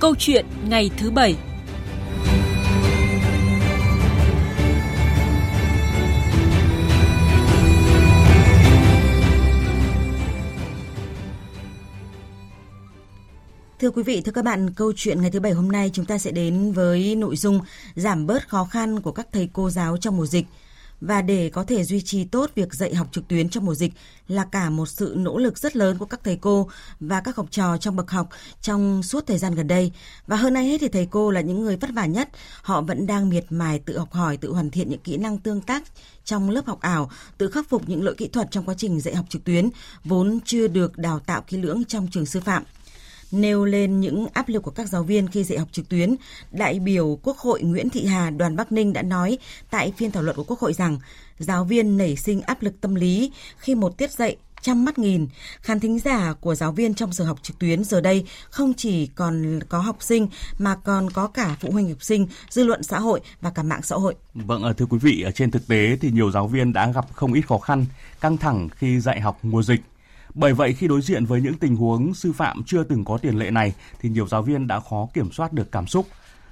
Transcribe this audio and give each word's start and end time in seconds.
Câu 0.00 0.14
chuyện 0.18 0.46
ngày 0.68 0.90
thứ 0.96 1.10
bảy 1.10 1.36
Thưa 13.80 13.90
quý 13.90 14.02
vị, 14.02 14.20
thưa 14.24 14.32
các 14.32 14.44
bạn, 14.44 14.70
câu 14.70 14.92
chuyện 14.96 15.20
ngày 15.20 15.30
thứ 15.30 15.40
bảy 15.40 15.52
hôm 15.52 15.72
nay 15.72 15.90
chúng 15.92 16.04
ta 16.04 16.18
sẽ 16.18 16.30
đến 16.30 16.72
với 16.72 17.14
nội 17.14 17.36
dung 17.36 17.60
giảm 17.94 18.26
bớt 18.26 18.48
khó 18.48 18.64
khăn 18.64 19.00
của 19.00 19.12
các 19.12 19.28
thầy 19.32 19.48
cô 19.52 19.70
giáo 19.70 19.96
trong 19.96 20.16
mùa 20.16 20.26
dịch. 20.26 20.46
Và 21.00 21.22
để 21.22 21.50
có 21.50 21.64
thể 21.64 21.84
duy 21.84 22.02
trì 22.02 22.24
tốt 22.24 22.50
việc 22.54 22.74
dạy 22.74 22.94
học 22.94 23.08
trực 23.12 23.28
tuyến 23.28 23.48
trong 23.48 23.64
mùa 23.66 23.74
dịch 23.74 23.92
là 24.28 24.44
cả 24.44 24.70
một 24.70 24.86
sự 24.86 25.14
nỗ 25.16 25.38
lực 25.38 25.58
rất 25.58 25.76
lớn 25.76 25.98
của 25.98 26.04
các 26.04 26.20
thầy 26.24 26.36
cô 26.36 26.68
và 27.00 27.20
các 27.20 27.36
học 27.36 27.46
trò 27.50 27.76
trong 27.76 27.96
bậc 27.96 28.10
học 28.10 28.28
trong 28.60 29.02
suốt 29.02 29.26
thời 29.26 29.38
gian 29.38 29.54
gần 29.54 29.68
đây. 29.68 29.92
Và 30.26 30.36
hơn 30.36 30.54
ai 30.54 30.64
hết 30.64 30.80
thì 30.80 30.88
thầy 30.88 31.08
cô 31.10 31.30
là 31.30 31.40
những 31.40 31.62
người 31.62 31.76
vất 31.76 31.90
vả 31.94 32.06
nhất. 32.06 32.28
Họ 32.62 32.80
vẫn 32.80 33.06
đang 33.06 33.28
miệt 33.28 33.44
mài 33.50 33.78
tự 33.78 33.98
học 33.98 34.12
hỏi, 34.12 34.36
tự 34.36 34.52
hoàn 34.52 34.70
thiện 34.70 34.90
những 34.90 35.00
kỹ 35.00 35.16
năng 35.16 35.38
tương 35.38 35.60
tác 35.60 35.82
trong 36.24 36.50
lớp 36.50 36.66
học 36.66 36.80
ảo, 36.80 37.10
tự 37.38 37.50
khắc 37.50 37.68
phục 37.68 37.88
những 37.88 38.04
lỗi 38.04 38.14
kỹ 38.14 38.28
thuật 38.28 38.50
trong 38.50 38.64
quá 38.64 38.74
trình 38.78 39.00
dạy 39.00 39.14
học 39.14 39.26
trực 39.28 39.44
tuyến 39.44 39.70
vốn 40.04 40.38
chưa 40.44 40.68
được 40.68 40.98
đào 40.98 41.20
tạo 41.20 41.42
kỹ 41.46 41.56
lưỡng 41.56 41.84
trong 41.84 42.08
trường 42.10 42.26
sư 42.26 42.40
phạm 42.40 42.62
nêu 43.32 43.64
lên 43.64 44.00
những 44.00 44.26
áp 44.32 44.48
lực 44.48 44.62
của 44.62 44.70
các 44.70 44.88
giáo 44.88 45.02
viên 45.02 45.28
khi 45.28 45.44
dạy 45.44 45.58
học 45.58 45.68
trực 45.72 45.88
tuyến, 45.88 46.14
đại 46.50 46.78
biểu 46.78 47.18
Quốc 47.22 47.38
hội 47.38 47.62
Nguyễn 47.62 47.90
Thị 47.90 48.06
Hà 48.06 48.30
đoàn 48.30 48.56
Bắc 48.56 48.72
Ninh 48.72 48.92
đã 48.92 49.02
nói 49.02 49.38
tại 49.70 49.92
phiên 49.96 50.10
thảo 50.10 50.22
luận 50.22 50.36
của 50.36 50.44
Quốc 50.44 50.58
hội 50.58 50.72
rằng 50.72 50.98
giáo 51.38 51.64
viên 51.64 51.96
nảy 51.96 52.16
sinh 52.16 52.40
áp 52.40 52.62
lực 52.62 52.80
tâm 52.80 52.94
lý 52.94 53.32
khi 53.58 53.74
một 53.74 53.98
tiết 53.98 54.10
dạy 54.10 54.36
trăm 54.62 54.84
mắt 54.84 54.98
nghìn. 54.98 55.26
Khán 55.60 55.80
thính 55.80 55.98
giả 55.98 56.34
của 56.40 56.54
giáo 56.54 56.72
viên 56.72 56.94
trong 56.94 57.12
giờ 57.12 57.24
học 57.24 57.38
trực 57.42 57.58
tuyến 57.58 57.84
giờ 57.84 58.00
đây 58.00 58.26
không 58.50 58.74
chỉ 58.74 59.06
còn 59.06 59.60
có 59.68 59.78
học 59.78 59.96
sinh 60.00 60.28
mà 60.58 60.74
còn 60.74 61.10
có 61.10 61.26
cả 61.26 61.56
phụ 61.60 61.70
huynh 61.70 61.88
học 61.88 62.02
sinh, 62.02 62.26
dư 62.50 62.64
luận 62.64 62.82
xã 62.82 62.98
hội 62.98 63.20
và 63.40 63.50
cả 63.50 63.62
mạng 63.62 63.82
xã 63.82 63.96
hội. 63.96 64.14
Vâng, 64.34 64.62
ờ, 64.62 64.72
thưa 64.72 64.86
quý 64.86 64.98
vị, 64.98 65.24
trên 65.34 65.50
thực 65.50 65.68
tế 65.68 65.96
thì 66.00 66.10
nhiều 66.10 66.30
giáo 66.30 66.48
viên 66.48 66.72
đã 66.72 66.92
gặp 66.92 67.06
không 67.12 67.32
ít 67.32 67.42
khó 67.48 67.58
khăn, 67.58 67.86
căng 68.20 68.36
thẳng 68.36 68.68
khi 68.76 69.00
dạy 69.00 69.20
học 69.20 69.38
mùa 69.42 69.62
dịch. 69.62 69.80
Bởi 70.34 70.52
vậy 70.52 70.72
khi 70.72 70.88
đối 70.88 71.00
diện 71.00 71.24
với 71.24 71.40
những 71.40 71.58
tình 71.58 71.76
huống 71.76 72.14
sư 72.14 72.32
phạm 72.32 72.62
chưa 72.66 72.84
từng 72.84 73.04
có 73.04 73.18
tiền 73.18 73.38
lệ 73.38 73.50
này 73.50 73.74
thì 74.00 74.08
nhiều 74.08 74.26
giáo 74.26 74.42
viên 74.42 74.66
đã 74.66 74.80
khó 74.80 75.08
kiểm 75.14 75.32
soát 75.32 75.52
được 75.52 75.72
cảm 75.72 75.86
xúc. 75.86 76.06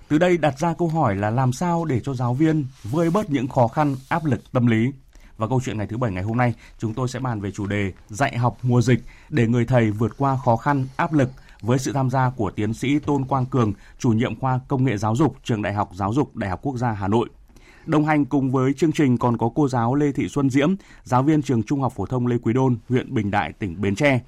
Từ 0.08 0.18
đây 0.18 0.38
đặt 0.38 0.58
ra 0.58 0.74
câu 0.78 0.88
hỏi 0.88 1.16
là 1.16 1.30
làm 1.30 1.52
sao 1.52 1.84
để 1.84 2.00
cho 2.00 2.14
giáo 2.14 2.34
viên 2.34 2.66
vơi 2.82 3.10
bớt 3.10 3.30
những 3.30 3.48
khó 3.48 3.68
khăn, 3.68 3.96
áp 4.08 4.24
lực 4.24 4.52
tâm 4.52 4.66
lý. 4.66 4.92
Và 5.36 5.48
câu 5.48 5.60
chuyện 5.64 5.78
ngày 5.78 5.86
thứ 5.86 5.96
bảy 5.96 6.12
ngày 6.12 6.22
hôm 6.22 6.36
nay, 6.36 6.54
chúng 6.78 6.94
tôi 6.94 7.08
sẽ 7.08 7.18
bàn 7.18 7.40
về 7.40 7.50
chủ 7.50 7.66
đề 7.66 7.92
dạy 8.08 8.38
học 8.38 8.58
mùa 8.62 8.82
dịch 8.82 9.00
để 9.28 9.46
người 9.46 9.64
thầy 9.64 9.90
vượt 9.90 10.12
qua 10.18 10.38
khó 10.44 10.56
khăn, 10.56 10.86
áp 10.96 11.12
lực 11.12 11.30
với 11.60 11.78
sự 11.78 11.92
tham 11.92 12.10
gia 12.10 12.30
của 12.30 12.50
tiến 12.50 12.74
sĩ 12.74 12.98
Tôn 12.98 13.24
Quang 13.24 13.46
Cường, 13.46 13.72
chủ 13.98 14.10
nhiệm 14.10 14.40
khoa 14.40 14.60
Công 14.68 14.84
nghệ 14.84 14.96
Giáo 14.96 15.16
dục, 15.16 15.36
Trường 15.44 15.62
Đại 15.62 15.72
học 15.72 15.90
Giáo 15.94 16.12
dục 16.12 16.36
Đại 16.36 16.50
học 16.50 16.60
Quốc 16.62 16.76
gia 16.76 16.92
Hà 16.92 17.08
Nội. 17.08 17.28
Đồng 17.86 18.04
hành 18.04 18.24
cùng 18.24 18.50
với 18.50 18.72
chương 18.72 18.92
trình 18.92 19.18
còn 19.18 19.36
có 19.36 19.50
cô 19.54 19.68
giáo 19.68 19.94
Lê 19.94 20.12
Thị 20.12 20.28
Xuân 20.28 20.50
Diễm, 20.50 20.74
giáo 21.04 21.22
viên 21.22 21.42
trường 21.42 21.62
Trung 21.62 21.80
học 21.80 21.92
phổ 21.96 22.06
thông 22.06 22.26
Lê 22.26 22.38
Quý 22.38 22.52
Đôn, 22.52 22.76
huyện 22.88 23.14
Bình 23.14 23.30
Đại, 23.30 23.52
tỉnh 23.52 23.80
Bến 23.80 23.94
Tre. 23.94 24.20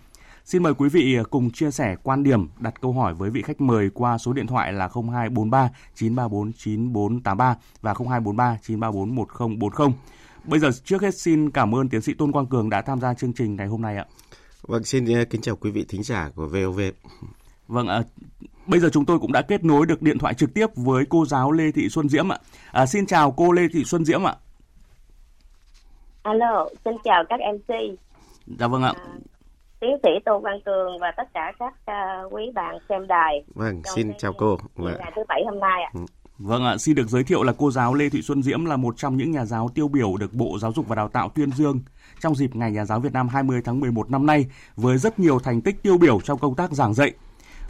Xin 0.44 0.62
mời 0.62 0.74
quý 0.74 0.88
vị 0.88 1.18
cùng 1.30 1.50
chia 1.50 1.70
sẻ 1.70 1.96
quan 2.02 2.22
điểm, 2.22 2.48
đặt 2.58 2.80
câu 2.80 2.92
hỏi 2.92 3.14
với 3.14 3.30
vị 3.30 3.42
khách 3.42 3.60
mời 3.60 3.90
qua 3.94 4.18
số 4.18 4.32
điện 4.32 4.46
thoại 4.46 4.72
là 4.72 4.88
0243 4.94 5.70
934 5.94 6.52
9483 6.52 7.56
và 7.80 7.94
0243 7.94 8.58
934 8.62 9.14
1040. 9.14 9.88
Bây 10.44 10.60
giờ 10.60 10.70
trước 10.84 11.02
hết 11.02 11.14
xin 11.14 11.50
cảm 11.50 11.74
ơn 11.74 11.88
tiến 11.88 12.00
sĩ 12.00 12.14
Tôn 12.14 12.32
Quang 12.32 12.46
Cường 12.46 12.70
đã 12.70 12.82
tham 12.82 13.00
gia 13.00 13.14
chương 13.14 13.32
trình 13.32 13.56
ngày 13.56 13.66
hôm 13.66 13.82
nay 13.82 13.96
ạ. 13.96 14.04
Vâng, 14.62 14.84
xin 14.84 15.04
ờ, 15.14 15.24
kính 15.24 15.40
chào 15.40 15.56
quý 15.56 15.70
vị 15.70 15.84
thính 15.88 16.02
giả 16.02 16.30
của 16.34 16.46
VOV. 16.46 16.80
Vâng, 17.68 17.88
à, 17.88 18.02
Bây 18.70 18.80
giờ 18.80 18.88
chúng 18.92 19.04
tôi 19.04 19.18
cũng 19.18 19.32
đã 19.32 19.42
kết 19.42 19.64
nối 19.64 19.86
được 19.86 20.02
điện 20.02 20.18
thoại 20.18 20.34
trực 20.34 20.54
tiếp 20.54 20.66
với 20.76 21.04
cô 21.08 21.26
giáo 21.26 21.52
Lê 21.52 21.70
Thị 21.70 21.88
Xuân 21.88 22.08
Diễm 22.08 22.32
ạ. 22.32 22.38
À, 22.72 22.86
xin 22.86 23.06
chào 23.06 23.30
cô 23.30 23.52
Lê 23.52 23.62
Thị 23.72 23.84
Xuân 23.84 24.04
Diễm 24.04 24.26
ạ. 24.26 24.34
Alo, 26.22 26.68
xin 26.84 26.94
chào 27.04 27.24
các 27.28 27.40
MC. 27.54 27.74
Dạ 28.46 28.66
vâng 28.66 28.82
ạ. 28.82 28.92
À, 28.96 29.04
tiến 29.80 29.90
sĩ 30.02 30.10
Tô 30.24 30.38
Văn 30.38 30.60
Cường 30.64 30.98
và 31.00 31.12
tất 31.16 31.22
cả 31.34 31.52
các 31.58 31.74
uh, 31.90 32.32
quý 32.32 32.42
bạn 32.54 32.78
xem 32.88 33.06
đài. 33.06 33.44
Vâng, 33.54 33.82
xin 33.94 34.12
chào 34.18 34.32
cô. 34.32 34.58
Vâng. 34.74 34.94
Ngày 34.98 35.12
thứ 35.16 35.22
bảy 35.28 35.42
hôm 35.44 35.60
nay 35.60 35.82
ạ. 35.82 35.90
Ừ. 35.94 36.00
Vâng 36.38 36.64
ạ, 36.64 36.76
xin 36.78 36.94
được 36.94 37.08
giới 37.08 37.24
thiệu 37.24 37.42
là 37.42 37.52
cô 37.58 37.70
giáo 37.70 37.94
Lê 37.94 38.08
Thị 38.08 38.22
Xuân 38.22 38.42
Diễm 38.42 38.64
là 38.64 38.76
một 38.76 38.94
trong 38.96 39.16
những 39.16 39.30
nhà 39.30 39.44
giáo 39.44 39.70
tiêu 39.74 39.88
biểu 39.88 40.16
được 40.16 40.34
Bộ 40.34 40.58
Giáo 40.58 40.72
dục 40.72 40.88
và 40.88 40.96
Đào 40.96 41.08
tạo 41.08 41.28
tuyên 41.28 41.50
dương 41.50 41.80
trong 42.20 42.34
dịp 42.34 42.56
Ngày 42.56 42.70
Nhà 42.72 42.84
giáo 42.84 43.00
Việt 43.00 43.12
Nam 43.12 43.28
20 43.28 43.60
tháng 43.64 43.80
11 43.80 44.10
năm 44.10 44.26
nay 44.26 44.46
với 44.76 44.98
rất 44.98 45.18
nhiều 45.18 45.38
thành 45.38 45.60
tích 45.60 45.82
tiêu 45.82 45.98
biểu 45.98 46.20
trong 46.20 46.38
công 46.38 46.54
tác 46.54 46.72
giảng 46.72 46.94
dạy, 46.94 47.12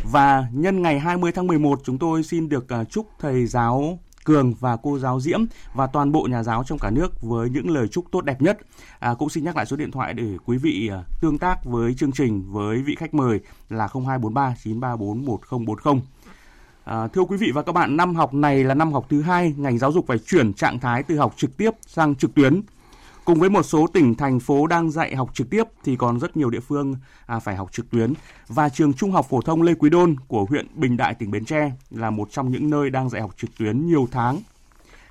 và 0.02 0.46
nhân 0.52 0.82
ngày 0.82 0.98
20 0.98 1.32
tháng 1.32 1.46
11 1.46 1.80
chúng 1.84 1.98
tôi 1.98 2.22
xin 2.22 2.48
được 2.48 2.68
à, 2.68 2.84
chúc 2.84 3.06
thầy 3.18 3.46
giáo 3.46 3.98
Cường 4.24 4.54
và 4.60 4.76
cô 4.76 4.98
giáo 4.98 5.20
Diễm 5.20 5.44
và 5.74 5.86
toàn 5.86 6.12
bộ 6.12 6.26
nhà 6.30 6.42
giáo 6.42 6.64
trong 6.64 6.78
cả 6.78 6.90
nước 6.90 7.22
với 7.22 7.50
những 7.50 7.70
lời 7.70 7.88
chúc 7.88 8.04
tốt 8.10 8.24
đẹp 8.24 8.42
nhất. 8.42 8.58
À, 8.98 9.14
cũng 9.14 9.28
xin 9.28 9.44
nhắc 9.44 9.56
lại 9.56 9.66
số 9.66 9.76
điện 9.76 9.90
thoại 9.90 10.14
để 10.14 10.36
quý 10.44 10.58
vị 10.58 10.88
à, 10.92 11.04
tương 11.20 11.38
tác 11.38 11.64
với 11.64 11.94
chương 11.94 12.12
trình 12.12 12.52
với 12.52 12.82
vị 12.82 12.94
khách 12.94 13.14
mời 13.14 13.40
là 13.68 13.88
0243 13.92 14.54
934 14.64 15.24
1040. 15.24 16.02
À, 16.84 17.06
thưa 17.06 17.22
quý 17.22 17.36
vị 17.36 17.50
và 17.54 17.62
các 17.62 17.72
bạn, 17.72 17.96
năm 17.96 18.14
học 18.14 18.34
này 18.34 18.64
là 18.64 18.74
năm 18.74 18.92
học 18.92 19.06
thứ 19.08 19.22
hai, 19.22 19.54
ngành 19.56 19.78
giáo 19.78 19.92
dục 19.92 20.06
phải 20.06 20.18
chuyển 20.18 20.52
trạng 20.52 20.80
thái 20.80 21.02
từ 21.02 21.16
học 21.16 21.34
trực 21.36 21.56
tiếp 21.56 21.70
sang 21.86 22.14
trực 22.14 22.34
tuyến. 22.34 22.62
Cùng 23.30 23.40
với 23.40 23.50
một 23.50 23.62
số 23.62 23.86
tỉnh 23.94 24.14
thành 24.14 24.40
phố 24.40 24.66
đang 24.66 24.90
dạy 24.90 25.14
học 25.14 25.28
trực 25.34 25.50
tiếp 25.50 25.62
thì 25.84 25.96
còn 25.96 26.20
rất 26.20 26.36
nhiều 26.36 26.50
địa 26.50 26.60
phương 26.60 26.94
à, 27.26 27.38
phải 27.38 27.56
học 27.56 27.72
trực 27.72 27.90
tuyến 27.90 28.12
và 28.48 28.68
trường 28.68 28.92
Trung 28.94 29.10
học 29.10 29.26
phổ 29.28 29.40
thông 29.40 29.62
Lê 29.62 29.74
Quý 29.74 29.90
Đôn 29.90 30.16
của 30.28 30.44
huyện 30.44 30.66
Bình 30.74 30.96
Đại 30.96 31.14
tỉnh 31.14 31.30
Bến 31.30 31.44
Tre 31.44 31.70
là 31.90 32.10
một 32.10 32.28
trong 32.30 32.50
những 32.50 32.70
nơi 32.70 32.90
đang 32.90 33.08
dạy 33.08 33.22
học 33.22 33.30
trực 33.36 33.50
tuyến 33.58 33.86
nhiều 33.86 34.08
tháng. 34.12 34.38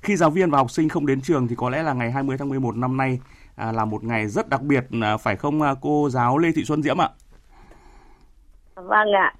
Khi 0.02 0.16
giáo 0.16 0.30
viên 0.30 0.50
và 0.50 0.58
học 0.58 0.70
sinh 0.70 0.88
không 0.88 1.06
đến 1.06 1.20
trường 1.20 1.48
thì 1.48 1.54
có 1.58 1.70
lẽ 1.70 1.82
là 1.82 1.92
ngày 1.92 2.10
20 2.10 2.38
tháng 2.38 2.48
11 2.48 2.76
năm 2.76 2.96
nay 2.96 3.20
à, 3.56 3.72
là 3.72 3.84
một 3.84 4.04
ngày 4.04 4.26
rất 4.26 4.48
đặc 4.48 4.62
biệt 4.62 4.84
à, 5.02 5.16
phải 5.16 5.36
không 5.36 5.62
à, 5.62 5.74
cô 5.80 6.08
giáo 6.10 6.38
Lê 6.38 6.48
Thị 6.54 6.64
Xuân 6.64 6.82
Diễm 6.82 7.00
ạ? 7.00 7.08
Vâng 8.74 9.12
ạ. 9.12 9.34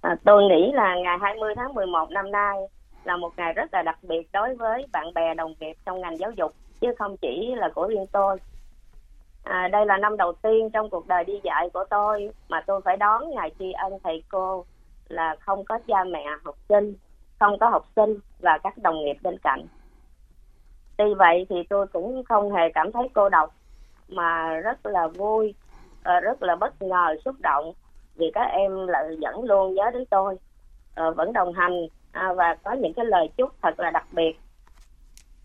À, 0.00 0.16
tôi 0.24 0.42
nghĩ 0.42 0.72
là 0.74 0.94
ngày 1.04 1.18
20 1.20 1.54
tháng 1.56 1.74
11 1.74 2.10
năm 2.10 2.30
nay 2.30 2.56
là 3.04 3.16
một 3.16 3.32
ngày 3.36 3.52
rất 3.52 3.74
là 3.74 3.82
đặc 3.82 3.98
biệt 4.02 4.32
đối 4.32 4.54
với 4.54 4.86
bạn 4.92 5.14
bè 5.14 5.34
đồng 5.34 5.54
nghiệp 5.60 5.74
trong 5.86 6.00
ngành 6.00 6.18
giáo 6.18 6.30
dục 6.30 6.54
chứ 6.80 6.88
không 6.98 7.16
chỉ 7.16 7.54
là 7.56 7.68
của 7.74 7.86
riêng 7.86 8.06
tôi. 8.12 8.36
À, 9.44 9.68
đây 9.68 9.86
là 9.86 9.96
năm 9.96 10.16
đầu 10.16 10.32
tiên 10.32 10.70
trong 10.70 10.90
cuộc 10.90 11.06
đời 11.06 11.24
đi 11.24 11.40
dạy 11.44 11.70
của 11.72 11.84
tôi 11.90 12.30
mà 12.48 12.60
tôi 12.66 12.80
phải 12.84 12.96
đón 12.96 13.30
ngày 13.30 13.54
tri 13.58 13.72
ân 13.72 13.92
thầy 14.04 14.22
cô 14.28 14.64
là 15.08 15.36
không 15.40 15.64
có 15.64 15.78
cha 15.86 16.04
mẹ 16.04 16.24
học 16.44 16.54
sinh 16.68 16.94
không 17.38 17.58
có 17.58 17.68
học 17.68 17.86
sinh 17.96 18.18
và 18.40 18.58
các 18.62 18.78
đồng 18.78 19.04
nghiệp 19.04 19.16
bên 19.22 19.38
cạnh. 19.42 19.66
Tuy 20.96 21.14
vậy 21.14 21.46
thì 21.48 21.56
tôi 21.68 21.86
cũng 21.86 22.24
không 22.24 22.52
hề 22.52 22.62
cảm 22.74 22.92
thấy 22.92 23.08
cô 23.14 23.28
độc 23.28 23.54
mà 24.08 24.54
rất 24.54 24.86
là 24.86 25.06
vui 25.06 25.54
ờ, 26.02 26.20
rất 26.20 26.42
là 26.42 26.56
bất 26.56 26.82
ngờ 26.82 27.16
xúc 27.24 27.34
động 27.40 27.72
vì 28.16 28.30
các 28.34 28.44
em 28.44 28.86
lại 28.86 29.04
vẫn 29.20 29.44
luôn 29.44 29.74
nhớ 29.74 29.90
đến 29.92 30.04
tôi 30.06 30.36
ờ, 30.94 31.10
vẫn 31.10 31.32
đồng 31.32 31.52
hành 31.52 31.86
à, 32.12 32.32
và 32.36 32.56
có 32.64 32.72
những 32.72 32.92
cái 32.94 33.04
lời 33.04 33.28
chúc 33.36 33.52
thật 33.62 33.80
là 33.80 33.90
đặc 33.90 34.06
biệt 34.12 34.40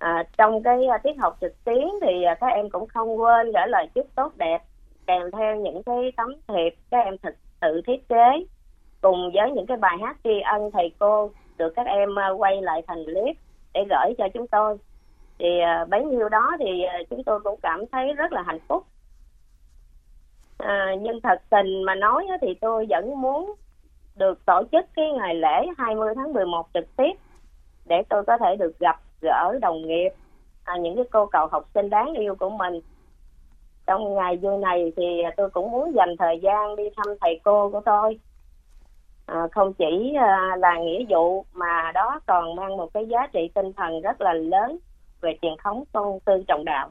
à, 0.03 0.23
trong 0.37 0.63
cái 0.63 0.85
à, 0.85 0.97
tiết 0.97 1.17
học 1.19 1.37
trực 1.41 1.63
tuyến 1.63 1.87
thì 2.01 2.23
à, 2.23 2.35
các 2.35 2.47
em 2.47 2.69
cũng 2.69 2.87
không 2.87 3.19
quên 3.19 3.51
gửi 3.51 3.67
lời 3.67 3.87
chúc 3.95 4.07
tốt 4.15 4.31
đẹp 4.37 4.61
kèm 5.07 5.31
theo 5.31 5.55
những 5.55 5.83
cái 5.83 6.11
tấm 6.17 6.27
thiệp 6.47 6.75
các 6.91 7.05
em 7.05 7.17
thực 7.17 7.35
tự 7.61 7.81
thiết 7.87 8.07
kế. 8.09 8.45
Cùng 9.01 9.31
với 9.33 9.51
những 9.51 9.65
cái 9.65 9.77
bài 9.77 9.97
hát 10.01 10.17
tri 10.23 10.39
ân 10.39 10.71
thầy 10.71 10.91
cô 10.99 11.31
được 11.57 11.73
các 11.75 11.85
em 11.85 12.19
à, 12.19 12.29
quay 12.29 12.61
lại 12.61 12.81
thành 12.87 13.05
clip 13.05 13.35
để 13.73 13.85
gửi 13.89 14.13
cho 14.17 14.27
chúng 14.33 14.47
tôi. 14.47 14.77
Thì 15.39 15.47
bấy 15.89 16.05
nhiêu 16.05 16.29
đó 16.29 16.51
thì 16.59 16.83
chúng 17.09 17.23
tôi 17.23 17.39
cũng 17.39 17.59
cảm 17.61 17.85
thấy 17.91 18.13
rất 18.13 18.31
là 18.31 18.41
hạnh 18.41 18.59
phúc. 18.67 18.83
À, 20.57 20.95
nhưng 21.01 21.21
thật 21.21 21.41
tình 21.49 21.83
mà 21.83 21.95
nói 21.95 22.27
thì 22.41 22.53
tôi 22.61 22.85
vẫn 22.89 23.21
muốn 23.21 23.55
được 24.15 24.45
tổ 24.45 24.63
chức 24.71 24.85
cái 24.95 25.05
ngày 25.11 25.35
lễ 25.35 25.67
20 25.77 26.13
tháng 26.15 26.33
11 26.33 26.67
trực 26.73 26.95
tiếp 26.95 27.13
để 27.85 28.03
tôi 28.09 28.23
có 28.27 28.37
thể 28.37 28.55
được 28.55 28.79
gặp 28.79 28.99
gỡ 29.23 29.59
đồng 29.61 29.87
nghiệp 29.87 30.09
à, 30.63 30.73
những 30.77 30.95
cái 30.95 31.05
cô 31.11 31.25
cậu 31.25 31.47
học 31.47 31.69
sinh 31.73 31.89
đáng 31.89 32.13
yêu 32.13 32.35
của 32.35 32.49
mình. 32.49 32.79
Trong 33.85 34.15
ngày 34.15 34.37
vui 34.37 34.57
này 34.57 34.93
thì 34.97 35.03
tôi 35.37 35.49
cũng 35.49 35.71
muốn 35.71 35.95
dành 35.95 36.15
thời 36.19 36.39
gian 36.43 36.75
đi 36.75 36.83
thăm 36.95 37.15
thầy 37.21 37.39
cô 37.43 37.69
của 37.69 37.81
tôi. 37.85 38.19
À, 39.25 39.47
không 39.51 39.73
chỉ 39.73 40.15
à, 40.19 40.55
là 40.59 40.77
nghĩa 40.79 41.05
vụ 41.09 41.45
mà 41.53 41.91
đó 41.93 42.19
còn 42.27 42.55
mang 42.55 42.77
một 42.77 42.93
cái 42.93 43.05
giá 43.05 43.27
trị 43.33 43.49
tinh 43.55 43.73
thần 43.73 44.01
rất 44.01 44.21
là 44.21 44.33
lớn 44.33 44.77
về 45.21 45.37
truyền 45.41 45.53
thống 45.63 45.83
tôn 45.91 46.19
tư 46.25 46.43
trọng 46.47 46.65
đạo. 46.65 46.89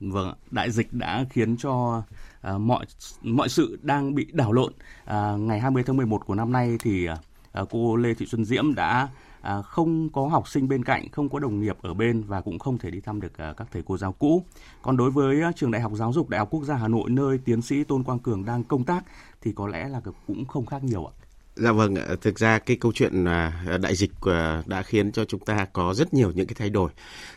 Vâng, 0.00 0.34
đại 0.50 0.70
dịch 0.70 0.86
đã 0.92 1.24
khiến 1.30 1.56
cho 1.58 2.02
à, 2.42 2.58
mọi 2.58 2.84
mọi 3.22 3.48
sự 3.48 3.78
đang 3.82 4.14
bị 4.14 4.26
đảo 4.32 4.52
lộn. 4.52 4.72
À, 5.04 5.34
ngày 5.38 5.60
20 5.60 5.82
tháng 5.86 5.96
11 5.96 6.26
của 6.26 6.34
năm 6.34 6.52
nay 6.52 6.76
thì 6.80 7.06
à, 7.06 7.16
à, 7.52 7.62
cô 7.70 7.96
Lê 7.96 8.14
Thị 8.14 8.26
Xuân 8.26 8.44
Diễm 8.44 8.74
đã 8.74 9.08
à, 9.42 9.62
không 9.62 10.08
có 10.08 10.26
học 10.26 10.48
sinh 10.48 10.68
bên 10.68 10.84
cạnh, 10.84 11.08
không 11.12 11.28
có 11.28 11.38
đồng 11.38 11.60
nghiệp 11.60 11.76
ở 11.82 11.94
bên 11.94 12.22
và 12.22 12.40
cũng 12.40 12.58
không 12.58 12.78
thể 12.78 12.90
đi 12.90 13.00
thăm 13.00 13.20
được 13.20 13.38
à, 13.38 13.54
các 13.56 13.68
thầy 13.72 13.82
cô 13.86 13.96
giáo 13.98 14.12
cũ. 14.12 14.42
Còn 14.82 14.96
đối 14.96 15.10
với 15.10 15.42
à, 15.42 15.52
trường 15.56 15.70
Đại 15.70 15.82
học 15.82 15.92
Giáo 15.94 16.12
dục 16.12 16.28
Đại 16.28 16.38
học 16.38 16.48
Quốc 16.50 16.64
gia 16.64 16.74
Hà 16.74 16.88
Nội 16.88 17.10
nơi 17.10 17.38
tiến 17.38 17.62
sĩ 17.62 17.84
Tôn 17.84 18.04
Quang 18.04 18.18
Cường 18.18 18.44
đang 18.44 18.64
công 18.64 18.84
tác 18.84 19.04
thì 19.40 19.52
có 19.52 19.66
lẽ 19.66 19.88
là 19.88 20.00
cũng 20.26 20.44
không 20.44 20.66
khác 20.66 20.84
nhiều 20.84 21.06
ạ. 21.06 21.12
Dạ 21.56 21.72
vâng, 21.72 21.94
thực 22.20 22.38
ra 22.38 22.58
cái 22.58 22.76
câu 22.76 22.92
chuyện 22.94 23.24
à, 23.24 23.78
đại 23.82 23.94
dịch 23.94 24.10
à, 24.20 24.62
đã 24.66 24.82
khiến 24.82 25.12
cho 25.12 25.24
chúng 25.24 25.40
ta 25.40 25.66
có 25.72 25.94
rất 25.94 26.14
nhiều 26.14 26.32
những 26.34 26.46
cái 26.46 26.54
thay 26.58 26.70
đổi. 26.70 26.90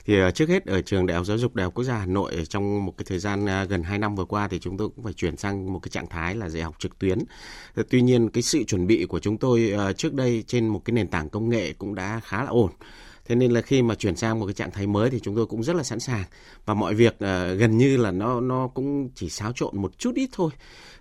Thì 0.06 0.20
à, 0.20 0.32
trước 0.32 0.50
hết 0.50 0.66
ở 0.66 0.82
trường 0.82 1.06
Đại 1.06 1.18
học 1.18 1.26
Giáo 1.26 1.38
dục 1.38 1.56
Đại 1.56 1.64
học 1.64 1.74
Quốc 1.74 1.84
gia 1.84 1.98
Hà 1.98 2.06
Nội 2.06 2.46
trong 2.50 2.86
một 2.86 2.94
cái 2.98 3.06
thời 3.10 3.20
gian 3.20 3.46
gần 3.70 3.84
2 3.84 4.00
năm 4.00 4.16
vừa 4.16 4.26
qua 4.26 4.48
thì 4.48 4.60
chúng 4.60 4.78
tôi 4.78 4.90
cũng 4.96 5.04
phải 5.04 5.14
chuyển 5.14 5.38
sang 5.38 5.74
một 5.74 5.80
cái 5.80 5.90
trạng 5.90 6.08
thái 6.08 6.36
là 6.36 6.50
dạy 6.50 6.64
học 6.64 6.76
trực 6.80 7.00
tuyến. 7.00 7.20
Tuy 7.90 8.02
nhiên 8.02 8.30
cái 8.30 8.44
sự 8.44 8.64
chuẩn 8.64 8.88
bị 8.88 9.06
của 9.06 9.20
chúng 9.20 9.38
tôi 9.38 9.74
trước 9.98 10.14
đây 10.14 10.44
trên 10.48 10.68
một 10.68 10.82
cái 10.86 10.94
nền 10.94 11.08
tảng 11.08 11.30
công 11.30 11.50
nghệ 11.50 11.74
cũng 11.74 11.96
đã 11.96 12.22
khá 12.24 12.44
là 12.44 12.50
ổn. 12.50 12.72
Thế 13.26 13.36
nên 13.36 13.52
là 13.52 13.62
khi 13.62 13.82
mà 13.82 13.96
chuyển 13.96 14.16
sang 14.16 14.40
một 14.40 14.46
cái 14.46 14.54
trạng 14.54 14.72
thái 14.72 14.88
mới 14.88 15.10
thì 15.10 15.20
chúng 15.20 15.36
tôi 15.36 15.46
cũng 15.46 15.64
rất 15.64 15.76
là 15.76 15.84
sẵn 15.84 16.00
sàng 16.00 16.24
và 16.66 16.74
mọi 16.74 16.94
việc 16.94 17.14
uh, 17.14 17.60
gần 17.60 17.78
như 17.78 17.98
là 17.98 18.12
nó 18.12 18.40
nó 18.40 18.68
cũng 18.68 19.10
chỉ 19.16 19.30
xáo 19.30 19.52
trộn 19.56 19.82
một 19.82 19.98
chút 19.98 20.16
ít 20.16 20.30
thôi. 20.34 20.52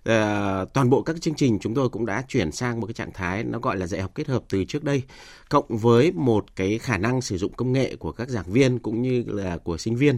Uh, 0.08 0.72
toàn 0.72 0.90
bộ 0.90 1.02
các 1.02 1.20
chương 1.20 1.34
trình 1.34 1.58
chúng 1.58 1.74
tôi 1.74 1.88
cũng 1.88 2.06
đã 2.06 2.24
chuyển 2.28 2.52
sang 2.52 2.80
một 2.80 2.86
cái 2.86 2.94
trạng 2.94 3.12
thái 3.12 3.44
nó 3.44 3.58
gọi 3.58 3.76
là 3.76 3.86
dạy 3.86 4.00
học 4.00 4.10
kết 4.14 4.28
hợp 4.28 4.42
từ 4.48 4.64
trước 4.64 4.84
đây 4.84 5.02
cộng 5.48 5.66
với 5.68 6.12
một 6.12 6.56
cái 6.56 6.78
khả 6.78 6.98
năng 6.98 7.20
sử 7.20 7.38
dụng 7.38 7.52
công 7.52 7.72
nghệ 7.72 7.96
của 7.96 8.12
các 8.12 8.28
giảng 8.28 8.52
viên 8.52 8.78
cũng 8.78 9.02
như 9.02 9.24
là 9.26 9.56
của 9.56 9.78
sinh 9.78 9.96
viên. 9.96 10.16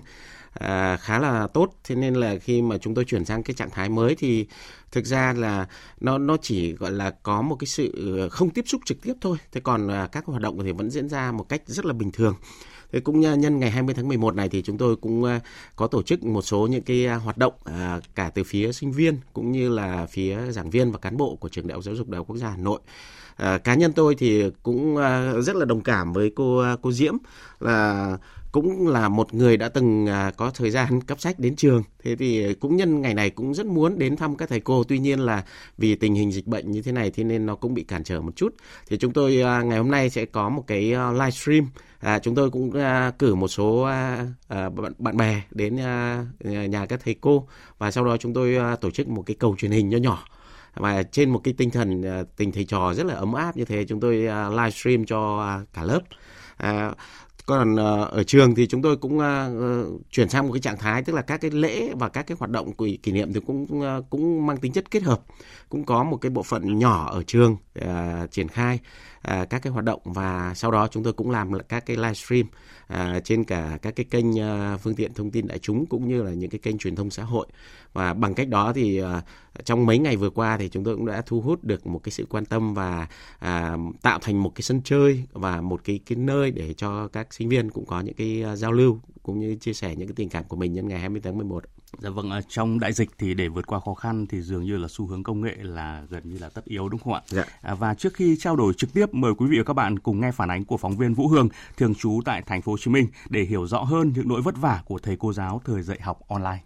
À, 0.52 0.96
khá 0.96 1.18
là 1.18 1.46
tốt. 1.46 1.70
Thế 1.84 1.94
nên 1.94 2.14
là 2.14 2.36
khi 2.38 2.62
mà 2.62 2.78
chúng 2.78 2.94
tôi 2.94 3.04
chuyển 3.04 3.24
sang 3.24 3.42
cái 3.42 3.54
trạng 3.54 3.70
thái 3.70 3.88
mới 3.88 4.14
thì 4.14 4.46
thực 4.92 5.06
ra 5.06 5.32
là 5.32 5.66
nó 6.00 6.18
nó 6.18 6.36
chỉ 6.42 6.72
gọi 6.72 6.92
là 6.92 7.10
có 7.10 7.42
một 7.42 7.56
cái 7.56 7.66
sự 7.66 8.28
không 8.32 8.50
tiếp 8.50 8.64
xúc 8.66 8.80
trực 8.84 9.02
tiếp 9.02 9.14
thôi. 9.20 9.38
Thế 9.52 9.60
còn 9.60 9.88
à, 9.88 10.08
các 10.12 10.24
hoạt 10.24 10.42
động 10.42 10.58
thì 10.64 10.72
vẫn 10.72 10.90
diễn 10.90 11.08
ra 11.08 11.32
một 11.32 11.48
cách 11.48 11.62
rất 11.66 11.84
là 11.84 11.92
bình 11.92 12.12
thường. 12.12 12.34
Thế 12.92 13.00
cũng 13.00 13.26
à, 13.26 13.34
nhân 13.34 13.58
ngày 13.58 13.70
20 13.70 13.94
tháng 13.94 14.08
11 14.08 14.34
này 14.34 14.48
thì 14.48 14.62
chúng 14.62 14.78
tôi 14.78 14.96
cũng 14.96 15.24
à, 15.24 15.40
có 15.76 15.86
tổ 15.86 16.02
chức 16.02 16.24
một 16.24 16.42
số 16.42 16.66
những 16.66 16.82
cái 16.82 17.06
à, 17.06 17.14
hoạt 17.14 17.38
động 17.38 17.52
cả 18.14 18.30
từ 18.34 18.44
phía 18.44 18.72
sinh 18.72 18.92
viên 18.92 19.20
cũng 19.32 19.52
như 19.52 19.68
là 19.68 20.06
phía 20.06 20.38
giảng 20.50 20.70
viên 20.70 20.92
và 20.92 20.98
cán 20.98 21.16
bộ 21.16 21.36
của 21.36 21.48
trường 21.48 21.66
đại 21.66 21.74
học 21.74 21.84
giáo 21.84 21.94
dục 21.94 22.08
đại 22.08 22.16
học 22.16 22.26
quốc 22.26 22.36
gia 22.36 22.50
Hà 22.50 22.56
Nội. 22.56 22.80
À, 23.36 23.58
cá 23.58 23.74
nhân 23.74 23.92
tôi 23.92 24.14
thì 24.14 24.50
cũng 24.62 24.96
rất 25.40 25.56
là 25.56 25.64
đồng 25.64 25.80
cảm 25.80 26.12
với 26.12 26.32
cô 26.36 26.64
cô 26.82 26.92
Diễm 26.92 27.14
là 27.60 28.18
cũng 28.56 28.88
là 28.88 29.08
một 29.08 29.34
người 29.34 29.56
đã 29.56 29.68
từng 29.68 30.06
à, 30.06 30.30
có 30.36 30.50
thời 30.50 30.70
gian 30.70 31.00
cấp 31.06 31.20
sách 31.20 31.38
đến 31.38 31.56
trường. 31.56 31.82
Thế 32.04 32.16
thì 32.16 32.54
cũng 32.54 32.76
nhân 32.76 33.00
ngày 33.00 33.14
này 33.14 33.30
cũng 33.30 33.54
rất 33.54 33.66
muốn 33.66 33.98
đến 33.98 34.16
thăm 34.16 34.36
các 34.36 34.48
thầy 34.48 34.60
cô. 34.60 34.84
Tuy 34.84 34.98
nhiên 34.98 35.20
là 35.20 35.44
vì 35.78 35.94
tình 35.94 36.14
hình 36.14 36.32
dịch 36.32 36.46
bệnh 36.46 36.70
như 36.70 36.82
thế 36.82 36.92
này 36.92 37.10
thế 37.10 37.24
nên 37.24 37.46
nó 37.46 37.54
cũng 37.54 37.74
bị 37.74 37.82
cản 37.84 38.04
trở 38.04 38.20
một 38.20 38.36
chút. 38.36 38.54
Thì 38.88 38.96
chúng 38.96 39.12
tôi 39.12 39.42
à, 39.42 39.62
ngày 39.62 39.78
hôm 39.78 39.90
nay 39.90 40.10
sẽ 40.10 40.24
có 40.24 40.48
một 40.48 40.64
cái 40.66 40.92
à, 40.92 41.12
livestream 41.12 41.66
à, 42.00 42.18
chúng 42.18 42.34
tôi 42.34 42.50
cũng 42.50 42.72
cử 43.18 43.34
một 43.34 43.48
số 43.48 43.84
bạn, 44.50 44.92
bạn 44.98 45.16
bè 45.16 45.42
đến 45.50 45.76
nhà 46.70 46.86
các 46.88 47.00
thầy 47.04 47.14
cô. 47.20 47.48
Và 47.78 47.90
sau 47.90 48.04
đó 48.04 48.16
chúng 48.16 48.34
tôi 48.34 48.56
tổ 48.80 48.90
chức 48.90 49.08
một 49.08 49.22
cái 49.26 49.36
cầu 49.38 49.56
truyền 49.58 49.70
hình 49.70 49.88
nho 49.88 49.98
nhỏ. 49.98 50.24
Và 50.74 51.02
trên 51.02 51.30
một 51.30 51.40
cái 51.44 51.54
tinh 51.58 51.70
thần 51.70 52.02
tình 52.36 52.52
thầy 52.52 52.64
trò 52.64 52.94
rất 52.94 53.06
là 53.06 53.14
ấm 53.14 53.32
áp 53.32 53.56
như 53.56 53.64
thế 53.64 53.84
chúng 53.88 54.00
tôi 54.00 54.16
livestream 54.50 55.04
cho 55.04 55.44
cả 55.72 55.84
lớp. 55.84 56.00
À, 56.56 56.92
còn 57.46 57.76
ờ, 57.76 58.04
ở 58.04 58.22
trường 58.22 58.54
thì 58.54 58.66
chúng 58.66 58.82
tôi 58.82 58.96
cũng 58.96 59.18
ờ, 59.18 59.58
ờ, 59.60 59.86
chuyển 60.10 60.28
sang 60.28 60.46
một 60.46 60.52
cái 60.52 60.60
trạng 60.60 60.78
thái 60.78 61.02
tức 61.02 61.12
là 61.12 61.22
các 61.22 61.40
cái 61.40 61.50
lễ 61.50 61.90
và 61.94 62.08
các 62.08 62.26
cái 62.26 62.36
hoạt 62.38 62.50
động 62.50 62.72
của 62.72 62.88
kỷ 63.02 63.12
niệm 63.12 63.32
thì 63.32 63.40
cũng 63.46 63.66
cũng 64.10 64.46
mang 64.46 64.56
tính 64.56 64.72
chất 64.72 64.90
kết 64.90 65.02
hợp. 65.02 65.20
Cũng 65.68 65.84
có 65.84 66.04
một 66.04 66.16
cái 66.16 66.30
bộ 66.30 66.42
phận 66.42 66.78
nhỏ 66.78 67.10
ở 67.12 67.22
trường 67.22 67.56
uh, 67.78 68.30
triển 68.30 68.48
khai 68.48 68.78
uh, 69.18 69.50
các 69.50 69.62
cái 69.62 69.72
hoạt 69.72 69.84
động 69.84 70.00
và 70.04 70.52
sau 70.54 70.70
đó 70.70 70.88
chúng 70.90 71.04
tôi 71.04 71.12
cũng 71.12 71.30
làm 71.30 71.52
các 71.68 71.86
cái 71.86 71.96
livestream 71.96 72.46
uh, 72.92 73.24
trên 73.24 73.44
cả 73.44 73.78
các 73.82 73.96
cái 73.96 74.06
kênh 74.10 74.30
uh, 74.30 74.80
phương 74.80 74.94
tiện 74.94 75.14
thông 75.14 75.30
tin 75.30 75.46
đại 75.46 75.58
chúng 75.58 75.86
cũng 75.86 76.08
như 76.08 76.22
là 76.22 76.30
những 76.30 76.50
cái 76.50 76.58
kênh 76.58 76.78
truyền 76.78 76.96
thông 76.96 77.10
xã 77.10 77.22
hội 77.22 77.46
và 77.96 78.14
bằng 78.14 78.34
cách 78.34 78.48
đó 78.48 78.72
thì 78.72 79.02
uh, 79.02 79.06
trong 79.64 79.86
mấy 79.86 79.98
ngày 79.98 80.16
vừa 80.16 80.30
qua 80.30 80.56
thì 80.58 80.68
chúng 80.68 80.84
tôi 80.84 80.96
cũng 80.96 81.06
đã 81.06 81.22
thu 81.26 81.40
hút 81.40 81.64
được 81.64 81.86
một 81.86 82.00
cái 82.02 82.12
sự 82.12 82.26
quan 82.30 82.44
tâm 82.44 82.74
và 82.74 83.08
uh, 83.36 84.02
tạo 84.02 84.18
thành 84.22 84.42
một 84.42 84.54
cái 84.54 84.62
sân 84.62 84.80
chơi 84.84 85.24
và 85.32 85.60
một 85.60 85.80
cái 85.84 86.00
cái 86.06 86.16
nơi 86.16 86.50
để 86.50 86.74
cho 86.74 87.08
các 87.08 87.34
sinh 87.34 87.48
viên 87.48 87.70
cũng 87.70 87.86
có 87.86 88.00
những 88.00 88.14
cái 88.14 88.44
uh, 88.52 88.58
giao 88.58 88.72
lưu 88.72 89.00
cũng 89.22 89.38
như 89.38 89.56
chia 89.60 89.72
sẻ 89.72 89.96
những 89.96 90.08
cái 90.08 90.14
tình 90.16 90.28
cảm 90.28 90.44
của 90.44 90.56
mình 90.56 90.72
nhân 90.72 90.88
ngày 90.88 91.00
20 91.00 91.20
tháng 91.24 91.38
11. 91.38 91.64
Dạ 91.98 92.10
vâng, 92.10 92.30
trong 92.48 92.80
đại 92.80 92.92
dịch 92.92 93.10
thì 93.18 93.34
để 93.34 93.48
vượt 93.48 93.66
qua 93.66 93.80
khó 93.80 93.94
khăn 93.94 94.26
thì 94.26 94.42
dường 94.42 94.64
như 94.64 94.76
là 94.76 94.88
xu 94.90 95.06
hướng 95.06 95.22
công 95.22 95.40
nghệ 95.40 95.56
là 95.58 96.02
gần 96.10 96.22
như 96.28 96.38
là 96.38 96.48
tất 96.48 96.64
yếu 96.64 96.88
đúng 96.88 97.00
không 97.00 97.12
ạ? 97.12 97.20
Dạ. 97.26 97.44
À, 97.60 97.74
và 97.74 97.94
trước 97.94 98.14
khi 98.14 98.36
trao 98.40 98.56
đổi 98.56 98.72
trực 98.76 98.92
tiếp 98.92 99.14
mời 99.14 99.32
quý 99.38 99.46
vị 99.46 99.58
và 99.58 99.64
các 99.64 99.72
bạn 99.72 99.98
cùng 99.98 100.20
nghe 100.20 100.32
phản 100.32 100.50
ánh 100.50 100.64
của 100.64 100.76
phóng 100.76 100.96
viên 100.96 101.14
Vũ 101.14 101.28
Hương 101.28 101.48
thường 101.76 101.94
trú 101.94 102.20
tại 102.24 102.42
thành 102.42 102.62
phố 102.62 102.72
Hồ 102.72 102.78
Chí 102.78 102.90
Minh 102.90 103.06
để 103.28 103.42
hiểu 103.42 103.66
rõ 103.66 103.82
hơn 103.82 104.12
những 104.16 104.28
nỗi 104.28 104.42
vất 104.42 104.56
vả 104.56 104.82
của 104.84 104.98
thầy 104.98 105.16
cô 105.16 105.32
giáo 105.32 105.60
thời 105.64 105.82
dạy 105.82 105.98
học 106.00 106.20
online. 106.28 106.58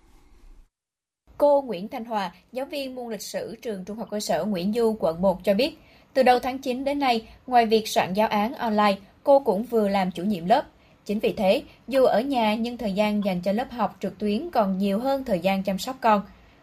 Cô 1.41 1.63
Nguyễn 1.63 1.89
Thanh 1.89 2.05
Hòa, 2.05 2.33
giáo 2.53 2.67
viên 2.67 2.95
môn 2.95 3.11
lịch 3.11 3.23
sử 3.23 3.57
trường 3.63 3.85
Trung 3.85 3.97
học 3.97 4.09
cơ 4.11 4.21
sở 4.21 4.45
Nguyễn 4.45 4.73
Du, 4.73 4.97
quận 5.01 5.23
1 5.23 5.45
cho 5.45 5.55
biết, 5.55 5.79
từ 6.15 6.23
đầu 6.23 6.39
tháng 6.39 6.59
9 6.59 6.85
đến 6.85 6.99
nay, 6.99 7.27
ngoài 7.47 7.67
việc 7.67 7.89
soạn 7.89 8.15
giáo 8.15 8.29
án 8.29 8.55
online, 8.55 8.97
cô 9.25 9.41
cũng 9.41 9.63
vừa 9.63 9.89
làm 9.89 10.11
chủ 10.11 10.23
nhiệm 10.23 10.47
lớp. 10.47 10.65
Chính 11.05 11.19
vì 11.19 11.33
thế, 11.33 11.63
dù 11.89 12.05
ở 12.05 12.21
nhà 12.21 12.55
nhưng 12.55 12.77
thời 12.77 12.93
gian 12.93 13.25
dành 13.25 13.41
cho 13.41 13.53
lớp 13.53 13.71
học 13.71 13.97
trực 14.01 14.19
tuyến 14.19 14.51
còn 14.51 14.79
nhiều 14.79 14.99
hơn 14.99 15.25
thời 15.25 15.41
gian 15.41 15.63
chăm 15.63 15.79
sóc 15.79 15.97
con. 16.01 16.23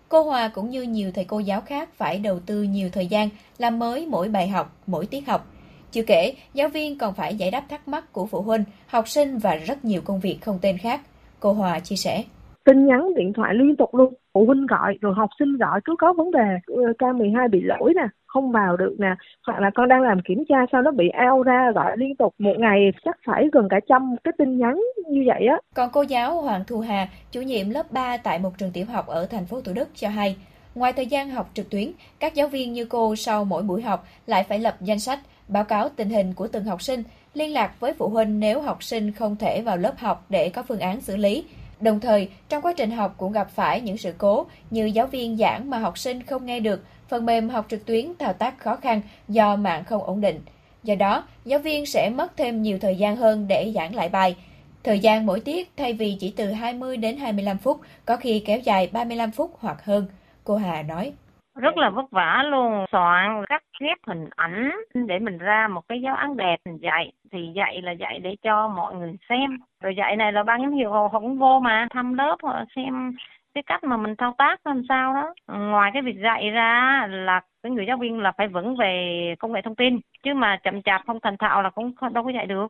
Cô 0.09 0.23
Hòa 0.23 0.47
cũng 0.47 0.69
như 0.69 0.81
nhiều 0.81 1.11
thầy 1.11 1.25
cô 1.25 1.39
giáo 1.39 1.61
khác 1.61 1.89
phải 1.97 2.19
đầu 2.19 2.39
tư 2.39 2.63
nhiều 2.63 2.89
thời 2.89 3.07
gian 3.07 3.29
làm 3.57 3.79
mới 3.79 4.05
mỗi 4.05 4.29
bài 4.29 4.47
học, 4.47 4.77
mỗi 4.87 5.05
tiết 5.05 5.27
học. 5.27 5.47
Chưa 5.91 6.03
kể, 6.03 6.33
giáo 6.53 6.69
viên 6.69 6.97
còn 6.97 7.13
phải 7.13 7.35
giải 7.35 7.51
đáp 7.51 7.63
thắc 7.69 7.87
mắc 7.87 8.13
của 8.13 8.25
phụ 8.25 8.41
huynh, 8.41 8.63
học 8.87 9.09
sinh 9.09 9.37
và 9.37 9.55
rất 9.55 9.85
nhiều 9.85 10.01
công 10.01 10.19
việc 10.19 10.37
không 10.41 10.59
tên 10.61 10.77
khác. 10.77 11.01
Cô 11.39 11.53
Hòa 11.53 11.79
chia 11.79 11.95
sẻ 11.95 12.23
tin 12.67 12.85
nhắn, 12.85 13.13
điện 13.15 13.33
thoại 13.33 13.53
liên 13.53 13.75
tục 13.75 13.95
luôn. 13.95 14.13
Phụ 14.33 14.45
huynh 14.45 14.65
gọi, 14.65 14.97
rồi 15.01 15.13
học 15.17 15.29
sinh 15.39 15.57
gọi, 15.57 15.79
cứ 15.85 15.95
có 15.99 16.13
vấn 16.13 16.31
đề 16.31 16.47
ờ, 16.67 16.81
K12 16.99 17.49
bị 17.49 17.61
lỗi 17.61 17.93
nè, 17.95 18.07
không 18.25 18.51
vào 18.51 18.77
được 18.77 18.95
nè, 18.99 19.15
hoặc 19.47 19.59
là 19.59 19.69
con 19.75 19.87
đang 19.87 20.01
làm 20.01 20.21
kiểm 20.21 20.43
tra 20.49 20.55
sao 20.71 20.81
nó 20.81 20.91
bị 20.91 21.09
ao 21.09 21.43
ra, 21.43 21.71
gọi 21.75 21.97
liên 21.97 22.15
tục. 22.15 22.33
Một 22.39 22.55
ngày 22.59 22.91
chắc 23.05 23.17
phải 23.25 23.47
gần 23.51 23.67
cả 23.69 23.79
trăm 23.89 24.15
cái 24.23 24.31
tin 24.37 24.57
nhắn 24.57 24.81
như 25.09 25.23
vậy 25.27 25.45
á. 25.47 25.57
Còn 25.75 25.89
cô 25.93 26.01
giáo 26.01 26.41
Hoàng 26.41 26.63
Thu 26.67 26.79
Hà, 26.79 27.07
chủ 27.31 27.41
nhiệm 27.41 27.69
lớp 27.69 27.91
3 27.91 28.17
tại 28.17 28.39
một 28.39 28.57
trường 28.57 28.71
tiểu 28.71 28.85
học 28.85 29.07
ở 29.07 29.25
thành 29.25 29.45
phố 29.45 29.61
Thủ 29.61 29.73
Đức 29.73 29.89
cho 29.95 30.09
hay, 30.09 30.35
ngoài 30.75 30.93
thời 30.93 31.05
gian 31.05 31.29
học 31.29 31.49
trực 31.53 31.69
tuyến, 31.69 31.91
các 32.19 32.35
giáo 32.35 32.47
viên 32.47 32.73
như 32.73 32.85
cô 32.85 33.15
sau 33.15 33.45
mỗi 33.45 33.63
buổi 33.63 33.81
học 33.81 34.07
lại 34.25 34.43
phải 34.43 34.59
lập 34.59 34.75
danh 34.81 34.99
sách, 34.99 35.19
báo 35.47 35.63
cáo 35.63 35.89
tình 35.89 36.09
hình 36.09 36.33
của 36.33 36.47
từng 36.47 36.63
học 36.63 36.81
sinh, 36.81 37.03
liên 37.33 37.53
lạc 37.53 37.79
với 37.79 37.93
phụ 37.93 38.09
huynh 38.09 38.39
nếu 38.39 38.61
học 38.61 38.83
sinh 38.83 39.11
không 39.11 39.35
thể 39.35 39.61
vào 39.61 39.77
lớp 39.77 39.93
học 39.97 40.25
để 40.29 40.49
có 40.49 40.63
phương 40.63 40.79
án 40.79 41.01
xử 41.01 41.17
lý. 41.17 41.43
Đồng 41.81 41.99
thời, 41.99 42.29
trong 42.49 42.61
quá 42.61 42.73
trình 42.77 42.91
học 42.91 43.15
cũng 43.17 43.31
gặp 43.31 43.49
phải 43.51 43.81
những 43.81 43.97
sự 43.97 44.13
cố 44.17 44.45
như 44.69 44.85
giáo 44.85 45.07
viên 45.07 45.37
giảng 45.37 45.69
mà 45.69 45.77
học 45.77 45.97
sinh 45.97 46.23
không 46.23 46.45
nghe 46.45 46.59
được, 46.59 46.83
phần 47.07 47.25
mềm 47.25 47.49
học 47.49 47.65
trực 47.69 47.85
tuyến 47.85 48.13
thao 48.19 48.33
tác 48.33 48.59
khó 48.59 48.75
khăn 48.75 49.01
do 49.27 49.55
mạng 49.55 49.83
không 49.83 50.03
ổn 50.03 50.21
định. 50.21 50.39
Do 50.83 50.95
đó, 50.95 51.23
giáo 51.45 51.59
viên 51.59 51.85
sẽ 51.85 52.09
mất 52.09 52.37
thêm 52.37 52.61
nhiều 52.61 52.79
thời 52.79 52.95
gian 52.95 53.15
hơn 53.15 53.47
để 53.47 53.71
giảng 53.75 53.95
lại 53.95 54.09
bài. 54.09 54.35
Thời 54.83 54.99
gian 54.99 55.25
mỗi 55.25 55.39
tiết 55.39 55.71
thay 55.77 55.93
vì 55.93 56.17
chỉ 56.19 56.33
từ 56.35 56.51
20 56.51 56.97
đến 56.97 57.17
25 57.17 57.57
phút, 57.57 57.79
có 58.05 58.17
khi 58.17 58.39
kéo 58.39 58.59
dài 58.59 58.89
35 58.91 59.31
phút 59.31 59.51
hoặc 59.59 59.85
hơn, 59.85 60.07
cô 60.43 60.55
Hà 60.55 60.81
nói 60.81 61.13
rất 61.57 61.77
là 61.77 61.89
vất 61.89 62.11
vả 62.11 62.43
luôn. 62.47 62.85
Soạn 62.91 63.45
cắt 63.49 63.63
ghép 63.79 63.97
hình 64.07 64.29
ảnh 64.35 64.71
để 64.93 65.19
mình 65.19 65.37
ra 65.37 65.67
một 65.67 65.81
cái 65.87 66.01
giáo 66.01 66.15
án 66.15 66.37
đẹp. 66.37 66.57
Mình 66.65 66.77
dạy 66.81 67.11
thì 67.31 67.39
dạy 67.55 67.81
là 67.81 67.91
dạy 67.91 68.19
để 68.19 68.35
cho 68.43 68.67
mọi 68.67 68.95
người 68.95 69.15
xem. 69.29 69.57
Rồi 69.83 69.95
dạy 69.97 70.15
này 70.15 70.31
là 70.31 70.43
ban 70.43 70.61
giám 70.61 70.73
hiệu 70.73 70.91
họ 70.91 71.09
cũng 71.09 71.37
vô 71.37 71.59
mà. 71.59 71.87
Thăm 71.91 72.13
lớp 72.13 72.35
họ 72.43 72.63
xem 72.75 73.13
cái 73.53 73.63
cách 73.67 73.83
mà 73.83 73.97
mình 73.97 74.15
thao 74.17 74.35
tác 74.37 74.67
làm 74.67 74.81
sao 74.89 75.13
đó. 75.13 75.33
Ừ, 75.47 75.57
ngoài 75.57 75.91
cái 75.93 76.01
việc 76.01 76.15
dạy 76.23 76.49
ra 76.49 77.07
là 77.09 77.41
cái 77.63 77.71
người 77.71 77.85
giáo 77.87 77.97
viên 77.97 78.19
là 78.19 78.31
phải 78.37 78.47
vững 78.47 78.75
về 78.75 79.35
công 79.39 79.53
nghệ 79.53 79.61
thông 79.63 79.75
tin. 79.75 79.99
Chứ 80.23 80.33
mà 80.33 80.57
chậm 80.63 80.81
chạp 80.81 81.01
không 81.07 81.19
thành 81.23 81.37
thạo 81.37 81.61
là 81.61 81.69
cũng 81.69 81.93
đâu 82.13 82.23
có 82.23 82.29
dạy 82.29 82.45
được. 82.45 82.67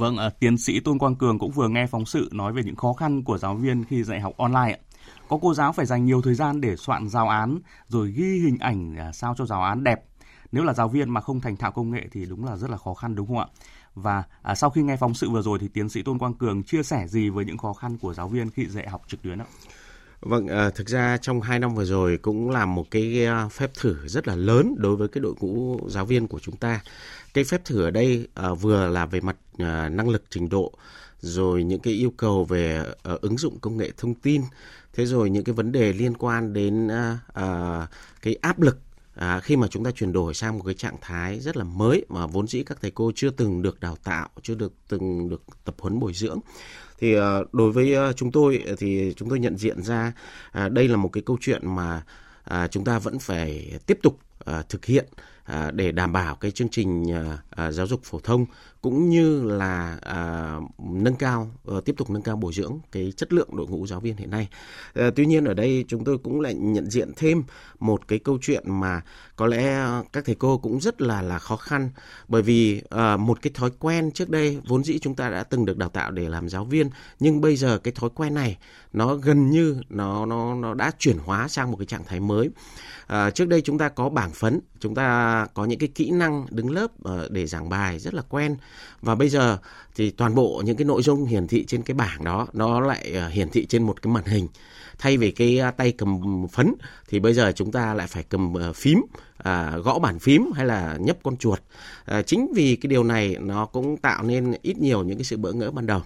Vâng, 0.00 0.16
à, 0.16 0.30
tiến 0.40 0.58
sĩ 0.58 0.80
Tôn 0.84 0.98
Quang 0.98 1.14
Cường 1.14 1.38
cũng 1.38 1.50
vừa 1.50 1.68
nghe 1.68 1.86
phóng 1.86 2.04
sự 2.04 2.28
nói 2.32 2.52
về 2.52 2.62
những 2.64 2.76
khó 2.76 2.92
khăn 2.92 3.24
của 3.24 3.38
giáo 3.38 3.54
viên 3.54 3.84
khi 3.84 4.02
dạy 4.02 4.20
học 4.20 4.32
online 4.38 4.72
ạ. 4.72 4.80
Có 5.28 5.38
cô 5.42 5.54
giáo 5.54 5.72
phải 5.72 5.86
dành 5.86 6.04
nhiều 6.04 6.22
thời 6.22 6.34
gian 6.34 6.60
để 6.60 6.76
soạn 6.76 7.08
giáo 7.08 7.28
án 7.28 7.58
rồi 7.88 8.12
ghi 8.12 8.40
hình 8.40 8.58
ảnh 8.58 8.96
à, 8.96 9.12
sao 9.12 9.34
cho 9.38 9.46
giáo 9.46 9.62
án 9.62 9.84
đẹp. 9.84 10.04
Nếu 10.52 10.64
là 10.64 10.74
giáo 10.74 10.88
viên 10.88 11.10
mà 11.10 11.20
không 11.20 11.40
thành 11.40 11.56
thạo 11.56 11.72
công 11.72 11.90
nghệ 11.90 12.08
thì 12.12 12.26
đúng 12.26 12.44
là 12.44 12.56
rất 12.56 12.70
là 12.70 12.76
khó 12.76 12.94
khăn 12.94 13.14
đúng 13.14 13.26
không 13.26 13.38
ạ? 13.38 13.46
Và 13.94 14.22
à, 14.42 14.54
sau 14.54 14.70
khi 14.70 14.82
nghe 14.82 14.96
phóng 14.96 15.14
sự 15.14 15.30
vừa 15.30 15.42
rồi 15.42 15.58
thì 15.58 15.68
tiến 15.68 15.88
sĩ 15.88 16.02
Tôn 16.02 16.18
Quang 16.18 16.34
Cường 16.34 16.62
chia 16.62 16.82
sẻ 16.82 17.06
gì 17.08 17.28
với 17.28 17.44
những 17.44 17.58
khó 17.58 17.72
khăn 17.72 17.98
của 17.98 18.14
giáo 18.14 18.28
viên 18.28 18.50
khi 18.50 18.66
dạy 18.66 18.88
học 18.88 19.02
trực 19.08 19.22
tuyến 19.22 19.38
ạ? 19.38 19.46
Vâng, 20.20 20.46
à, 20.46 20.70
thực 20.70 20.88
ra 20.88 21.16
trong 21.16 21.40
2 21.40 21.58
năm 21.58 21.74
vừa 21.74 21.84
rồi 21.84 22.18
cũng 22.22 22.50
là 22.50 22.66
một 22.66 22.90
cái 22.90 23.26
à, 23.26 23.48
phép 23.48 23.70
thử 23.74 23.96
rất 24.06 24.28
là 24.28 24.34
lớn 24.34 24.74
đối 24.78 24.96
với 24.96 25.08
cái 25.08 25.20
đội 25.20 25.34
ngũ 25.40 25.78
giáo 25.88 26.04
viên 26.04 26.26
của 26.26 26.38
chúng 26.38 26.56
ta. 26.56 26.80
Cái 27.34 27.44
phép 27.44 27.64
thử 27.64 27.82
ở 27.82 27.90
đây 27.90 28.28
à, 28.34 28.52
vừa 28.52 28.86
là 28.88 29.06
về 29.06 29.20
mặt 29.20 29.36
à, 29.58 29.88
năng 29.88 30.08
lực 30.08 30.22
trình 30.30 30.48
độ, 30.48 30.72
rồi 31.20 31.64
những 31.64 31.80
cái 31.80 31.94
yêu 31.94 32.12
cầu 32.16 32.44
về 32.44 32.82
uh, 33.14 33.20
ứng 33.20 33.38
dụng 33.38 33.58
công 33.58 33.76
nghệ 33.76 33.90
thông 33.96 34.14
tin, 34.14 34.42
thế 34.92 35.06
rồi 35.06 35.30
những 35.30 35.44
cái 35.44 35.54
vấn 35.54 35.72
đề 35.72 35.92
liên 35.92 36.14
quan 36.14 36.52
đến 36.52 36.86
uh, 36.86 37.40
uh, 37.42 37.88
cái 38.22 38.36
áp 38.42 38.60
lực 38.60 38.78
à, 39.18 39.40
khi 39.40 39.56
mà 39.56 39.68
chúng 39.68 39.84
ta 39.84 39.90
chuyển 39.90 40.12
đổi 40.12 40.34
sang 40.34 40.58
một 40.58 40.64
cái 40.64 40.74
trạng 40.74 40.96
thái 41.00 41.40
rất 41.40 41.56
là 41.56 41.64
mới 41.64 42.04
mà 42.08 42.26
vốn 42.26 42.46
dĩ 42.46 42.62
các 42.62 42.78
thầy 42.82 42.90
cô 42.90 43.12
chưa 43.14 43.30
từng 43.30 43.62
được 43.62 43.80
đào 43.80 43.96
tạo 44.04 44.28
chưa 44.42 44.54
được 44.54 44.72
từng 44.88 45.28
được 45.28 45.42
tập 45.64 45.74
huấn 45.78 46.00
bồi 46.00 46.12
dưỡng. 46.12 46.38
Thì 46.98 47.18
uh, 47.18 47.22
đối 47.52 47.72
với 47.72 48.08
uh, 48.10 48.16
chúng 48.16 48.32
tôi 48.32 48.64
thì 48.78 49.14
chúng 49.16 49.28
tôi 49.28 49.38
nhận 49.38 49.56
diện 49.56 49.82
ra 49.82 50.12
uh, 50.64 50.72
đây 50.72 50.88
là 50.88 50.96
một 50.96 51.08
cái 51.12 51.22
câu 51.26 51.38
chuyện 51.40 51.74
mà 51.76 52.02
uh, 52.50 52.70
chúng 52.70 52.84
ta 52.84 52.98
vẫn 52.98 53.18
phải 53.18 53.78
tiếp 53.86 53.98
tục 54.02 54.18
uh, 54.50 54.68
thực 54.68 54.84
hiện 54.84 55.06
à, 55.48 55.70
để 55.70 55.92
đảm 55.92 56.12
bảo 56.12 56.34
cái 56.34 56.50
chương 56.50 56.68
trình 56.68 57.12
à, 57.12 57.38
à, 57.50 57.70
giáo 57.70 57.86
dục 57.86 58.00
phổ 58.04 58.20
thông 58.20 58.46
cũng 58.82 59.08
như 59.08 59.42
là 59.42 59.98
à, 60.02 60.54
nâng 60.78 61.16
cao 61.16 61.50
ờ, 61.64 61.80
tiếp 61.80 61.94
tục 61.96 62.10
nâng 62.10 62.22
cao 62.22 62.36
bồi 62.36 62.52
dưỡng 62.52 62.78
cái 62.92 63.12
chất 63.16 63.32
lượng 63.32 63.48
đội 63.56 63.66
ngũ 63.66 63.86
giáo 63.86 64.00
viên 64.00 64.16
hiện 64.16 64.30
nay. 64.30 64.48
À, 64.94 65.10
tuy 65.16 65.26
nhiên 65.26 65.44
ở 65.44 65.54
đây 65.54 65.84
chúng 65.88 66.04
tôi 66.04 66.18
cũng 66.18 66.40
lại 66.40 66.54
nhận 66.54 66.90
diện 66.90 67.12
thêm 67.16 67.42
một 67.78 68.08
cái 68.08 68.18
câu 68.18 68.38
chuyện 68.42 68.80
mà 68.80 69.00
có 69.36 69.46
lẽ 69.46 69.86
các 70.12 70.24
thầy 70.24 70.34
cô 70.34 70.58
cũng 70.58 70.80
rất 70.80 71.00
là 71.00 71.22
là 71.22 71.38
khó 71.38 71.56
khăn 71.56 71.90
bởi 72.28 72.42
vì 72.42 72.82
à, 72.90 73.16
một 73.16 73.42
cái 73.42 73.50
thói 73.54 73.70
quen 73.78 74.10
trước 74.10 74.30
đây 74.30 74.60
vốn 74.66 74.84
dĩ 74.84 74.98
chúng 74.98 75.14
ta 75.14 75.30
đã 75.30 75.42
từng 75.42 75.64
được 75.64 75.78
đào 75.78 75.88
tạo 75.88 76.10
để 76.10 76.28
làm 76.28 76.48
giáo 76.48 76.64
viên 76.64 76.90
nhưng 77.20 77.40
bây 77.40 77.56
giờ 77.56 77.78
cái 77.78 77.92
thói 77.96 78.10
quen 78.14 78.34
này 78.34 78.58
nó 78.92 79.14
gần 79.14 79.50
như 79.50 79.80
nó 79.88 80.26
nó 80.26 80.54
nó 80.54 80.74
đã 80.74 80.92
chuyển 80.98 81.18
hóa 81.18 81.48
sang 81.48 81.70
một 81.70 81.76
cái 81.76 81.86
trạng 81.86 82.04
thái 82.04 82.20
mới. 82.20 82.50
À, 83.06 83.30
trước 83.30 83.48
đây 83.48 83.60
chúng 83.60 83.78
ta 83.78 83.88
có 83.88 84.08
bảng 84.08 84.30
phấn, 84.30 84.60
chúng 84.80 84.94
ta 84.94 85.37
có 85.46 85.64
những 85.64 85.78
cái 85.78 85.88
kỹ 85.94 86.10
năng 86.10 86.46
đứng 86.50 86.70
lớp 86.70 86.86
ờ, 87.02 87.28
để 87.30 87.46
giảng 87.46 87.68
bài 87.68 87.98
rất 87.98 88.14
là 88.14 88.22
quen. 88.28 88.56
Và 89.02 89.14
bây 89.14 89.28
giờ 89.28 89.58
thì 89.94 90.10
toàn 90.10 90.34
bộ 90.34 90.62
những 90.64 90.76
cái 90.76 90.84
nội 90.84 91.02
dung 91.02 91.24
hiển 91.24 91.46
thị 91.46 91.64
trên 91.64 91.82
cái 91.82 91.94
bảng 91.94 92.24
đó 92.24 92.46
nó 92.52 92.80
lại 92.80 93.12
ờ, 93.14 93.28
hiển 93.28 93.48
thị 93.48 93.66
trên 93.66 93.82
một 93.82 94.02
cái 94.02 94.12
màn 94.12 94.24
hình. 94.24 94.48
Thay 94.98 95.16
vì 95.16 95.30
cái 95.30 95.58
à, 95.58 95.70
tay 95.70 95.92
cầm 95.92 96.20
phấn 96.52 96.74
thì 97.08 97.20
bây 97.20 97.34
giờ 97.34 97.52
chúng 97.52 97.72
ta 97.72 97.94
lại 97.94 98.06
phải 98.06 98.22
cầm 98.22 98.54
ờ, 98.54 98.72
phím 98.72 99.02
à, 99.36 99.76
gõ 99.76 99.98
bàn 99.98 100.18
phím 100.18 100.50
hay 100.54 100.66
là 100.66 100.96
nhấp 101.00 101.16
con 101.22 101.36
chuột. 101.36 101.60
À, 102.04 102.22
chính 102.22 102.52
vì 102.54 102.76
cái 102.76 102.88
điều 102.88 103.04
này 103.04 103.36
nó 103.40 103.66
cũng 103.66 103.96
tạo 103.96 104.22
nên 104.22 104.54
ít 104.62 104.78
nhiều 104.78 105.04
những 105.04 105.18
cái 105.18 105.24
sự 105.24 105.36
bỡ 105.36 105.52
ngỡ 105.52 105.70
ban 105.70 105.86
đầu. 105.86 106.02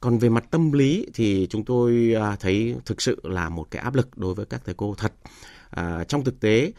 Còn 0.00 0.18
về 0.18 0.28
mặt 0.28 0.44
tâm 0.50 0.72
lý 0.72 1.06
thì 1.14 1.46
chúng 1.50 1.64
tôi 1.64 2.14
à, 2.20 2.36
thấy 2.40 2.74
thực 2.86 3.02
sự 3.02 3.20
là 3.22 3.48
một 3.48 3.70
cái 3.70 3.82
áp 3.82 3.94
lực 3.94 4.08
đối 4.16 4.34
với 4.34 4.46
các 4.46 4.62
thầy 4.64 4.74
cô 4.74 4.94
thật. 4.98 5.12
À, 5.70 6.04
trong 6.08 6.24
thực 6.24 6.40
tế 6.40 6.72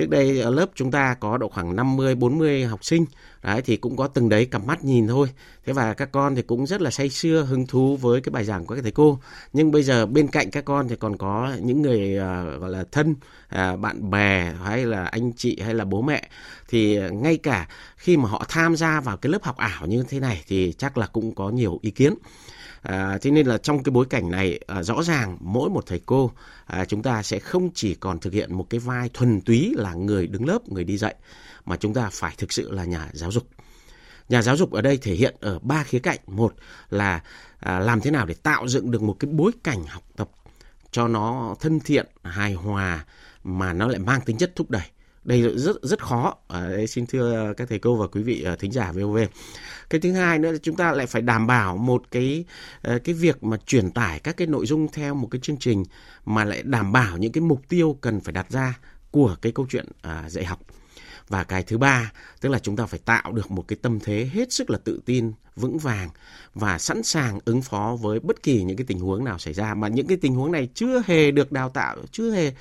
Trước 0.00 0.08
đây 0.08 0.40
ở 0.40 0.50
lớp 0.50 0.66
chúng 0.74 0.90
ta 0.90 1.14
có 1.20 1.38
độ 1.38 1.48
khoảng 1.48 1.76
50 1.76 2.14
40 2.14 2.64
học 2.64 2.84
sinh. 2.84 3.04
Đấy 3.42 3.62
thì 3.62 3.76
cũng 3.76 3.96
có 3.96 4.06
từng 4.06 4.28
đấy 4.28 4.46
cặp 4.46 4.64
mắt 4.64 4.84
nhìn 4.84 5.08
thôi. 5.08 5.28
Thế 5.66 5.72
và 5.72 5.94
các 5.94 6.12
con 6.12 6.34
thì 6.34 6.42
cũng 6.42 6.66
rất 6.66 6.80
là 6.80 6.90
say 6.90 7.08
sưa 7.08 7.46
hứng 7.48 7.66
thú 7.66 7.96
với 7.96 8.20
cái 8.20 8.30
bài 8.30 8.44
giảng 8.44 8.66
của 8.66 8.74
các 8.74 8.80
thầy 8.82 8.90
cô. 8.90 9.18
Nhưng 9.52 9.70
bây 9.70 9.82
giờ 9.82 10.06
bên 10.06 10.28
cạnh 10.28 10.50
các 10.50 10.64
con 10.64 10.88
thì 10.88 10.96
còn 10.96 11.16
có 11.16 11.52
những 11.62 11.82
người 11.82 12.18
uh, 12.18 12.60
gọi 12.60 12.70
là 12.70 12.84
thân, 12.92 13.10
uh, 13.54 13.80
bạn 13.80 14.10
bè 14.10 14.52
hay 14.64 14.86
là 14.86 15.04
anh 15.04 15.32
chị 15.32 15.60
hay 15.60 15.74
là 15.74 15.84
bố 15.84 16.02
mẹ 16.02 16.28
thì 16.68 16.98
ngay 17.10 17.36
cả 17.36 17.68
khi 17.96 18.16
mà 18.16 18.28
họ 18.28 18.44
tham 18.48 18.76
gia 18.76 19.00
vào 19.00 19.16
cái 19.16 19.32
lớp 19.32 19.42
học 19.42 19.56
ảo 19.56 19.86
như 19.86 20.04
thế 20.08 20.20
này 20.20 20.44
thì 20.48 20.72
chắc 20.78 20.98
là 20.98 21.06
cũng 21.06 21.34
có 21.34 21.50
nhiều 21.50 21.78
ý 21.82 21.90
kiến. 21.90 22.14
À, 22.82 23.18
thế 23.22 23.30
nên 23.30 23.46
là 23.46 23.58
trong 23.58 23.82
cái 23.82 23.90
bối 23.90 24.06
cảnh 24.10 24.30
này 24.30 24.60
à, 24.66 24.82
rõ 24.82 25.02
ràng 25.02 25.36
mỗi 25.40 25.70
một 25.70 25.86
thầy 25.86 26.00
cô 26.06 26.30
à, 26.66 26.84
chúng 26.84 27.02
ta 27.02 27.22
sẽ 27.22 27.38
không 27.38 27.70
chỉ 27.74 27.94
còn 27.94 28.18
thực 28.20 28.32
hiện 28.32 28.54
một 28.54 28.66
cái 28.70 28.80
vai 28.80 29.10
thuần 29.14 29.40
túy 29.40 29.74
là 29.76 29.94
người 29.94 30.26
đứng 30.26 30.46
lớp, 30.48 30.68
người 30.68 30.84
đi 30.84 30.96
dạy 30.96 31.14
mà 31.64 31.76
chúng 31.76 31.94
ta 31.94 32.10
phải 32.12 32.34
thực 32.38 32.52
sự 32.52 32.70
là 32.70 32.84
nhà 32.84 33.08
giáo 33.12 33.32
dục. 33.32 33.48
Nhà 34.28 34.42
giáo 34.42 34.56
dục 34.56 34.72
ở 34.72 34.82
đây 34.82 34.96
thể 34.96 35.14
hiện 35.14 35.36
ở 35.40 35.58
ba 35.58 35.84
khía 35.84 35.98
cạnh. 35.98 36.18
Một 36.26 36.54
là 36.90 37.22
à, 37.58 37.78
làm 37.78 38.00
thế 38.00 38.10
nào 38.10 38.26
để 38.26 38.34
tạo 38.34 38.68
dựng 38.68 38.90
được 38.90 39.02
một 39.02 39.16
cái 39.20 39.30
bối 39.32 39.52
cảnh 39.64 39.84
học 39.86 40.02
tập 40.16 40.30
cho 40.90 41.08
nó 41.08 41.54
thân 41.60 41.80
thiện, 41.80 42.06
hài 42.22 42.52
hòa 42.52 43.04
mà 43.44 43.72
nó 43.72 43.88
lại 43.88 43.98
mang 43.98 44.20
tính 44.20 44.38
chất 44.38 44.52
thúc 44.56 44.70
đẩy 44.70 44.90
đây 45.24 45.42
rất 45.56 45.76
rất 45.82 46.02
khó. 46.02 46.36
À, 46.48 46.68
đây, 46.68 46.86
xin 46.86 47.06
thưa 47.06 47.54
các 47.56 47.68
thầy 47.68 47.78
cô 47.78 47.96
và 47.96 48.06
quý 48.06 48.22
vị 48.22 48.42
à, 48.42 48.56
thính 48.56 48.72
giả 48.72 48.92
VOV 48.92 49.18
cái 49.90 50.00
thứ 50.00 50.12
hai 50.12 50.38
nữa 50.38 50.52
là 50.52 50.58
chúng 50.62 50.76
ta 50.76 50.92
lại 50.92 51.06
phải 51.06 51.22
đảm 51.22 51.46
bảo 51.46 51.76
một 51.76 52.02
cái 52.10 52.44
à, 52.82 52.98
cái 53.04 53.14
việc 53.14 53.44
mà 53.44 53.56
truyền 53.66 53.90
tải 53.90 54.18
các 54.18 54.36
cái 54.36 54.46
nội 54.46 54.66
dung 54.66 54.88
theo 54.92 55.14
một 55.14 55.28
cái 55.30 55.40
chương 55.40 55.56
trình 55.56 55.84
mà 56.24 56.44
lại 56.44 56.62
đảm 56.62 56.92
bảo 56.92 57.18
những 57.18 57.32
cái 57.32 57.42
mục 57.42 57.60
tiêu 57.68 57.98
cần 58.00 58.20
phải 58.20 58.32
đặt 58.32 58.50
ra 58.50 58.78
của 59.10 59.36
cái 59.42 59.52
câu 59.52 59.66
chuyện 59.70 59.86
à, 60.02 60.30
dạy 60.30 60.44
học 60.44 60.60
và 61.30 61.44
cái 61.44 61.62
thứ 61.62 61.78
ba, 61.78 62.12
tức 62.40 62.48
là 62.48 62.58
chúng 62.58 62.76
ta 62.76 62.86
phải 62.86 63.00
tạo 63.04 63.32
được 63.32 63.50
một 63.50 63.68
cái 63.68 63.78
tâm 63.82 63.98
thế 64.00 64.30
hết 64.32 64.52
sức 64.52 64.70
là 64.70 64.78
tự 64.84 65.00
tin, 65.06 65.32
vững 65.56 65.78
vàng 65.78 66.08
và 66.54 66.78
sẵn 66.78 67.02
sàng 67.02 67.38
ứng 67.44 67.62
phó 67.62 67.96
với 68.00 68.20
bất 68.20 68.42
kỳ 68.42 68.62
những 68.62 68.76
cái 68.76 68.84
tình 68.86 68.98
huống 68.98 69.24
nào 69.24 69.38
xảy 69.38 69.54
ra 69.54 69.74
mà 69.74 69.88
những 69.88 70.06
cái 70.06 70.16
tình 70.20 70.34
huống 70.34 70.52
này 70.52 70.68
chưa 70.74 71.02
hề 71.06 71.30
được 71.30 71.52
đào 71.52 71.68
tạo, 71.68 71.96
chưa 72.12 72.30
hề 72.30 72.52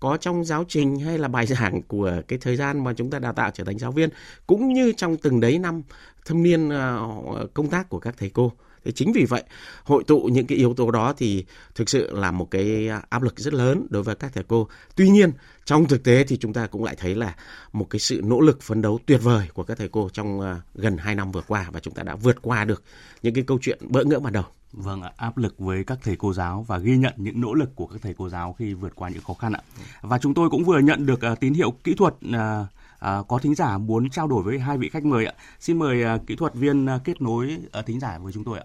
có 0.00 0.16
trong 0.16 0.44
giáo 0.44 0.64
trình 0.68 0.98
hay 1.00 1.18
là 1.18 1.28
bài 1.28 1.46
giảng 1.46 1.82
của 1.82 2.12
cái 2.28 2.38
thời 2.38 2.56
gian 2.56 2.84
mà 2.84 2.92
chúng 2.92 3.10
ta 3.10 3.18
đào 3.18 3.32
tạo 3.32 3.50
trở 3.50 3.64
thành 3.64 3.78
giáo 3.78 3.92
viên, 3.92 4.10
cũng 4.46 4.72
như 4.72 4.92
trong 4.96 5.16
từng 5.16 5.40
đấy 5.40 5.58
năm 5.58 5.82
thâm 6.24 6.42
niên 6.42 6.68
ờ, 6.68 7.08
công 7.54 7.70
tác 7.70 7.88
của 7.88 7.98
các 7.98 8.14
thầy 8.18 8.30
cô. 8.30 8.52
Thế 8.84 8.92
chính 8.92 9.12
vì 9.12 9.24
vậy, 9.24 9.42
hội 9.84 10.04
tụ 10.04 10.20
những 10.32 10.46
cái 10.46 10.58
yếu 10.58 10.74
tố 10.74 10.90
đó 10.90 11.14
thì 11.16 11.44
thực 11.74 11.88
sự 11.88 12.16
là 12.16 12.30
một 12.30 12.50
cái 12.50 12.88
áp 13.08 13.22
lực 13.22 13.38
rất 13.38 13.54
lớn 13.54 13.86
đối 13.90 14.02
với 14.02 14.14
các 14.14 14.32
thầy 14.34 14.44
cô. 14.48 14.68
Tuy 14.96 15.08
nhiên, 15.08 15.32
trong 15.64 15.86
thực 15.86 16.04
tế 16.04 16.24
thì 16.24 16.36
chúng 16.36 16.52
ta 16.52 16.66
cũng 16.66 16.84
lại 16.84 16.96
thấy 16.98 17.14
là 17.14 17.34
một 17.72 17.86
cái 17.90 18.00
sự 18.00 18.20
nỗ 18.24 18.40
lực 18.40 18.62
phấn 18.62 18.82
đấu 18.82 18.98
tuyệt 19.06 19.20
vời 19.22 19.48
của 19.54 19.62
các 19.62 19.78
thầy 19.78 19.88
cô 19.88 20.08
trong 20.12 20.40
ờ, 20.40 20.60
gần 20.74 20.96
2 20.96 21.14
năm 21.14 21.32
vừa 21.32 21.42
qua 21.48 21.66
và 21.72 21.80
chúng 21.80 21.94
ta 21.94 22.02
đã 22.02 22.14
vượt 22.14 22.42
qua 22.42 22.64
được 22.64 22.82
những 23.22 23.34
cái 23.34 23.44
câu 23.46 23.58
chuyện 23.62 23.78
bỡ 23.88 24.04
ngỡ 24.04 24.18
ban 24.18 24.32
đầu. 24.32 24.44
Vâng 24.72 25.02
ạ, 25.02 25.12
áp 25.16 25.38
lực 25.38 25.58
với 25.58 25.84
các 25.84 25.98
thầy 26.02 26.16
cô 26.16 26.32
giáo 26.32 26.64
và 26.68 26.78
ghi 26.78 26.96
nhận 26.96 27.14
những 27.16 27.40
nỗ 27.40 27.54
lực 27.54 27.76
của 27.76 27.86
các 27.86 28.02
thầy 28.02 28.14
cô 28.18 28.28
giáo 28.28 28.54
khi 28.58 28.74
vượt 28.74 28.92
qua 28.94 29.08
những 29.08 29.22
khó 29.22 29.34
khăn 29.34 29.52
ạ. 29.52 29.60
Và 30.00 30.18
chúng 30.18 30.34
tôi 30.34 30.50
cũng 30.50 30.64
vừa 30.64 30.78
nhận 30.78 31.06
được 31.06 31.20
uh, 31.32 31.40
tín 31.40 31.54
hiệu 31.54 31.70
kỹ 31.70 31.94
thuật 31.94 32.14
uh, 32.28 32.66
À, 32.98 33.18
có 33.28 33.38
thính 33.38 33.54
giả 33.54 33.78
muốn 33.78 34.10
trao 34.10 34.28
đổi 34.28 34.42
với 34.42 34.58
hai 34.58 34.78
vị 34.78 34.88
khách 34.88 35.04
mời 35.04 35.26
ạ. 35.26 35.32
Xin 35.58 35.78
mời 35.78 36.02
à, 36.02 36.18
kỹ 36.26 36.36
thuật 36.36 36.54
viên 36.54 36.86
à, 36.86 36.98
kết 37.04 37.22
nối 37.22 37.58
à, 37.72 37.82
thính 37.82 38.00
giả 38.00 38.18
với 38.18 38.32
chúng 38.32 38.44
tôi 38.44 38.58
ạ. 38.58 38.64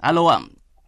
Alo 0.00 0.26
ạ. 0.26 0.38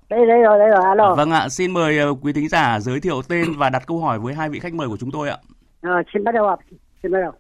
Đây 0.08 0.26
đây 0.26 0.42
rồi, 0.42 0.58
đây 0.58 0.68
rồi, 0.68 0.84
alo. 0.84 1.14
Vâng 1.14 1.30
ạ, 1.30 1.48
xin 1.48 1.72
mời 1.72 2.10
uh, 2.10 2.18
quý 2.22 2.32
thính 2.32 2.48
giả 2.48 2.80
giới 2.80 3.00
thiệu 3.00 3.22
tên 3.28 3.44
và 3.58 3.70
đặt 3.70 3.82
câu 3.86 4.00
hỏi 4.00 4.18
với 4.18 4.34
hai 4.34 4.48
vị 4.48 4.58
khách 4.58 4.74
mời 4.74 4.88
của 4.88 4.96
chúng 4.96 5.10
tôi 5.10 5.28
ạ. 5.28 5.36
À, 5.80 6.02
xin 6.12 6.24
bắt 6.24 6.32
đầu 6.34 6.48
ạ. 6.48 6.56
Xin 7.02 7.12
bắt 7.12 7.20
đầu. 7.20 7.32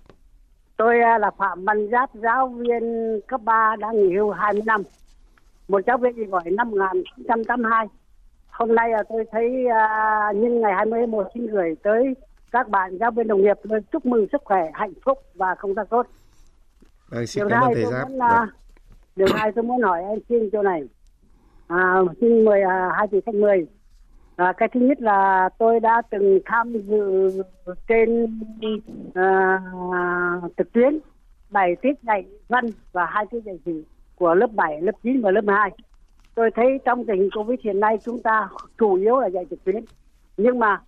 Tôi 0.76 0.94
uh, 0.98 1.20
là 1.20 1.30
Phạm 1.38 1.64
Văn 1.64 1.88
Giáp, 1.92 2.10
giáo 2.14 2.48
viên 2.48 2.82
cấp 3.28 3.40
3 3.44 3.76
đã 3.78 3.92
nghỉ 3.92 4.16
hưu 4.16 4.30
20 4.30 4.62
năm. 4.66 4.82
Một 5.68 5.80
giáo 5.86 5.98
viên 5.98 6.30
gọi 6.30 6.44
năm 6.50 6.70
1982. 6.70 7.86
Hôm 8.54 8.74
nay 8.74 8.90
tôi 9.08 9.24
thấy 9.32 9.64
uh, 9.66 10.36
nhân 10.36 10.60
ngày 10.60 10.72
21 10.74 11.26
xin 11.34 11.46
gửi 11.46 11.76
tới 11.82 12.14
các 12.52 12.68
bạn 12.68 12.98
giáo 12.98 13.10
viên 13.10 13.28
đồng 13.28 13.42
nghiệp 13.42 13.56
tôi 13.68 13.80
chúc 13.92 14.06
mừng 14.06 14.26
sức 14.32 14.42
khỏe, 14.44 14.70
hạnh 14.74 14.92
phúc 15.04 15.18
và 15.34 15.54
công 15.54 15.74
tác 15.74 15.90
tốt. 15.90 16.06
Vâng, 17.08 17.26
xin 17.26 17.40
điều 17.40 17.48
cảm 17.50 17.62
ơn 17.62 17.74
thầy 17.74 17.84
Giáp. 17.84 18.10
Muốn, 18.10 18.18
uh, 18.18 18.48
điều 19.16 19.28
hai 19.34 19.52
tôi 19.52 19.64
muốn 19.64 19.82
hỏi 19.82 20.02
anh 20.02 20.18
xin 20.28 20.50
chỗ 20.52 20.62
này 20.62 20.82
À, 21.68 22.00
xin 22.20 22.44
mời 22.44 22.62
à, 22.62 22.90
hai 22.96 23.06
vị 23.06 23.20
khách 23.26 23.34
mời. 23.34 23.66
À, 24.36 24.52
cái 24.56 24.68
thứ 24.74 24.80
nhất 24.80 25.00
là 25.00 25.48
tôi 25.58 25.80
đã 25.80 26.02
từng 26.10 26.38
tham 26.46 26.72
dự 26.72 27.32
trên 27.88 28.40
à, 29.14 29.60
trực 30.56 30.72
tuyến 30.72 30.98
bảy 31.50 31.76
tiết 31.82 32.02
dạy 32.02 32.24
văn 32.48 32.64
và 32.92 33.06
hai 33.06 33.26
tiết 33.30 33.40
dạy 33.44 33.58
sử 33.64 33.84
của 34.16 34.34
lớp 34.34 34.52
7, 34.52 34.82
lớp 34.82 34.92
9 35.02 35.22
và 35.22 35.30
lớp 35.30 35.44
12. 35.44 35.70
Tôi 36.34 36.50
thấy 36.54 36.80
trong 36.84 37.06
tình 37.06 37.18
hình 37.20 37.30
Covid 37.36 37.60
hiện 37.62 37.80
nay 37.80 37.98
chúng 38.04 38.22
ta 38.22 38.48
chủ 38.78 38.94
yếu 38.94 39.20
là 39.20 39.26
dạy 39.26 39.44
trực 39.50 39.64
tuyến. 39.64 39.84
Nhưng 40.36 40.58
mà 40.58 40.80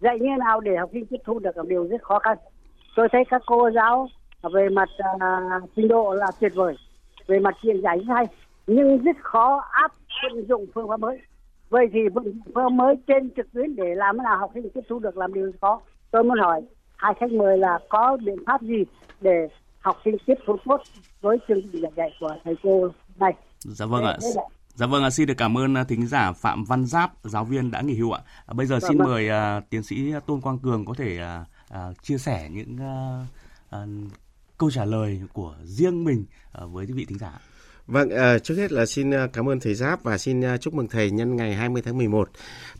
dạy 0.00 0.18
như 0.20 0.28
nào 0.38 0.60
để 0.60 0.76
học 0.76 0.90
sinh 0.92 1.06
tiếp 1.06 1.16
thu 1.24 1.38
được 1.38 1.56
là 1.56 1.62
điều 1.68 1.86
rất 1.86 2.02
khó 2.02 2.18
khăn. 2.18 2.38
Tôi 2.96 3.08
thấy 3.12 3.24
các 3.30 3.42
cô 3.46 3.70
giáo 3.70 4.08
về 4.52 4.68
mặt 4.68 4.88
à, 5.20 5.60
trình 5.76 5.88
độ 5.88 6.14
là 6.14 6.26
tuyệt 6.40 6.52
vời, 6.54 6.76
về 7.26 7.38
mặt 7.38 7.54
truyền 7.62 7.80
giải 7.82 7.98
hay 8.08 8.26
nhưng 8.66 8.98
rất 8.98 9.16
khó 9.22 9.62
áp 9.70 9.92
vận 10.22 10.48
dụng 10.48 10.66
phương 10.74 10.88
pháp 10.88 11.00
mới. 11.00 11.18
Vậy 11.68 11.86
thì 11.92 12.00
vận 12.14 12.24
dụng 12.24 12.40
phương 12.44 12.54
pháp 12.54 12.68
mới 12.68 12.94
trên 13.06 13.30
trực 13.36 13.52
tuyến 13.52 13.76
để 13.76 13.94
làm 13.94 14.18
thế 14.18 14.24
nào 14.24 14.38
học 14.38 14.50
sinh 14.54 14.70
tiếp 14.74 14.80
thu 14.88 14.98
được 14.98 15.16
làm 15.16 15.34
điều 15.34 15.52
khó? 15.60 15.80
Tôi 16.10 16.24
muốn 16.24 16.38
hỏi 16.38 16.62
hai 16.96 17.14
khách 17.20 17.32
mời 17.32 17.58
là 17.58 17.78
có 17.88 18.16
biện 18.24 18.36
pháp 18.46 18.62
gì 18.62 18.84
để 19.20 19.48
học 19.80 19.96
sinh 20.04 20.16
tiếp 20.26 20.34
thu 20.46 20.56
tốt 20.64 20.80
với 21.20 21.38
chương 21.48 21.60
trình 21.72 21.82
giảng 21.82 21.92
dạy 21.96 22.10
của 22.20 22.34
thầy 22.44 22.54
cô 22.62 22.88
này? 23.20 23.32
Dạ 23.58 23.86
vâng 23.86 24.04
ạ 24.04 24.18
Dạ 24.80 24.86
vâng, 24.86 25.10
xin 25.10 25.26
được 25.26 25.34
cảm 25.36 25.58
ơn 25.58 25.74
à, 25.74 25.84
thính 25.84 26.06
giả 26.06 26.32
Phạm 26.32 26.64
Văn 26.64 26.86
Giáp, 26.86 27.12
giáo 27.24 27.44
viên 27.44 27.70
đã 27.70 27.80
nghỉ 27.80 27.94
hưu 27.94 28.12
ạ. 28.12 28.22
À, 28.46 28.52
bây 28.52 28.66
giờ 28.66 28.78
dạ 28.80 28.88
xin 28.88 28.98
vâng. 28.98 29.08
mời 29.08 29.28
uh, 29.58 29.70
tiến 29.70 29.82
sĩ 29.82 30.12
Tôn 30.26 30.40
Quang 30.40 30.58
Cường 30.58 30.84
có 30.84 30.94
thể 30.94 31.20
uh, 31.40 31.46
uh, 31.74 32.02
chia 32.02 32.18
sẻ 32.18 32.48
những 32.50 32.76
uh, 32.76 33.26
uh, 33.76 34.12
câu 34.58 34.70
trả 34.70 34.84
lời 34.84 35.20
của 35.32 35.54
riêng 35.64 36.04
mình 36.04 36.24
uh, 36.64 36.72
với 36.72 36.86
quý 36.86 36.92
vị 36.92 37.04
thính 37.04 37.18
giả. 37.18 37.38
Vâng, 37.90 38.08
uh, 38.08 38.42
trước 38.44 38.54
hết 38.54 38.72
là 38.72 38.86
xin 38.86 39.10
uh, 39.10 39.32
cảm 39.32 39.48
ơn 39.48 39.60
thầy 39.60 39.74
Giáp 39.74 40.02
và 40.02 40.18
xin 40.18 40.54
uh, 40.54 40.60
chúc 40.60 40.74
mừng 40.74 40.88
thầy 40.88 41.10
nhân 41.10 41.36
ngày 41.36 41.54
20 41.54 41.82
tháng 41.82 41.98
11. 41.98 42.30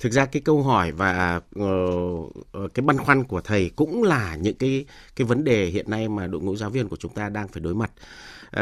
Thực 0.01 0.13
ra 0.13 0.27
cái 0.27 0.43
câu 0.45 0.63
hỏi 0.63 0.93
và 0.93 1.41
uh, 1.61 2.75
cái 2.75 2.83
băn 2.83 2.99
khoăn 2.99 3.25
của 3.25 3.41
thầy 3.41 3.71
cũng 3.77 4.03
là 4.03 4.37
những 4.37 4.57
cái 4.57 4.85
cái 5.17 5.25
vấn 5.27 5.45
đề 5.45 5.67
hiện 5.67 5.91
nay 5.91 6.09
mà 6.09 6.27
đội 6.27 6.41
ngũ 6.41 6.57
giáo 6.57 6.71
viên 6.71 6.89
của 6.89 6.97
chúng 6.97 7.15
ta 7.15 7.29
đang 7.29 7.49
phải 7.49 7.61
đối 7.61 7.75
mặt. 7.75 7.91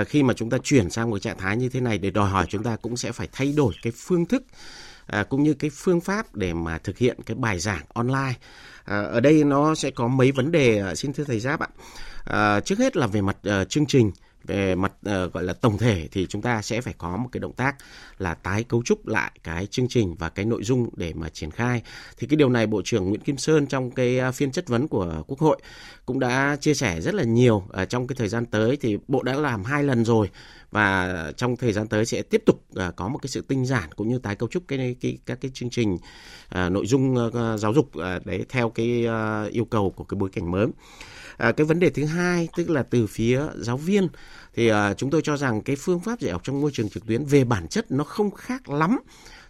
Uh, 0.01 0.09
khi 0.09 0.23
mà 0.23 0.35
chúng 0.35 0.51
ta 0.51 0.59
chuyển 0.63 0.91
sang 0.91 1.11
một 1.11 1.19
trạng 1.19 1.39
thái 1.39 1.57
như 1.57 1.69
thế 1.69 1.81
này 1.81 1.99
để 1.99 2.11
đòi 2.11 2.31
hỏi 2.31 2.47
chúng 2.49 2.63
ta 2.63 2.77
cũng 2.77 2.97
sẽ 2.97 3.13
phải 3.13 3.29
thay 3.33 3.53
đổi 3.57 3.75
cái 3.83 3.93
phương 3.97 4.27
thức 4.27 4.43
à, 5.07 5.25
cũng 5.25 5.43
như 5.43 5.55
cái 5.55 5.71
phương 5.75 6.01
pháp 6.01 6.35
để 6.35 6.55
mà 6.55 6.79
thực 6.79 6.99
hiện 6.99 7.17
cái 7.27 7.35
bài 7.35 7.59
giảng 7.59 7.85
online. 7.95 8.35
À, 8.85 9.03
ở 9.03 9.21
đây 9.21 9.45
nó 9.45 9.75
sẽ 9.75 9.91
có 9.91 10.09
mấy 10.09 10.33
vấn 10.33 10.53
đề 10.53 10.95
xin 10.95 11.13
thưa 11.13 11.25
thầy 11.25 11.41
Giáp 11.41 11.61
ạ. 11.61 11.69
À, 12.25 12.61
trước 12.61 12.79
hết 12.79 12.97
là 12.97 13.07
về 13.07 13.21
mặt 13.21 13.37
uh, 13.49 13.69
chương 13.69 13.87
trình 13.87 14.13
về 14.45 14.75
mặt 14.75 14.93
uh, 14.93 15.33
gọi 15.33 15.45
là 15.45 15.53
tổng 15.53 15.79
thể 15.79 16.09
thì 16.13 16.27
chúng 16.27 16.43
ta 16.43 16.63
sẽ 16.63 16.81
phải 16.81 16.95
có 16.99 17.17
một 17.17 17.29
cái 17.33 17.41
động 17.41 17.53
tác 17.53 17.77
là 18.19 18.35
tái 18.35 18.65
cấu 18.65 18.83
trúc 18.83 19.07
lại 19.07 19.33
cái 19.45 19.67
chương 19.67 19.89
trình 19.89 20.15
và 20.15 20.29
cái 20.29 20.45
nội 20.45 20.63
dung 20.65 20.89
để 20.97 21.13
mà 21.13 21.29
triển 21.29 21.51
khai 21.51 21.83
thì 22.19 22.27
cái 22.27 22.37
điều 22.37 22.49
này 22.49 22.67
bộ 22.67 22.83
trưởng 22.85 23.09
Nguyễn 23.09 23.21
Kim 23.21 23.37
Sơn 23.37 23.67
trong 23.67 23.91
cái 23.91 24.19
ờ, 24.19 24.33
phiên 24.33 24.53
chất 24.53 24.69
vấn 24.69 24.89
của 24.89 25.23
Quốc 25.27 25.39
hội 25.39 25.59
cũng 26.07 26.21
đã 26.21 26.57
chia 26.61 26.75
sẻ 26.75 27.01
rất 27.01 27.15
là 27.15 27.25
nhiều 27.25 27.57
uh, 27.57 27.89
trong 27.89 28.07
cái 28.07 28.17
thời 28.17 28.29
gian 28.29 28.47
tới 28.47 28.77
thì 28.81 28.99
bộ 29.09 29.23
đã 29.23 29.35
làm 29.35 29.65
hai 29.65 29.85
lần 29.85 30.05
rồi 30.05 30.31
và 30.71 31.33
trong 31.37 31.57
thời 31.57 31.73
gian 31.73 31.87
tới 31.87 32.07
sẽ 32.07 32.23
tiếp 32.23 32.43
tục 32.47 32.65
uh, 32.89 32.97
có 32.97 33.09
một 33.09 33.19
cái 33.23 33.29
sự 33.29 33.41
tinh 33.49 33.67
giản 33.67 33.93
cũng 33.97 34.09
như 34.09 34.19
tái 34.19 34.37
cấu 34.37 34.49
trúc 34.49 34.63
cái, 34.69 34.97
cái 35.01 35.19
các 35.27 35.39
cái 35.41 35.51
chương 35.55 35.71
trình 35.71 35.95
uh, 35.95 36.73
nội 36.73 36.87
dung 36.87 37.15
uh, 37.15 37.61
giáo 37.61 37.73
dục 37.73 37.87
uh, 37.87 38.27
đấy 38.27 38.45
theo 38.49 38.71
cái 38.71 39.07
uh, 39.07 39.53
yêu 39.53 39.65
cầu 39.65 39.91
của 39.91 40.05
cái 40.05 40.17
bối 40.19 40.31
cảnh 40.33 40.51
mới. 40.51 40.67
À, 41.39 41.53
cái 41.53 41.67
vấn 41.67 41.81
đề 41.81 41.91
thứ 41.91 42.05
hai 42.05 42.49
tức 42.57 42.71
là 42.71 42.83
từ 42.83 43.07
phía 43.07 43.43
giáo 43.57 43.77
viên 43.77 44.09
thì 44.55 44.69
à, 44.69 44.95
chúng 44.95 45.11
tôi 45.11 45.23
cho 45.25 45.37
rằng 45.37 45.61
cái 45.61 45.77
phương 45.77 46.01
pháp 46.01 46.21
dạy 46.21 46.33
học 46.33 46.41
trong 46.45 46.61
môi 46.61 46.71
trường 46.75 46.89
trực 46.89 47.07
tuyến 47.07 47.25
về 47.25 47.45
bản 47.45 47.69
chất 47.69 47.91
nó 47.91 48.05
không 48.05 48.31
khác 48.31 48.69
lắm 48.69 48.99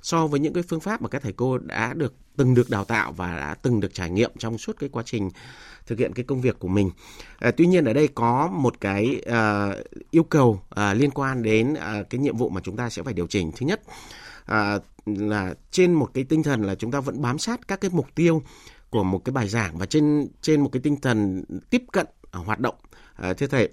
so 0.02 0.26
với 0.26 0.40
những 0.40 0.52
cái 0.52 0.62
phương 0.62 0.80
pháp 0.80 1.02
mà 1.02 1.08
các 1.08 1.22
thầy 1.22 1.32
cô 1.32 1.58
đã 1.58 1.94
được 1.94 2.14
từng 2.36 2.54
được 2.54 2.70
đào 2.70 2.84
tạo 2.84 3.12
và 3.12 3.36
đã 3.36 3.54
từng 3.54 3.80
được 3.80 3.94
trải 3.94 4.10
nghiệm 4.10 4.30
trong 4.38 4.58
suốt 4.58 4.76
cái 4.78 4.88
quá 4.88 5.02
trình 5.06 5.30
thực 5.86 5.98
hiện 5.98 6.12
cái 6.12 6.24
công 6.24 6.40
việc 6.40 6.58
của 6.58 6.68
mình. 6.68 6.90
À, 7.38 7.50
tuy 7.50 7.66
nhiên 7.66 7.84
ở 7.84 7.92
đây 7.92 8.08
có 8.08 8.50
một 8.52 8.80
cái 8.80 9.22
à, 9.26 9.70
yêu 10.10 10.22
cầu 10.22 10.60
à, 10.70 10.94
liên 10.94 11.10
quan 11.10 11.42
đến 11.42 11.74
à, 11.74 12.02
cái 12.10 12.18
nhiệm 12.18 12.36
vụ 12.36 12.48
mà 12.48 12.60
chúng 12.64 12.76
ta 12.76 12.90
sẽ 12.90 13.02
phải 13.02 13.14
điều 13.14 13.26
chỉnh. 13.26 13.52
Thứ 13.56 13.66
nhất 13.66 13.80
à, 14.46 14.78
là 15.06 15.54
trên 15.70 15.92
một 15.94 16.10
cái 16.14 16.24
tinh 16.24 16.42
thần 16.42 16.62
là 16.62 16.74
chúng 16.74 16.90
ta 16.90 17.00
vẫn 17.00 17.22
bám 17.22 17.38
sát 17.38 17.68
các 17.68 17.80
cái 17.80 17.90
mục 17.94 18.06
tiêu 18.14 18.42
của 18.90 19.04
một 19.04 19.24
cái 19.24 19.32
bài 19.32 19.48
giảng 19.48 19.78
và 19.78 19.86
trên 19.86 20.28
trên 20.42 20.60
một 20.60 20.68
cái 20.72 20.80
tinh 20.82 21.00
thần 21.00 21.44
tiếp 21.70 21.82
cận 21.92 22.06
à, 22.30 22.38
hoạt 22.38 22.60
động. 22.60 22.74
à, 23.14 23.32
thưa 23.32 23.46
thầy, 23.46 23.68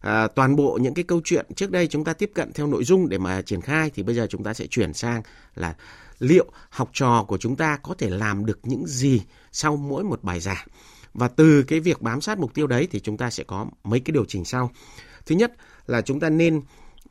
à, 0.00 0.26
toàn 0.26 0.56
bộ 0.56 0.78
những 0.82 0.94
cái 0.94 1.04
câu 1.04 1.20
chuyện 1.24 1.46
trước 1.56 1.70
đây 1.70 1.86
chúng 1.86 2.04
ta 2.04 2.12
tiếp 2.12 2.30
cận 2.34 2.52
theo 2.52 2.66
nội 2.66 2.84
dung 2.84 3.08
để 3.08 3.18
mà 3.18 3.42
triển 3.42 3.60
khai 3.60 3.90
thì 3.94 4.02
bây 4.02 4.14
giờ 4.14 4.26
chúng 4.30 4.44
ta 4.44 4.54
sẽ 4.54 4.66
chuyển 4.66 4.92
sang 4.92 5.22
là 5.54 5.74
liệu 6.18 6.46
học 6.70 6.90
trò 6.92 7.24
của 7.28 7.38
chúng 7.38 7.56
ta 7.56 7.76
có 7.82 7.94
thể 7.98 8.10
làm 8.10 8.46
được 8.46 8.58
những 8.62 8.86
gì 8.86 9.22
sau 9.52 9.76
mỗi 9.76 10.04
một 10.04 10.24
bài 10.24 10.40
giảng. 10.40 10.66
Và 11.14 11.28
từ 11.28 11.62
cái 11.62 11.80
việc 11.80 12.02
bám 12.02 12.20
sát 12.20 12.38
mục 12.38 12.54
tiêu 12.54 12.66
đấy 12.66 12.88
thì 12.90 13.00
chúng 13.00 13.16
ta 13.16 13.30
sẽ 13.30 13.44
có 13.44 13.66
mấy 13.84 14.00
cái 14.00 14.12
điều 14.12 14.24
chỉnh 14.24 14.44
sau. 14.44 14.70
Thứ 15.26 15.34
nhất 15.34 15.52
là 15.86 16.00
chúng 16.00 16.20
ta 16.20 16.30
nên 16.30 16.62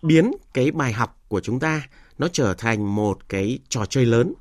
biến 0.01 0.31
cái 0.53 0.71
bài 0.71 0.93
học 0.93 1.21
của 1.27 1.39
chúng 1.39 1.59
ta 1.59 1.87
nó 2.17 2.27
trở 2.27 2.53
thành 2.53 2.95
một 2.95 3.29
cái 3.29 3.59
trò 3.69 3.85
chơi 3.85 4.05
lớn 4.05 4.33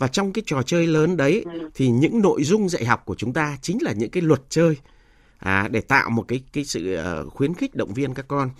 và 0.00 0.08
trong 0.08 0.32
cái 0.32 0.42
trò 0.46 0.62
chơi 0.62 0.86
lớn 0.86 1.16
đấy 1.16 1.44
thì 1.74 1.88
những 1.88 2.20
nội 2.20 2.44
dung 2.44 2.68
dạy 2.68 2.84
học 2.84 3.02
của 3.04 3.14
chúng 3.14 3.32
ta 3.32 3.58
chính 3.62 3.78
là 3.82 3.92
những 3.92 4.10
cái 4.10 4.22
luật 4.22 4.40
chơi 4.48 4.76
à, 5.38 5.68
để 5.70 5.80
tạo 5.80 6.10
một 6.10 6.24
cái 6.28 6.42
cái 6.52 6.64
sự 6.64 6.98
uh, 7.00 7.32
khuyến 7.32 7.54
khích 7.54 7.74
động 7.74 7.94
viên 7.94 8.14
các 8.14 8.24
con. 8.28 8.50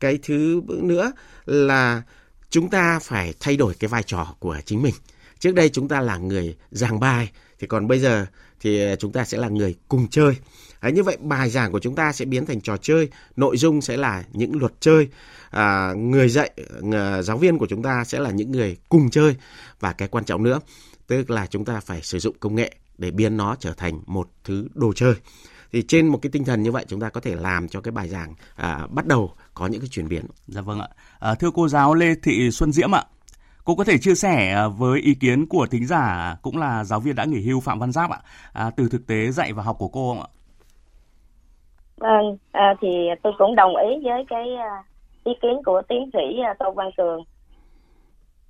Cái 0.00 0.18
thứ 0.22 0.62
nữa 0.68 1.12
là 1.46 2.02
chúng 2.50 2.70
ta 2.70 2.98
phải 3.02 3.34
thay 3.40 3.56
đổi 3.56 3.74
cái 3.74 3.88
vai 3.88 4.02
trò 4.02 4.34
của 4.38 4.58
chính 4.64 4.82
mình. 4.82 4.94
Trước 5.38 5.54
đây 5.54 5.68
chúng 5.68 5.88
ta 5.88 6.00
là 6.00 6.16
người 6.16 6.56
giảng 6.70 7.00
bài 7.00 7.30
thì 7.58 7.66
còn 7.66 7.88
bây 7.88 8.00
giờ 8.00 8.26
thì 8.60 8.80
chúng 8.98 9.12
ta 9.12 9.24
sẽ 9.24 9.38
là 9.38 9.48
người 9.48 9.74
cùng 9.88 10.08
chơi 10.08 10.36
à, 10.84 10.90
như 10.90 11.02
vậy 11.02 11.16
bài 11.20 11.50
giảng 11.50 11.72
của 11.72 11.78
chúng 11.78 11.94
ta 11.94 12.12
sẽ 12.12 12.24
biến 12.24 12.46
thành 12.46 12.60
trò 12.60 12.76
chơi 12.76 13.08
nội 13.36 13.56
dung 13.56 13.80
sẽ 13.80 13.96
là 13.96 14.24
những 14.32 14.58
luật 14.58 14.72
chơi 14.80 15.08
à, 15.50 15.92
người 15.92 16.28
dạy 16.28 16.50
người, 16.80 17.22
giáo 17.22 17.38
viên 17.38 17.58
của 17.58 17.66
chúng 17.66 17.82
ta 17.82 18.04
sẽ 18.04 18.18
là 18.18 18.30
những 18.30 18.52
người 18.52 18.76
cùng 18.88 19.10
chơi 19.10 19.36
và 19.80 19.92
cái 19.92 20.08
quan 20.08 20.24
trọng 20.24 20.42
nữa 20.42 20.60
tức 21.06 21.30
là 21.30 21.46
chúng 21.46 21.64
ta 21.64 21.80
phải 21.80 22.02
sử 22.02 22.18
dụng 22.18 22.36
công 22.40 22.54
nghệ 22.54 22.74
để 22.98 23.10
biến 23.10 23.36
nó 23.36 23.56
trở 23.60 23.72
thành 23.72 24.00
một 24.06 24.28
thứ 24.44 24.68
đồ 24.74 24.92
chơi 24.92 25.14
thì 25.72 25.82
trên 25.82 26.08
một 26.08 26.18
cái 26.22 26.30
tinh 26.30 26.44
thần 26.44 26.62
như 26.62 26.72
vậy 26.72 26.84
chúng 26.88 27.00
ta 27.00 27.08
có 27.08 27.20
thể 27.20 27.34
làm 27.34 27.68
cho 27.68 27.80
cái 27.80 27.92
bài 27.92 28.08
giảng 28.08 28.34
à, 28.56 28.86
bắt 28.90 29.06
đầu 29.06 29.32
có 29.54 29.66
những 29.66 29.80
cái 29.80 29.88
chuyển 29.88 30.08
biến. 30.08 30.26
Dạ 30.48 30.60
vâng 30.60 30.80
ạ. 30.80 30.88
À, 31.18 31.34
thưa 31.34 31.50
cô 31.54 31.68
giáo 31.68 31.94
Lê 31.94 32.14
Thị 32.22 32.50
Xuân 32.50 32.72
Diễm 32.72 32.94
ạ, 32.94 33.04
cô 33.64 33.74
có 33.74 33.84
thể 33.84 33.98
chia 33.98 34.14
sẻ 34.14 34.52
à, 34.52 34.68
với 34.68 35.00
ý 35.00 35.14
kiến 35.14 35.46
của 35.46 35.66
thính 35.70 35.86
giả 35.86 36.36
cũng 36.42 36.56
là 36.56 36.84
giáo 36.84 37.00
viên 37.00 37.14
đã 37.14 37.24
nghỉ 37.24 37.40
hưu 37.40 37.60
Phạm 37.60 37.78
Văn 37.78 37.92
Giáp 37.92 38.10
ạ, 38.10 38.20
à, 38.52 38.70
từ 38.70 38.88
thực 38.88 39.06
tế 39.06 39.30
dạy 39.30 39.52
và 39.52 39.62
học 39.62 39.76
của 39.78 39.88
cô 39.88 40.14
không 40.14 40.22
ạ? 40.22 40.28
Vâng, 42.04 42.36
à, 42.52 42.74
thì 42.80 42.88
tôi 43.22 43.32
cũng 43.38 43.54
đồng 43.54 43.76
ý 43.76 43.88
với 44.04 44.24
cái 44.28 44.54
à, 44.56 44.84
ý 45.24 45.32
kiến 45.42 45.60
của 45.64 45.82
tiến 45.88 46.10
sĩ 46.12 46.40
à, 46.44 46.54
Tô 46.58 46.70
Văn 46.70 46.90
Cường. 46.96 47.22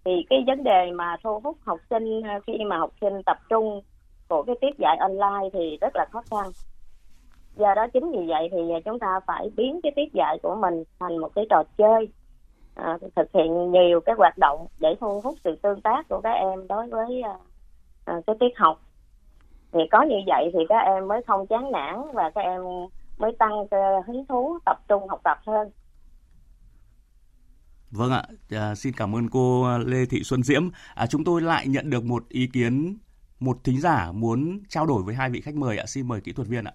Thì 0.05 0.13
cái 0.31 0.45
vấn 0.47 0.65
đề 0.65 0.91
mà 0.95 1.17
thu 1.25 1.41
hút 1.45 1.57
học 1.65 1.79
sinh 1.91 2.23
à, 2.25 2.41
khi 2.47 2.53
mà 2.67 2.79
học 2.79 2.91
sinh 3.01 3.23
tập 3.27 3.37
trung 3.49 3.81
của 4.29 4.43
cái 4.43 4.57
tiết 4.61 4.79
dạy 4.79 4.97
online 4.97 5.49
thì 5.53 5.79
rất 5.81 5.97
là 5.97 6.07
khó 6.13 6.23
khăn 6.31 6.51
do 7.57 7.75
đó 7.75 7.87
chính 7.93 8.13
vì 8.13 8.27
vậy 8.29 8.49
thì 8.53 8.59
chúng 8.85 8.99
ta 8.99 9.21
phải 9.27 9.51
biến 9.57 9.81
cái 9.83 9.93
tiết 9.97 10.13
dạy 10.13 10.39
của 10.43 10.57
mình 10.57 10.85
thành 11.01 11.19
một 11.19 11.31
cái 11.35 11.47
trò 11.51 11.63
chơi 11.79 12.09
à, 12.75 12.99
thực 13.17 13.29
hiện 13.35 13.73
nhiều 13.73 14.01
cái 14.01 14.15
hoạt 14.19 14.39
động 14.39 14.67
để 14.81 14.95
thu 15.01 15.21
hút 15.25 15.35
sự 15.45 15.57
tương 15.63 15.81
tác 15.81 16.09
của 16.09 16.21
các 16.25 16.33
em 16.33 16.69
đối 16.69 16.87
với 16.89 17.23
à, 18.05 18.21
cái 18.27 18.37
tiết 18.41 18.59
học 18.59 18.81
thì 19.73 19.81
có 19.91 20.03
như 20.03 20.17
vậy 20.27 20.51
thì 20.53 20.59
các 20.69 20.79
em 20.79 21.09
mới 21.09 21.23
không 21.27 21.47
chán 21.47 21.73
nản 21.73 21.97
và 22.13 22.31
các 22.35 22.41
em 22.41 22.63
mới 23.19 23.33
tăng 23.39 23.53
hứng 24.07 24.27
thú 24.29 24.59
tập 24.67 24.77
trung 24.89 25.09
học 25.09 25.21
tập 25.25 25.39
hơn 25.47 25.71
Vâng 27.91 28.11
ạ, 28.11 28.23
à, 28.51 28.75
xin 28.75 28.93
cảm 28.97 29.15
ơn 29.15 29.29
cô 29.33 29.67
Lê 29.87 29.99
Thị 30.11 30.23
Xuân 30.25 30.43
Diễm. 30.43 30.63
À, 30.95 31.07
chúng 31.07 31.25
tôi 31.25 31.41
lại 31.41 31.67
nhận 31.67 31.91
được 31.91 32.05
một 32.05 32.23
ý 32.29 32.49
kiến 32.53 32.97
một 33.41 33.57
thính 33.65 33.81
giả 33.81 34.07
muốn 34.13 34.61
trao 34.69 34.87
đổi 34.87 35.03
với 35.07 35.15
hai 35.15 35.31
vị 35.31 35.41
khách 35.41 35.55
mời 35.55 35.79
ạ. 35.79 35.85
Xin 35.87 36.09
mời 36.09 36.21
kỹ 36.25 36.33
thuật 36.37 36.49
viên 36.49 36.65
ạ. 36.65 36.73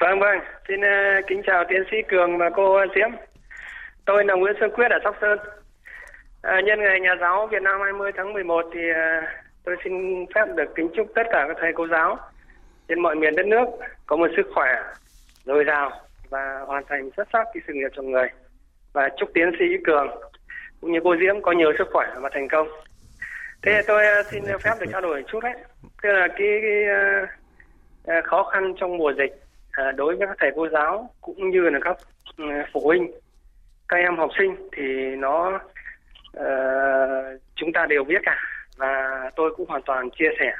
Vâng 0.00 0.20
vâng, 0.20 0.38
xin 0.68 0.80
uh, 0.80 1.26
kính 1.28 1.42
chào 1.46 1.64
tiến 1.68 1.82
sĩ 1.90 1.96
Cường 2.08 2.38
và 2.38 2.50
cô 2.56 2.78
Diễm. 2.94 3.10
Tôi 4.04 4.24
là 4.24 4.34
Nguyễn 4.34 4.54
Xuân 4.60 4.70
Quyết 4.74 4.90
ở 4.90 4.98
Sóc 5.04 5.16
Sơn. 5.20 5.38
À, 6.42 6.60
nhân 6.64 6.80
ngày 6.80 7.00
Nhà 7.00 7.14
giáo 7.20 7.46
Việt 7.52 7.62
Nam 7.62 7.80
20 7.84 8.12
tháng 8.16 8.32
11 8.32 8.66
thì 8.74 8.80
uh, 8.90 9.24
tôi 9.64 9.76
xin 9.84 10.26
phép 10.34 10.46
được 10.56 10.74
kính 10.74 10.88
chúc 10.96 11.06
tất 11.14 11.22
cả 11.32 11.44
các 11.48 11.56
thầy 11.60 11.72
cô 11.74 11.86
giáo 11.88 12.18
trên 12.88 13.00
mọi 13.00 13.14
miền 13.14 13.36
đất 13.36 13.46
nước 13.46 13.66
có 14.06 14.16
một 14.16 14.28
sức 14.36 14.46
khỏe 14.54 14.70
dồi 15.44 15.64
dào 15.64 15.90
và 16.28 16.60
hoàn 16.66 16.84
thành 16.88 17.10
xuất 17.16 17.28
sắc 17.32 17.46
cái 17.54 17.62
sự 17.66 17.72
nghiệp 17.72 17.88
trong 17.96 18.10
người. 18.10 18.28
Và 18.92 19.08
chúc 19.16 19.30
tiến 19.34 19.50
sĩ 19.58 19.64
Cường 19.84 20.08
cũng 20.80 20.92
như 20.92 20.98
cô 21.04 21.16
Diễm 21.16 21.42
có 21.42 21.52
nhiều 21.52 21.72
sức 21.78 21.88
khỏe 21.92 22.06
và 22.20 22.30
thành 22.32 22.48
công. 22.48 22.68
Thế 23.62 23.82
tôi 23.86 24.04
uh, 24.20 24.26
xin 24.26 24.44
phép 24.62 24.74
được 24.80 24.86
trao 24.92 25.00
đổi 25.00 25.24
chút 25.32 25.40
đấy. 25.42 25.54
Tức 26.02 26.08
là 26.12 26.28
cái, 26.28 26.48
cái 26.62 26.84
uh, 28.18 28.24
khó 28.24 28.42
khăn 28.42 28.74
trong 28.80 28.96
mùa 28.96 29.12
dịch 29.12 29.40
À, 29.72 29.92
đối 29.92 30.16
với 30.16 30.26
các 30.26 30.36
thầy 30.40 30.50
cô 30.56 30.68
giáo 30.68 31.10
cũng 31.20 31.50
như 31.50 31.70
là 31.70 31.78
các 31.82 31.96
ừ, 32.36 32.44
phụ 32.72 32.80
huynh 32.84 33.10
các 33.88 33.96
em 33.96 34.16
học 34.16 34.30
sinh 34.38 34.68
thì 34.76 35.16
nó 35.16 35.60
uh, 36.36 37.40
chúng 37.54 37.72
ta 37.72 37.86
đều 37.86 38.04
biết 38.04 38.22
cả 38.22 38.38
và 38.76 39.30
tôi 39.36 39.54
cũng 39.56 39.68
hoàn 39.68 39.82
toàn 39.82 40.10
chia 40.10 40.28
sẻ 40.40 40.52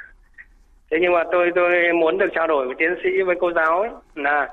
thế 0.91 0.99
nhưng 1.01 1.13
mà 1.13 1.25
tôi 1.33 1.51
tôi 1.55 1.93
muốn 1.93 2.19
được 2.19 2.29
trao 2.35 2.47
đổi 2.47 2.67
với 2.67 2.75
tiến 2.79 2.95
sĩ 3.03 3.23
với 3.23 3.37
cô 3.41 3.53
giáo 3.53 3.81
ấy, 3.81 3.91
là 4.15 4.49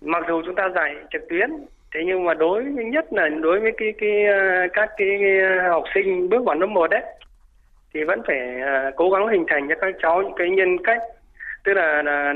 mặc 0.00 0.24
dù 0.28 0.42
chúng 0.42 0.54
ta 0.54 0.68
dạy 0.74 0.94
trực 1.12 1.28
tuyến 1.28 1.50
thế 1.94 2.00
nhưng 2.06 2.24
mà 2.24 2.34
đối 2.34 2.62
với 2.62 2.84
nhất 2.84 3.12
là 3.12 3.28
đối 3.28 3.60
với 3.60 3.72
cái 3.76 3.92
cái 3.98 4.24
ờ, 4.26 4.66
các 4.72 4.90
cái 4.96 5.08
học 5.70 5.84
sinh 5.94 6.28
bước 6.28 6.44
vào 6.44 6.56
lớp 6.56 6.66
1 6.66 6.90
đấy 6.90 7.02
thì 7.96 8.04
vẫn 8.04 8.22
phải 8.26 8.60
ờ, 8.60 8.90
cố 8.96 9.10
gắng 9.10 9.28
hình 9.28 9.44
thành 9.48 9.68
cho 9.68 9.74
các 9.80 9.94
cháu 10.02 10.22
những 10.22 10.32
cái 10.36 10.50
nhân 10.50 10.76
cách. 10.84 11.02
Tức 11.64 11.74
là, 11.74 12.02
là 12.02 12.34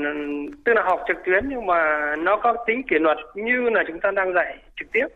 tức 0.65 0.73
là 0.73 0.81
học 0.81 1.03
trực 1.07 1.17
tuyến 1.25 1.49
nhưng 1.49 1.65
mà 1.65 2.15
nó 2.15 2.37
có 2.37 2.55
tính 2.67 2.83
kỷ 2.83 2.99
luật 2.99 3.17
như 3.35 3.69
là 3.69 3.83
chúng 3.87 3.99
ta 3.99 4.11
đang 4.11 4.33
dạy 4.33 4.57
trực 4.79 4.91
tiếp. 4.91 5.07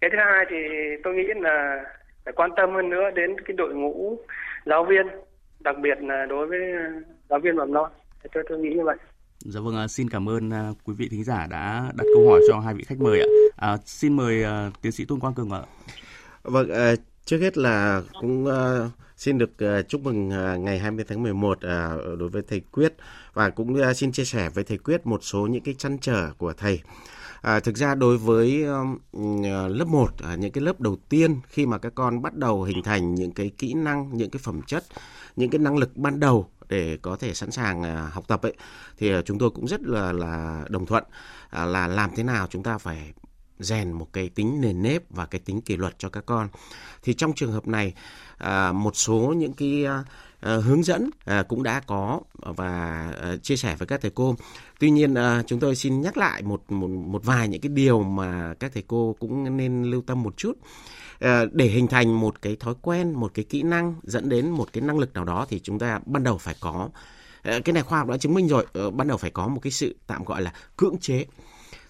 Cái 0.00 0.10
thứ 0.10 0.18
hai 0.18 0.44
thì 0.48 0.56
tôi 1.04 1.14
nghĩ 1.14 1.26
là 1.36 1.84
phải 2.24 2.32
quan 2.32 2.50
tâm 2.56 2.74
hơn 2.74 2.90
nữa 2.90 3.10
đến 3.14 3.40
cái 3.40 3.54
đội 3.56 3.74
ngũ 3.74 4.18
giáo 4.64 4.84
viên 4.84 5.06
đặc 5.60 5.78
biệt 5.78 5.98
là 6.02 6.26
đối 6.26 6.46
với 6.46 6.60
giáo 7.28 7.38
viên 7.38 7.56
mầm 7.56 7.72
non. 7.72 7.90
Tôi 8.32 8.44
tôi 8.48 8.58
nghĩ 8.58 8.74
như 8.74 8.84
vậy. 8.84 8.96
Dạ 9.40 9.60
vâng, 9.60 9.76
à, 9.76 9.88
xin 9.88 10.10
cảm 10.10 10.28
ơn 10.28 10.50
à, 10.50 10.72
quý 10.84 10.94
vị 10.94 11.08
thính 11.08 11.24
giả 11.24 11.46
đã 11.46 11.92
đặt 11.94 12.04
câu 12.14 12.28
hỏi 12.28 12.40
cho 12.48 12.60
hai 12.60 12.74
vị 12.74 12.84
khách 12.84 13.00
mời 13.00 13.20
ạ. 13.20 13.26
À, 13.56 13.76
xin 13.86 14.16
mời 14.16 14.44
uh, 14.44 14.82
tiến 14.82 14.92
sĩ 14.92 15.04
Tôn 15.04 15.20
Quang 15.20 15.34
Cường 15.34 15.50
ạ. 15.50 15.62
Vâng, 16.42 16.70
uh, 16.70 16.98
trước 17.24 17.38
hết 17.38 17.58
là 17.58 18.02
cũng 18.20 18.44
uh, 18.44 18.90
Xin 19.16 19.38
được 19.38 19.50
uh, 19.50 19.88
chúc 19.88 20.04
mừng 20.04 20.28
uh, 20.28 20.60
ngày 20.60 20.78
20 20.78 21.04
tháng 21.08 21.22
11 21.22 21.52
uh, 21.52 21.60
đối 22.18 22.28
với 22.28 22.42
thầy 22.48 22.60
Quyết 22.60 22.94
và 23.34 23.50
cũng 23.50 23.74
uh, 23.74 23.96
xin 23.96 24.12
chia 24.12 24.24
sẻ 24.24 24.48
với 24.48 24.64
thầy 24.64 24.78
Quyết 24.78 25.06
một 25.06 25.24
số 25.24 25.46
những 25.46 25.62
cái 25.62 25.74
chăn 25.74 25.98
trở 25.98 26.32
của 26.38 26.52
thầy. 26.52 26.80
À, 27.42 27.60
thực 27.60 27.76
ra 27.76 27.94
đối 27.94 28.18
với 28.18 28.64
uh, 28.64 29.70
lớp 29.70 29.86
1, 29.88 30.02
uh, 30.02 30.38
những 30.38 30.52
cái 30.52 30.64
lớp 30.64 30.80
đầu 30.80 30.96
tiên 31.08 31.40
khi 31.48 31.66
mà 31.66 31.78
các 31.78 31.92
con 31.94 32.22
bắt 32.22 32.34
đầu 32.34 32.62
hình 32.62 32.82
thành 32.82 33.14
những 33.14 33.32
cái 33.32 33.50
kỹ 33.58 33.74
năng, 33.74 34.16
những 34.16 34.30
cái 34.30 34.40
phẩm 34.42 34.60
chất, 34.66 34.84
những 35.36 35.50
cái 35.50 35.58
năng 35.58 35.76
lực 35.76 35.96
ban 35.96 36.20
đầu 36.20 36.48
để 36.68 36.98
có 37.02 37.16
thể 37.16 37.34
sẵn 37.34 37.50
sàng 37.50 37.82
à, 37.82 38.10
học 38.12 38.24
tập 38.28 38.42
ấy, 38.42 38.54
thì 38.98 39.12
à, 39.12 39.22
chúng 39.22 39.38
tôi 39.38 39.50
cũng 39.50 39.68
rất 39.68 39.82
là 39.82 40.12
là 40.12 40.64
đồng 40.68 40.86
thuận 40.86 41.04
à, 41.50 41.64
là 41.64 41.86
làm 41.86 42.10
thế 42.16 42.22
nào 42.22 42.46
chúng 42.50 42.62
ta 42.62 42.78
phải 42.78 43.12
rèn 43.58 43.92
một 43.92 44.12
cái 44.12 44.28
tính 44.28 44.60
nền 44.60 44.82
nếp 44.82 45.10
và 45.10 45.26
cái 45.26 45.40
tính 45.44 45.60
kỷ 45.60 45.76
luật 45.76 45.98
cho 45.98 46.08
các 46.08 46.26
con. 46.26 46.48
Thì 47.02 47.14
trong 47.14 47.32
trường 47.32 47.52
hợp 47.52 47.68
này 47.68 47.94
một 48.72 48.96
số 48.96 49.34
những 49.36 49.52
cái 49.52 49.86
hướng 50.40 50.82
dẫn 50.82 51.10
cũng 51.48 51.62
đã 51.62 51.80
có 51.80 52.20
và 52.34 53.12
chia 53.42 53.56
sẻ 53.56 53.76
với 53.78 53.86
các 53.86 54.00
thầy 54.02 54.10
cô. 54.14 54.36
Tuy 54.78 54.90
nhiên 54.90 55.14
chúng 55.46 55.60
tôi 55.60 55.76
xin 55.76 56.00
nhắc 56.00 56.16
lại 56.16 56.42
một 56.42 56.62
một 56.68 56.88
một 56.88 57.24
vài 57.24 57.48
những 57.48 57.60
cái 57.60 57.70
điều 57.70 58.02
mà 58.02 58.54
các 58.60 58.70
thầy 58.74 58.84
cô 58.86 59.16
cũng 59.18 59.56
nên 59.56 59.82
lưu 59.84 60.02
tâm 60.06 60.22
một 60.22 60.36
chút. 60.36 60.58
Ờ, 61.20 61.48
để 61.52 61.64
hình 61.66 61.86
thành 61.86 62.20
một 62.20 62.42
cái 62.42 62.56
thói 62.60 62.74
quen, 62.82 63.12
một 63.14 63.30
cái 63.34 63.44
kỹ 63.44 63.62
năng 63.62 63.94
dẫn 64.02 64.28
đến 64.28 64.50
một 64.50 64.72
cái 64.72 64.82
năng 64.82 64.98
lực 64.98 65.14
nào 65.14 65.24
đó 65.24 65.46
thì 65.48 65.60
chúng 65.62 65.78
ta 65.78 66.00
ban 66.06 66.24
đầu 66.24 66.38
phải 66.38 66.54
có. 66.60 66.88
Ờ, 67.42 67.60
cái 67.64 67.72
này 67.72 67.82
khoa 67.82 67.98
học 67.98 68.08
đã 68.08 68.16
chứng 68.18 68.34
minh 68.34 68.48
rồi, 68.48 68.66
ờ, 68.72 68.90
ban 68.90 69.08
đầu 69.08 69.16
phải 69.18 69.30
có 69.30 69.48
một 69.48 69.60
cái 69.62 69.70
sự 69.70 69.96
tạm 70.06 70.24
gọi 70.24 70.42
là 70.42 70.52
cưỡng 70.76 70.98
chế. 71.00 71.26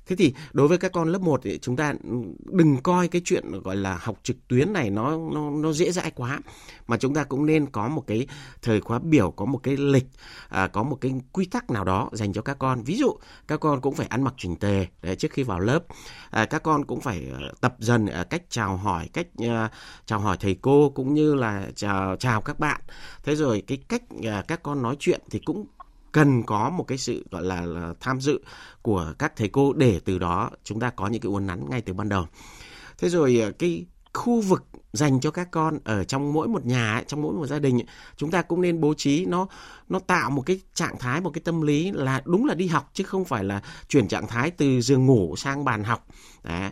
Thế 0.06 0.16
thì 0.16 0.34
đối 0.52 0.68
với 0.68 0.78
các 0.78 0.92
con 0.92 1.08
lớp 1.08 1.20
1 1.20 1.40
thì 1.42 1.58
chúng 1.58 1.76
ta 1.76 1.94
ừ, 2.04 2.16
đừng 2.44 2.76
coi 2.82 3.08
cái 3.08 3.22
chuyện 3.24 3.60
gọi 3.64 3.76
là 3.76 3.98
học 4.02 4.20
trực 4.22 4.48
tuyến 4.48 4.72
này 4.72 4.90
nó 4.90 5.18
nó 5.34 5.50
nó 5.50 5.72
dễ 5.72 5.90
dãi 5.90 6.10
quá 6.10 6.40
mà 6.86 6.96
chúng 6.96 7.14
ta 7.14 7.24
cũng 7.24 7.46
nên 7.46 7.66
có 7.66 7.88
một 7.88 8.04
cái 8.06 8.26
thời 8.62 8.80
khóa 8.80 8.98
biểu, 8.98 9.30
có 9.30 9.44
một 9.44 9.60
cái 9.62 9.76
lịch, 9.76 10.06
à, 10.48 10.66
có 10.66 10.82
một 10.82 10.98
cái 11.00 11.12
quy 11.32 11.46
tắc 11.46 11.70
nào 11.70 11.84
đó 11.84 12.10
dành 12.12 12.32
cho 12.32 12.42
các 12.42 12.58
con. 12.58 12.82
Ví 12.82 12.96
dụ 12.96 13.16
các 13.48 13.60
con 13.60 13.80
cũng 13.80 13.94
phải 13.94 14.06
ăn 14.06 14.22
mặc 14.22 14.34
chỉnh 14.38 14.56
tề 14.56 14.86
để 15.02 15.16
trước 15.16 15.32
khi 15.32 15.42
vào 15.42 15.60
lớp. 15.60 15.84
À, 16.30 16.44
các 16.44 16.62
con 16.62 16.84
cũng 16.84 17.00
phải 17.00 17.26
ờ, 17.32 17.52
tập 17.60 17.74
dần 17.78 18.06
cách 18.30 18.42
chào 18.48 18.76
hỏi, 18.76 19.08
cách 19.12 19.26
uh, 19.42 19.70
chào 20.06 20.18
hỏi 20.18 20.36
thầy 20.40 20.56
cô 20.62 20.92
cũng 20.94 21.14
như 21.14 21.34
là 21.34 21.66
chào 21.74 22.16
chào 22.16 22.40
các 22.40 22.58
bạn. 22.58 22.80
Thế 23.22 23.36
rồi 23.36 23.62
cái 23.66 23.78
cách 23.88 24.02
uh, 24.14 24.48
các 24.48 24.62
con 24.62 24.82
nói 24.82 24.96
chuyện 24.98 25.20
thì 25.30 25.38
cũng 25.38 25.66
cần 26.16 26.42
có 26.42 26.70
một 26.70 26.84
cái 26.84 26.98
sự 26.98 27.24
gọi 27.30 27.42
là, 27.42 27.60
là 27.60 27.94
tham 28.00 28.20
dự 28.20 28.40
của 28.82 29.14
các 29.18 29.36
thầy 29.36 29.48
cô 29.48 29.72
để 29.72 30.00
từ 30.04 30.18
đó 30.18 30.50
chúng 30.64 30.80
ta 30.80 30.90
có 30.90 31.06
những 31.06 31.22
cái 31.22 31.30
uốn 31.30 31.46
nắn 31.46 31.70
ngay 31.70 31.80
từ 31.80 31.92
ban 31.92 32.08
đầu. 32.08 32.26
Thế 32.98 33.08
rồi 33.08 33.40
ờ, 33.40 33.52
cái 33.58 33.86
khu 34.14 34.40
vực 34.40 34.64
dành 34.92 35.20
cho 35.20 35.30
các 35.30 35.50
con 35.50 35.78
ở 35.84 36.04
trong 36.04 36.32
mỗi 36.32 36.48
một 36.48 36.66
nhà 36.66 37.02
trong 37.06 37.22
mỗi 37.22 37.34
một 37.34 37.46
gia 37.46 37.58
đình 37.58 37.80
chúng 38.16 38.30
ta 38.30 38.42
cũng 38.42 38.60
nên 38.60 38.80
bố 38.80 38.94
trí 38.94 39.26
nó 39.26 39.46
nó 39.88 39.98
tạo 39.98 40.30
một 40.30 40.42
cái 40.46 40.60
trạng 40.74 40.98
thái 40.98 41.20
một 41.20 41.30
cái 41.30 41.42
tâm 41.44 41.62
lý 41.62 41.92
là 41.92 42.22
đúng 42.24 42.44
là 42.44 42.54
đi 42.54 42.66
học 42.66 42.90
chứ 42.92 43.04
không 43.04 43.24
phải 43.24 43.44
là 43.44 43.62
chuyển 43.88 44.08
trạng 44.08 44.26
thái 44.26 44.50
từ 44.50 44.80
giường 44.80 45.06
ngủ 45.06 45.36
sang 45.36 45.64
bàn 45.64 45.84
học 45.84 46.06
Đấy. 46.44 46.70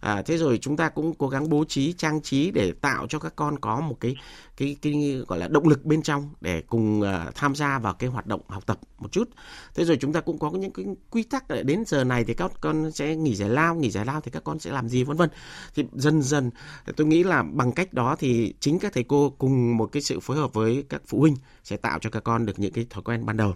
À, 0.00 0.22
thế 0.22 0.38
rồi 0.38 0.58
chúng 0.60 0.76
ta 0.76 0.88
cũng 0.88 1.14
cố 1.14 1.28
gắng 1.28 1.48
bố 1.48 1.64
trí 1.68 1.92
trang 1.92 2.22
trí 2.22 2.50
để 2.50 2.72
tạo 2.80 3.06
cho 3.08 3.18
các 3.18 3.32
con 3.36 3.58
có 3.58 3.80
một 3.80 3.96
cái 4.00 4.16
cái 4.56 4.76
cái 4.82 5.22
gọi 5.28 5.38
là 5.38 5.48
động 5.48 5.68
lực 5.68 5.84
bên 5.84 6.02
trong 6.02 6.30
để 6.40 6.60
cùng 6.60 7.00
uh, 7.00 7.34
tham 7.34 7.54
gia 7.54 7.78
vào 7.78 7.94
cái 7.94 8.10
hoạt 8.10 8.26
động 8.26 8.40
học 8.48 8.66
tập 8.66 8.78
một 8.98 9.12
chút. 9.12 9.30
Thế 9.74 9.84
rồi 9.84 9.96
chúng 10.00 10.12
ta 10.12 10.20
cũng 10.20 10.38
có 10.38 10.50
những 10.50 10.72
cái 10.72 10.84
quy 11.10 11.22
tắc 11.22 11.50
là 11.50 11.62
đến 11.62 11.84
giờ 11.86 12.04
này 12.04 12.24
thì 12.24 12.34
các 12.34 12.52
con 12.60 12.92
sẽ 12.92 13.16
nghỉ 13.16 13.34
giải 13.34 13.50
lao, 13.50 13.74
nghỉ 13.74 13.90
giải 13.90 14.04
lao 14.04 14.20
thì 14.20 14.30
các 14.30 14.44
con 14.44 14.58
sẽ 14.58 14.70
làm 14.70 14.88
gì 14.88 15.04
vân 15.04 15.16
vân. 15.16 15.30
Thì 15.74 15.84
dần 15.92 16.22
dần 16.22 16.50
tôi 16.96 17.06
nghĩ 17.06 17.24
là 17.24 17.42
bằng 17.42 17.72
cách 17.72 17.92
đó 17.92 18.16
thì 18.18 18.54
chính 18.60 18.78
các 18.78 18.92
thầy 18.92 19.04
cô 19.04 19.30
cùng 19.38 19.76
một 19.76 19.86
cái 19.92 20.02
sự 20.02 20.20
phối 20.20 20.36
hợp 20.36 20.54
với 20.54 20.84
các 20.88 21.02
phụ 21.06 21.20
huynh 21.20 21.36
sẽ 21.64 21.76
tạo 21.76 21.98
cho 21.98 22.10
các 22.10 22.24
con 22.24 22.46
được 22.46 22.58
những 22.58 22.72
cái 22.72 22.86
thói 22.90 23.02
quen 23.02 23.26
ban 23.26 23.36
đầu. 23.36 23.54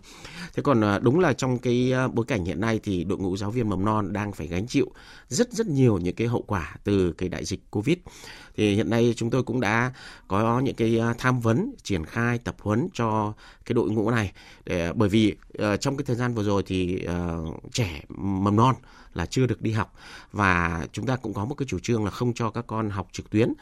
Thế 0.54 0.62
còn 0.62 0.80
uh, 0.80 1.02
đúng 1.02 1.20
là 1.20 1.32
trong 1.32 1.58
cái 1.58 1.92
uh, 2.06 2.14
bối 2.14 2.24
cảnh 2.28 2.44
hiện 2.44 2.60
nay 2.60 2.80
thì 2.82 3.04
đội 3.04 3.18
ngũ 3.18 3.36
giáo 3.36 3.50
viên 3.50 3.68
mầm 3.68 3.84
non 3.84 4.12
đang 4.12 4.32
phải 4.32 4.46
gánh 4.46 4.66
chịu 4.66 4.86
rất 5.28 5.52
rất 5.52 5.66
nhiều 5.66 5.98
những 5.98 6.14
cái 6.14 6.26
hậu 6.26 6.42
quả 6.42 6.76
từ 6.84 7.12
cái 7.12 7.28
đại 7.28 7.44
dịch 7.44 7.70
Covid. 7.70 7.98
Thì 8.56 8.74
hiện 8.74 8.90
nay 8.90 9.14
chúng 9.16 9.30
tôi 9.30 9.42
cũng 9.42 9.60
đã 9.60 9.92
có 10.28 10.60
những 10.60 10.74
cái 10.74 10.98
à, 10.98 11.14
tham 11.18 11.40
vấn, 11.40 11.74
triển 11.82 12.04
khai 12.06 12.38
tập 12.38 12.56
huấn 12.60 12.88
cho 12.94 13.32
cái 13.64 13.74
đội 13.74 13.90
ngũ 13.90 14.10
này 14.10 14.32
để 14.64 14.86
à, 14.86 14.92
bởi 14.92 15.08
vì 15.08 15.34
uh, 15.62 15.80
trong 15.80 15.96
cái 15.96 16.04
thời 16.04 16.16
gian 16.16 16.34
vừa 16.34 16.42
rồi 16.42 16.62
thì 16.66 17.06
uh, 17.46 17.72
trẻ 17.72 18.02
mầm 18.08 18.56
non 18.56 18.74
là 19.14 19.26
chưa 19.26 19.46
được 19.46 19.62
đi 19.62 19.72
học 19.72 19.94
và 20.32 20.86
chúng 20.92 21.06
ta 21.06 21.16
cũng 21.16 21.34
có 21.34 21.44
một 21.44 21.54
cái 21.54 21.66
chủ 21.66 21.78
trương 21.78 22.04
là 22.04 22.10
không 22.10 22.34
cho 22.34 22.50
các 22.50 22.64
con 22.66 22.90
học 22.90 23.08
trực 23.12 23.30
tuyến 23.30 23.52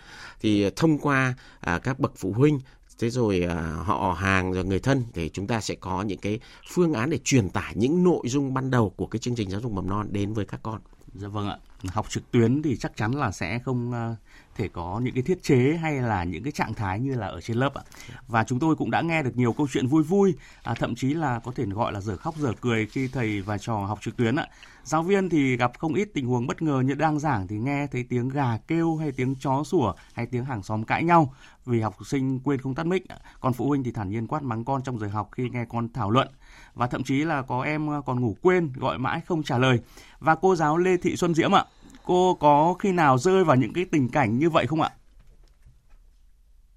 thì 0.41 0.71
thông 0.77 0.99
qua 0.99 1.35
uh, 1.75 1.83
các 1.83 2.01
bậc 2.01 2.13
phụ 2.17 2.33
huynh 2.33 2.61
thế 2.99 3.11
rồi 3.11 3.45
uh, 3.47 3.87
họ 3.87 4.17
hàng 4.19 4.53
rồi 4.53 4.65
người 4.65 4.79
thân 4.79 5.05
thì 5.15 5.31
chúng 5.33 5.47
ta 5.47 5.61
sẽ 5.61 5.75
có 5.75 6.03
những 6.03 6.19
cái 6.19 6.41
phương 6.69 6.93
án 6.93 7.11
để 7.11 7.19
truyền 7.25 7.51
tải 7.51 7.73
những 7.77 8.05
nội 8.05 8.23
dung 8.25 8.55
ban 8.55 8.71
đầu 8.71 8.93
của 8.97 9.07
cái 9.07 9.19
chương 9.19 9.35
trình 9.35 9.51
giáo 9.51 9.61
dục 9.61 9.73
mầm 9.73 9.89
non 9.89 10.09
đến 10.11 10.33
với 10.33 10.45
các 10.45 10.61
con. 10.63 10.81
Dạ 11.15 11.29
vâng 11.29 11.49
ạ. 11.49 11.59
Học 11.87 12.11
trực 12.11 12.31
tuyến 12.31 12.63
thì 12.63 12.77
chắc 12.77 12.97
chắn 12.97 13.13
là 13.13 13.33
sẽ 13.33 13.59
không 13.59 13.91
uh, 13.91 14.17
thể 14.59 14.69
có 14.69 15.01
những 15.05 15.15
cái 15.15 15.23
thiết 15.23 15.43
chế 15.43 15.79
hay 15.83 16.01
là 16.01 16.25
những 16.25 16.43
cái 16.43 16.53
trạng 16.53 16.75
thái 16.75 17.01
như 17.01 17.15
là 17.15 17.27
ở 17.27 17.41
trên 17.41 17.57
lớp 17.57 17.75
ạ. 17.75 17.83
Và 18.29 18.45
chúng 18.45 18.59
tôi 18.59 18.77
cũng 18.77 18.91
đã 18.91 19.01
nghe 19.01 19.23
được 19.23 19.37
nhiều 19.37 19.53
câu 19.53 19.69
chuyện 19.73 19.87
vui 19.87 20.03
vui, 20.03 20.35
à, 20.63 20.75
thậm 20.75 20.95
chí 20.95 21.15
là 21.15 21.39
có 21.39 21.53
thể 21.53 21.65
gọi 21.67 21.93
là 21.93 22.01
giờ 22.01 22.17
khóc 22.17 22.35
giờ 22.39 22.53
cười 22.61 22.87
khi 22.87 23.09
thầy 23.09 23.41
và 23.41 23.59
trò 23.59 23.77
học 23.77 23.99
trực 24.03 24.17
tuyến 24.17 24.37
ạ. 24.37 24.47
Giáo 24.85 25.03
viên 25.03 25.29
thì 25.29 25.57
gặp 25.57 25.73
không 25.79 25.95
ít 25.95 26.09
tình 26.15 26.27
huống 26.27 26.47
bất 26.47 26.63
ngờ 26.63 26.83
như 26.85 26.95
đang 26.95 27.19
giảng 27.19 27.49
thì 27.49 27.59
nghe 27.59 27.87
thấy 27.87 28.05
tiếng 28.09 28.29
gà 28.29 28.59
kêu 28.69 28.97
hay 28.97 29.13
tiếng 29.13 29.35
chó 29.35 29.65
sủa 29.65 29.93
hay 30.13 30.27
tiếng 30.27 30.45
hàng 30.45 30.63
xóm 30.63 30.85
cãi 30.85 31.05
nhau 31.05 31.35
vì 31.67 31.81
học 31.81 31.97
sinh 32.07 32.41
quên 32.41 32.61
không 32.61 32.75
tắt 32.75 32.87
mic. 32.87 33.05
Còn 33.41 33.53
phụ 33.53 33.69
huynh 33.69 33.85
thì 33.85 33.93
thản 33.93 34.11
nhiên 34.11 34.27
quát 34.27 34.43
mắng 34.43 34.65
con 34.65 34.83
trong 34.83 34.99
giờ 34.99 35.07
học 35.07 35.29
khi 35.33 35.49
nghe 35.49 35.65
con 35.69 35.89
thảo 35.93 36.11
luận 36.11 36.29
và 36.75 36.87
thậm 36.87 37.03
chí 37.05 37.25
là 37.25 37.43
có 37.43 37.63
em 37.63 37.91
à, 37.91 38.01
còn 38.07 38.21
ngủ 38.21 38.37
quên 38.43 38.73
gọi 38.77 38.99
mãi 38.99 39.21
không 39.27 39.43
trả 39.43 39.59
lời. 39.59 39.81
Và 40.21 40.35
cô 40.35 40.57
giáo 40.57 40.79
Lê 40.79 40.97
Thị 40.97 41.17
Xuân 41.17 41.35
Diễm 41.35 41.55
ạ, 41.55 41.65
cô 42.09 42.35
có 42.41 42.75
khi 42.79 42.93
nào 42.93 43.19
rơi 43.19 43.45
vào 43.45 43.57
những 43.57 43.73
cái 43.75 43.87
tình 43.93 44.09
cảnh 44.13 44.39
như 44.39 44.51
vậy 44.51 44.67
không 44.67 44.81
ạ? 44.81 44.89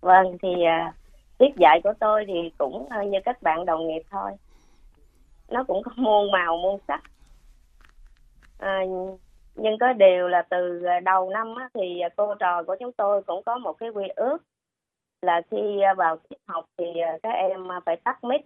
Vâng, 0.02 0.38
thì 0.42 0.50
uh, 0.50 0.94
tiết 1.38 1.56
dạy 1.58 1.82
của 1.84 1.94
tôi 2.00 2.24
thì 2.28 2.52
cũng 2.58 2.76
uh, 2.76 3.08
như 3.08 3.18
các 3.26 3.42
bạn 3.42 3.66
đồng 3.66 3.88
nghiệp 3.88 4.02
thôi. 4.10 4.32
Nó 5.50 5.64
cũng 5.64 5.84
có 5.84 5.92
muôn 5.96 6.32
màu 6.32 6.58
muôn 6.58 6.80
sắc. 6.88 7.04
À, 8.60 8.82
nhưng 9.56 9.78
có 9.80 9.94
điều 9.94 10.28
là 10.28 10.42
từ 10.50 10.84
à, 10.84 11.00
đầu 11.00 11.30
năm 11.30 11.56
á, 11.56 11.70
thì 11.74 12.02
cô 12.18 12.36
trò 12.36 12.64
của 12.64 12.76
chúng 12.80 12.92
tôi 12.92 13.24
cũng 13.24 13.44
có 13.44 13.58
một 13.58 13.74
cái 13.74 13.90
quy 13.90 14.08
ước 14.16 14.38
là 15.22 15.42
khi 15.52 15.58
vào 15.98 16.18
tiết 16.30 16.38
học 16.48 16.66
thì 16.78 16.86
các 17.24 17.32
em 17.32 17.68
phải 17.86 17.96
tắt 18.04 18.24
mic 18.24 18.42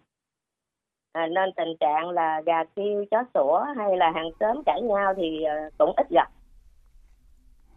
à, 1.12 1.28
nên 1.28 1.50
tình 1.56 1.74
trạng 1.80 2.10
là 2.10 2.42
gà 2.46 2.64
kêu 2.76 3.06
chó 3.12 3.24
sủa 3.34 3.66
hay 3.78 3.98
là 3.98 4.12
hàng 4.12 4.30
xóm 4.40 4.64
cãi 4.66 4.82
nhau 4.82 5.14
thì 5.18 5.46
cũng 5.78 5.94
ít 5.98 6.08
gặp 6.10 6.30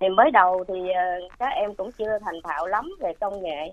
thì 0.01 0.09
mới 0.09 0.31
đầu 0.31 0.65
thì 0.69 0.91
ờ, 0.91 1.03
các 1.39 1.49
em 1.49 1.75
cũng 1.75 1.91
chưa 1.93 2.19
thành 2.25 2.35
thạo 2.45 2.67
lắm 2.67 2.91
về 3.01 3.13
công 3.21 3.43
nghệ. 3.43 3.73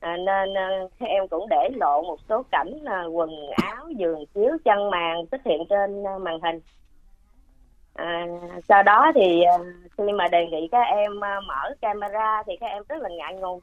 À, 0.00 0.16
nên 0.16 0.54
ờ, 0.54 0.88
các 0.98 1.06
em 1.06 1.28
cũng 1.28 1.46
để 1.50 1.68
lộ 1.74 2.02
một 2.02 2.18
số 2.28 2.42
cảnh 2.50 2.84
ờ, 2.86 3.08
quần 3.08 3.30
áo 3.62 3.88
giường 3.96 4.24
chiếu 4.34 4.50
chân 4.64 4.90
màn 4.90 5.26
xuất 5.30 5.40
hiện 5.44 5.62
trên 5.70 6.04
màn 6.20 6.40
hình. 6.40 6.60
À, 7.94 8.26
sau 8.68 8.82
đó 8.82 9.12
thì 9.14 9.42
khi 9.98 10.12
mà 10.12 10.28
đề 10.28 10.46
nghị 10.46 10.68
các 10.72 10.82
em 10.82 11.20
mở 11.20 11.74
camera 11.80 12.42
thì 12.46 12.52
các 12.60 12.66
em 12.66 12.82
rất 12.88 13.02
là 13.02 13.08
ngại 13.08 13.34
ngùng. 13.34 13.60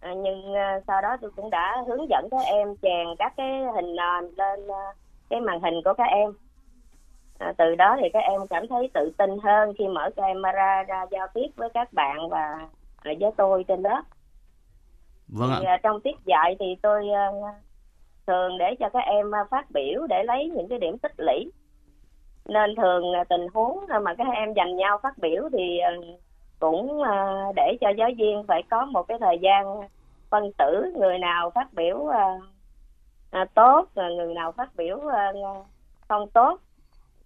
À, 0.00 0.14
nhưng 0.16 0.54
sau 0.86 1.02
đó 1.02 1.16
tôi 1.20 1.30
cũng 1.36 1.50
đã 1.50 1.76
hướng 1.86 2.08
dẫn 2.10 2.28
các 2.30 2.44
em 2.46 2.76
chèn 2.82 3.06
các 3.18 3.32
cái 3.36 3.62
hình 3.74 3.96
nền 3.96 4.34
lên 4.36 4.68
cái 5.30 5.40
màn 5.40 5.60
hình 5.60 5.74
của 5.84 5.94
các 5.98 6.06
em 6.10 6.32
à, 7.38 7.52
từ 7.58 7.74
đó 7.74 7.96
thì 8.00 8.08
các 8.12 8.18
em 8.18 8.40
cảm 8.50 8.68
thấy 8.68 8.90
tự 8.94 9.12
tin 9.18 9.30
hơn 9.42 9.72
khi 9.78 9.88
mở 9.88 10.10
camera 10.16 10.82
ra 10.82 11.06
giao 11.10 11.26
tiếp 11.34 11.46
với 11.56 11.68
các 11.74 11.92
bạn 11.92 12.28
và 12.28 12.68
với 13.04 13.30
tôi 13.36 13.64
trên 13.68 13.82
lớp 13.82 14.02
vâng 15.28 15.50
thì, 15.58 15.64
ạ. 15.66 15.72
À, 15.72 15.80
trong 15.82 16.00
tiết 16.00 16.16
dạy 16.24 16.56
thì 16.60 16.76
tôi 16.82 17.06
uh, 17.06 17.54
thường 18.26 18.58
để 18.58 18.74
cho 18.80 18.88
các 18.88 19.04
em 19.04 19.26
uh, 19.26 19.50
phát 19.50 19.70
biểu 19.70 20.06
để 20.06 20.24
lấy 20.24 20.50
những 20.56 20.68
cái 20.68 20.78
điểm 20.78 20.98
tích 20.98 21.12
lũy. 21.18 21.52
Nên 22.46 22.76
thường 22.76 23.04
tình 23.28 23.46
huống 23.54 23.84
mà 24.02 24.14
các 24.14 24.26
em 24.34 24.52
dành 24.52 24.76
nhau 24.76 24.98
phát 25.02 25.18
biểu 25.18 25.48
thì 25.52 25.80
cũng 26.58 27.02
để 27.56 27.76
cho 27.80 27.90
giáo 27.90 28.08
viên 28.18 28.44
phải 28.46 28.62
có 28.70 28.84
một 28.84 29.02
cái 29.02 29.18
thời 29.20 29.38
gian 29.38 29.80
phân 30.30 30.52
tử 30.58 30.92
người 30.96 31.18
nào 31.18 31.50
phát 31.50 31.72
biểu 31.72 32.06
tốt 33.54 33.88
người 33.94 34.34
nào 34.34 34.52
phát 34.52 34.76
biểu 34.76 35.00
không 36.08 36.30
tốt 36.30 36.60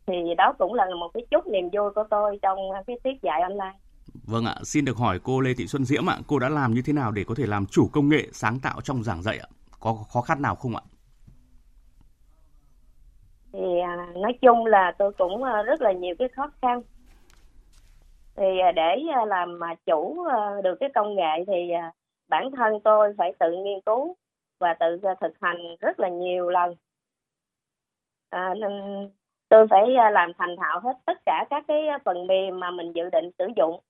thì 0.07 0.35
đó 0.39 0.55
cũng 0.59 0.75
là 0.75 0.87
một 1.01 1.11
cái 1.15 1.27
chút 1.31 1.47
niềm 1.47 1.71
vui 1.73 1.91
của 1.95 2.05
tôi 2.11 2.39
trong 2.43 2.59
cái 2.87 2.99
tiết 3.03 3.23
dạy 3.23 3.41
online. 3.43 3.79
Vâng 4.27 4.45
ạ, 4.45 4.55
xin 4.63 4.85
được 4.85 4.97
hỏi 4.97 5.21
cô 5.23 5.41
Lê 5.41 5.55
Thị 5.55 5.67
Xuân 5.67 5.85
Diễm 5.85 6.11
ạ, 6.11 6.19
cô 6.27 6.39
đã 6.39 6.49
làm 6.49 6.75
như 6.75 6.83
thế 6.87 6.93
nào 6.93 7.13
để 7.13 7.25
có 7.27 7.35
thể 7.39 7.47
làm 7.47 7.67
chủ 7.67 7.89
công 7.93 8.09
nghệ 8.09 8.29
sáng 8.33 8.59
tạo 8.63 8.81
trong 8.81 9.03
giảng 9.03 9.23
dạy 9.23 9.39
ạ? 9.39 9.49
Có 9.81 9.95
khó 10.09 10.21
khăn 10.21 10.43
nào 10.43 10.55
không 10.55 10.77
ạ? 10.77 10.83
Thì 13.53 13.79
à, 13.83 14.13
nói 14.15 14.33
chung 14.43 14.67
là 14.67 14.93
tôi 14.99 15.13
cũng 15.13 15.43
à, 15.43 15.63
rất 15.63 15.83
là 15.83 15.93
nhiều 15.93 16.15
cái 16.19 16.29
khó 16.37 16.51
khăn. 16.63 16.83
Thì 18.37 18.59
à, 18.63 18.73
để 18.73 18.97
làm 19.27 19.59
mà 19.59 19.75
chủ 19.87 20.27
được 20.65 20.75
cái 20.81 20.89
công 20.95 21.15
nghệ 21.15 21.45
thì 21.47 21.73
bản 22.29 22.51
thân 22.57 22.81
tôi 22.85 23.15
phải 23.19 23.33
tự 23.41 23.53
nghiên 23.65 23.81
cứu 23.87 24.17
và 24.61 24.75
tự 24.81 25.01
thực 25.21 25.33
hành 25.41 25.77
rất 25.81 26.01
là 26.01 26.09
nhiều 26.09 26.49
lần. 26.49 26.75
À, 28.31 28.55
nên 28.55 28.73
tôi 29.53 29.67
phải 29.71 29.95
à, 29.95 30.11
làm 30.11 30.33
thành 30.39 30.57
thạo 30.57 30.81
hết 30.81 30.93
tất 31.07 31.19
cả 31.27 31.45
các 31.51 31.65
cái 31.69 31.89
à, 31.89 31.99
phần 32.05 32.27
mềm 32.27 32.61
mà 32.61 32.71
mình 32.71 32.93
dự 32.93 33.11
định 33.11 33.31
sử 33.39 33.47
dụng. 33.57 33.81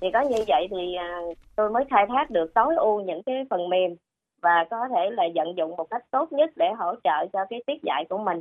Thì 0.00 0.10
có 0.12 0.20
như 0.20 0.44
vậy 0.48 0.68
thì 0.70 0.94
à, 0.94 1.20
tôi 1.56 1.70
mới 1.70 1.84
khai 1.90 2.06
thác 2.08 2.30
được 2.30 2.54
tối 2.54 2.74
ưu 2.76 3.00
những 3.00 3.22
cái 3.22 3.44
phần 3.50 3.68
mềm 3.68 3.96
và 4.42 4.64
có 4.70 4.88
thể 4.88 5.10
là 5.10 5.24
vận 5.34 5.56
dụng 5.56 5.76
một 5.76 5.90
cách 5.90 6.02
tốt 6.10 6.32
nhất 6.32 6.50
để 6.56 6.72
hỗ 6.78 6.94
trợ 7.04 7.26
cho 7.32 7.44
cái 7.50 7.62
tiết 7.66 7.82
dạy 7.82 8.04
của 8.08 8.18
mình. 8.18 8.40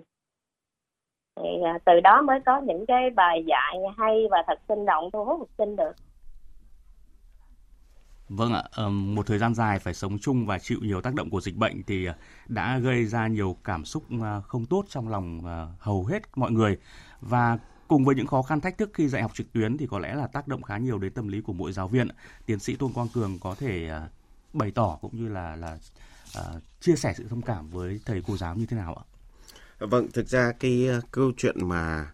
Thì 1.35 1.49
từ 1.85 1.99
đó 1.99 2.21
mới 2.21 2.39
có 2.45 2.61
những 2.61 2.85
cái 2.85 3.09
bài 3.09 3.43
dạy 3.47 3.77
hay 3.97 4.27
và 4.31 4.43
thật 4.47 4.59
sinh 4.67 4.85
động 4.85 5.11
thu 5.11 5.25
hút 5.25 5.39
học 5.39 5.49
sinh 5.57 5.75
được. 5.75 5.93
Vâng 8.35 8.53
ạ, 8.53 8.89
một 8.89 9.27
thời 9.27 9.37
gian 9.37 9.55
dài 9.55 9.79
phải 9.79 9.93
sống 9.93 10.19
chung 10.19 10.45
và 10.45 10.59
chịu 10.59 10.79
nhiều 10.81 11.01
tác 11.01 11.15
động 11.15 11.29
của 11.29 11.41
dịch 11.41 11.55
bệnh 11.55 11.83
thì 11.83 12.05
ờ, 12.05 12.13
đã 12.47 12.77
gây 12.77 13.05
ra 13.05 13.27
nhiều 13.27 13.57
cảm 13.63 13.85
xúc 13.85 14.03
ờ, 14.21 14.41
không 14.41 14.65
tốt 14.65 14.85
trong 14.89 15.09
lòng 15.09 15.45
ờ, 15.45 15.67
hầu 15.79 16.05
hết 16.05 16.21
mọi 16.35 16.51
người 16.51 16.77
và 17.21 17.57
cùng 17.87 18.05
với 18.05 18.15
những 18.15 18.27
khó 18.27 18.41
khăn 18.41 18.61
thách 18.61 18.77
thức 18.77 18.91
khi 18.93 19.07
dạy 19.07 19.21
học 19.21 19.31
trực 19.33 19.53
tuyến 19.53 19.77
thì 19.77 19.87
có 19.87 19.99
lẽ 19.99 20.15
là 20.15 20.27
tác 20.27 20.47
động 20.47 20.61
khá 20.61 20.77
nhiều 20.77 20.99
đến 20.99 21.13
tâm 21.13 21.27
lý 21.27 21.41
của 21.41 21.53
mỗi 21.53 21.71
giáo 21.71 21.87
viên. 21.87 22.07
Tiến 22.45 22.59
sĩ 22.59 22.75
Tôn 22.75 22.93
Quang 22.93 23.07
Cường 23.07 23.39
có 23.39 23.55
thể 23.55 23.91
bày 24.53 24.71
tỏ 24.71 24.97
cũng 25.01 25.17
như 25.17 25.29
là 25.29 25.55
là 25.55 25.77
uh, 26.39 26.61
chia 26.79 26.95
sẻ 26.95 27.13
sự 27.17 27.27
thông 27.29 27.41
cảm 27.41 27.69
với 27.69 27.99
thầy 28.05 28.21
cô 28.27 28.37
giáo 28.37 28.55
như 28.55 28.65
thế 28.65 28.77
nào 28.77 28.95
ạ? 28.95 29.05
Vâng, 29.79 30.07
thực 30.13 30.27
ra 30.27 30.51
cái 30.59 30.87
câu 31.11 31.31
chuyện 31.37 31.67
mà 31.67 32.11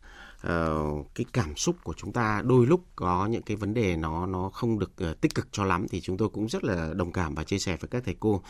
uh, 0.50 1.08
cái 1.16 1.26
cảm 1.34 1.56
xúc 1.56 1.76
của 1.84 1.94
chúng 1.98 2.12
ta 2.12 2.42
đôi 2.46 2.68
lúc 2.68 2.82
có 2.96 3.26
những 3.26 3.42
cái 3.42 3.58
vấn 3.58 3.74
đề 3.74 3.96
nó 3.96 4.26
nó 4.26 4.50
không 4.50 4.80
được 4.80 4.92
uh, 5.12 5.22
tích 5.22 5.36
cực 5.36 5.48
cho 5.52 5.64
lắm 5.64 5.88
thì 5.90 6.02
chúng 6.02 6.18
tôi 6.18 6.30
cũng 6.30 6.48
rất 6.50 6.64
là 6.64 6.94
đồng 6.94 7.12
cảm 7.12 7.36
và 7.36 7.44
chia 7.44 7.60
sẻ 7.60 7.78
với 7.80 7.88
các 7.88 8.04
thầy 8.06 8.16
cô. 8.20 8.34
Uh, 8.36 8.44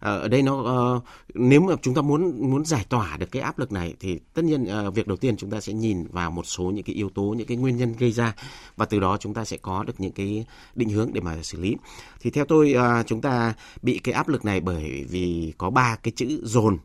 ở 0.00 0.28
đây 0.28 0.42
nó 0.42 0.52
uh, 0.96 1.02
nếu 1.34 1.60
mà 1.60 1.74
chúng 1.82 1.94
ta 1.94 2.02
muốn 2.02 2.50
muốn 2.50 2.64
giải 2.64 2.86
tỏa 2.88 3.16
được 3.16 3.30
cái 3.30 3.42
áp 3.42 3.58
lực 3.58 3.72
này 3.72 3.94
thì 4.00 4.18
tất 4.34 4.44
nhiên 4.44 4.66
uh, 4.86 4.94
việc 4.94 5.06
đầu 5.06 5.16
tiên 5.16 5.36
chúng 5.36 5.50
ta 5.50 5.60
sẽ 5.60 5.72
nhìn 5.72 6.06
vào 6.06 6.30
một 6.30 6.46
số 6.46 6.64
những 6.64 6.84
cái 6.84 6.94
yếu 6.94 7.10
tố 7.10 7.22
những 7.22 7.46
cái 7.46 7.56
nguyên 7.56 7.76
nhân 7.76 7.94
gây 7.98 8.12
ra 8.12 8.34
và 8.76 8.86
từ 8.86 9.00
đó 9.00 9.16
chúng 9.20 9.34
ta 9.34 9.44
sẽ 9.44 9.56
có 9.56 9.84
được 9.84 10.00
những 10.00 10.12
cái 10.12 10.46
định 10.74 10.88
hướng 10.88 11.10
để 11.12 11.20
mà 11.20 11.42
xử 11.42 11.60
lý. 11.60 11.76
Thì 12.20 12.30
theo 12.30 12.44
tôi 12.44 12.74
uh, 12.76 13.06
chúng 13.06 13.20
ta 13.20 13.54
bị 13.82 13.98
cái 13.98 14.12
áp 14.14 14.28
lực 14.28 14.44
này 14.44 14.60
bởi 14.60 15.06
vì 15.10 15.52
có 15.58 15.70
ba 15.70 15.96
cái 16.02 16.12
chữ 16.16 16.40
dồn. 16.44 16.78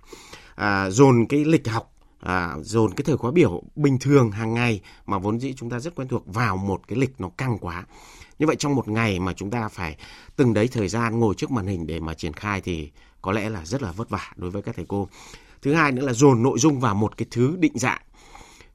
À, 0.56 0.90
dồn 0.90 1.26
cái 1.30 1.46
lịch 1.46 1.68
học 1.68 1.92
à, 2.20 2.56
dồn 2.62 2.94
cái 2.94 3.04
thời 3.04 3.18
khóa 3.18 3.32
biểu 3.32 3.64
bình 3.76 4.00
thường 4.00 4.32
hàng 4.32 4.54
ngày 4.54 4.82
mà 5.06 5.18
vốn 5.18 5.40
dĩ 5.40 5.54
chúng 5.58 5.70
ta 5.70 5.80
rất 5.80 5.96
quen 5.96 6.08
thuộc 6.08 6.24
vào 6.34 6.58
một 6.58 6.82
cái 6.88 7.00
lịch 7.00 7.22
nó 7.22 7.30
căng 7.38 7.58
quá. 7.58 7.86
Như 8.40 8.48
vậy 8.48 8.56
trong 8.56 8.76
một 8.76 8.88
ngày 8.88 9.20
mà 9.20 9.34
chúng 9.34 9.50
ta 9.50 9.68
phải 9.68 9.98
từng 10.36 10.54
đấy 10.54 10.68
thời 10.72 10.88
gian 10.88 11.20
ngồi 11.20 11.36
trước 11.36 11.52
màn 11.52 11.68
hình 11.68 11.88
để 11.88 12.00
mà 12.00 12.14
triển 12.14 12.34
khai 12.34 12.62
thì 12.62 12.92
có 13.22 13.32
lẽ 13.32 13.50
là 13.50 13.66
rất 13.66 13.82
là 13.82 13.92
vất 13.92 14.10
vả 14.10 14.32
đối 14.36 14.52
với 14.52 14.62
các 14.62 14.76
thầy 14.76 14.86
cô. 14.88 15.08
Thứ 15.62 15.74
hai 15.74 15.92
nữa 15.92 16.06
là 16.06 16.14
dồn 16.14 16.44
nội 16.44 16.60
dung 16.60 16.80
vào 16.80 16.96
một 16.96 17.18
cái 17.18 17.28
thứ 17.32 17.56
định 17.60 17.74
dạng. 17.76 18.02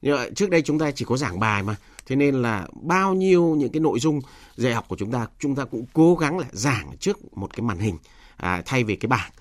Như 0.01 0.13
vậy, 0.13 0.31
trước 0.35 0.49
đây 0.49 0.61
chúng 0.61 0.79
ta 0.79 0.91
chỉ 0.91 1.05
có 1.05 1.17
giảng 1.17 1.39
bài 1.39 1.63
mà 1.63 1.75
thế 2.05 2.15
nên 2.15 2.35
là 2.35 2.67
bao 2.81 3.13
nhiêu 3.13 3.55
những 3.55 3.71
cái 3.71 3.79
nội 3.79 3.99
dung 3.99 4.21
dạy 4.55 4.73
học 4.73 4.85
của 4.87 4.95
chúng 4.95 5.11
ta 5.11 5.27
chúng 5.39 5.55
ta 5.55 5.65
cũng 5.65 5.85
cố 5.93 6.15
gắng 6.15 6.39
là 6.39 6.45
giảng 6.51 6.97
trước 6.99 7.37
một 7.37 7.53
cái 7.55 7.61
màn 7.61 7.79
hình 7.79 7.97
à, 8.37 8.61
thay 8.65 8.83
vì 8.83 8.95
cái 8.95 9.07
bảng 9.07 9.31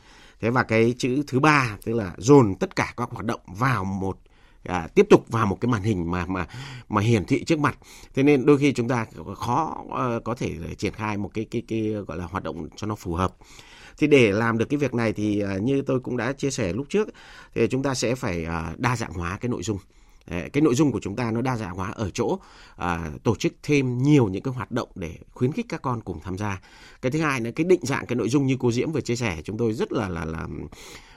thế 0.40 0.50
và 0.50 0.62
cái 0.62 0.94
chữ 0.98 1.22
thứ 1.26 1.40
ba 1.40 1.76
tức 1.84 1.92
là 1.92 2.14
dồn 2.18 2.54
tất 2.54 2.76
cả 2.76 2.94
các 2.96 3.10
hoạt 3.10 3.24
động 3.24 3.40
vào 3.46 3.84
một 3.84 4.18
à, 4.64 4.88
tiếp 4.94 5.06
tục 5.10 5.24
vào 5.28 5.46
một 5.46 5.60
cái 5.60 5.68
màn 5.68 5.82
hình 5.82 6.10
mà 6.10 6.26
mà 6.26 6.46
mà 6.88 7.00
hiển 7.00 7.24
thị 7.24 7.44
trước 7.44 7.58
mặt. 7.58 7.78
Thế 8.14 8.22
nên 8.22 8.46
đôi 8.46 8.58
khi 8.58 8.72
chúng 8.72 8.88
ta 8.88 9.06
khó 9.36 9.84
uh, 9.84 10.24
có 10.24 10.34
thể 10.34 10.54
triển 10.78 10.92
khai 10.92 11.16
một 11.16 11.30
cái 11.34 11.44
cái 11.50 11.62
cái 11.68 11.80
gọi 11.80 12.18
là 12.18 12.24
hoạt 12.24 12.44
động 12.44 12.68
cho 12.76 12.86
nó 12.86 12.94
phù 12.94 13.14
hợp. 13.14 13.36
Thì 13.98 14.06
để 14.06 14.32
làm 14.32 14.58
được 14.58 14.64
cái 14.64 14.78
việc 14.78 14.94
này 14.94 15.12
thì 15.12 15.44
uh, 15.44 15.62
như 15.62 15.82
tôi 15.82 16.00
cũng 16.00 16.16
đã 16.16 16.32
chia 16.32 16.50
sẻ 16.50 16.72
lúc 16.72 16.86
trước 16.88 17.08
thì 17.54 17.66
chúng 17.66 17.82
ta 17.82 17.94
sẽ 17.94 18.14
phải 18.14 18.46
uh, 18.46 18.78
đa 18.78 18.96
dạng 18.96 19.12
hóa 19.12 19.38
cái 19.40 19.48
nội 19.48 19.62
dung 19.62 19.78
cái 20.26 20.60
nội 20.62 20.74
dung 20.74 20.92
của 20.92 21.00
chúng 21.00 21.16
ta 21.16 21.30
nó 21.30 21.42
đa 21.42 21.56
dạng 21.56 21.74
hóa 21.74 21.90
ở 21.90 22.10
chỗ 22.10 22.38
à, 22.76 23.10
tổ 23.22 23.36
chức 23.36 23.54
thêm 23.62 23.98
nhiều 23.98 24.28
những 24.28 24.42
cái 24.42 24.54
hoạt 24.54 24.70
động 24.70 24.88
để 24.94 25.14
khuyến 25.32 25.52
khích 25.52 25.66
các 25.68 25.82
con 25.82 26.00
cùng 26.00 26.20
tham 26.24 26.38
gia. 26.38 26.60
Cái 27.02 27.12
thứ 27.12 27.20
hai 27.20 27.40
là 27.40 27.50
cái 27.50 27.64
định 27.64 27.80
dạng 27.82 28.06
cái 28.06 28.16
nội 28.16 28.28
dung 28.28 28.46
như 28.46 28.56
cô 28.60 28.72
diễm 28.72 28.92
vừa 28.92 29.00
chia 29.00 29.16
sẻ 29.16 29.38
chúng 29.44 29.58
tôi 29.58 29.72
rất 29.72 29.92
là 29.92 30.08
là 30.08 30.24
là 30.24 30.46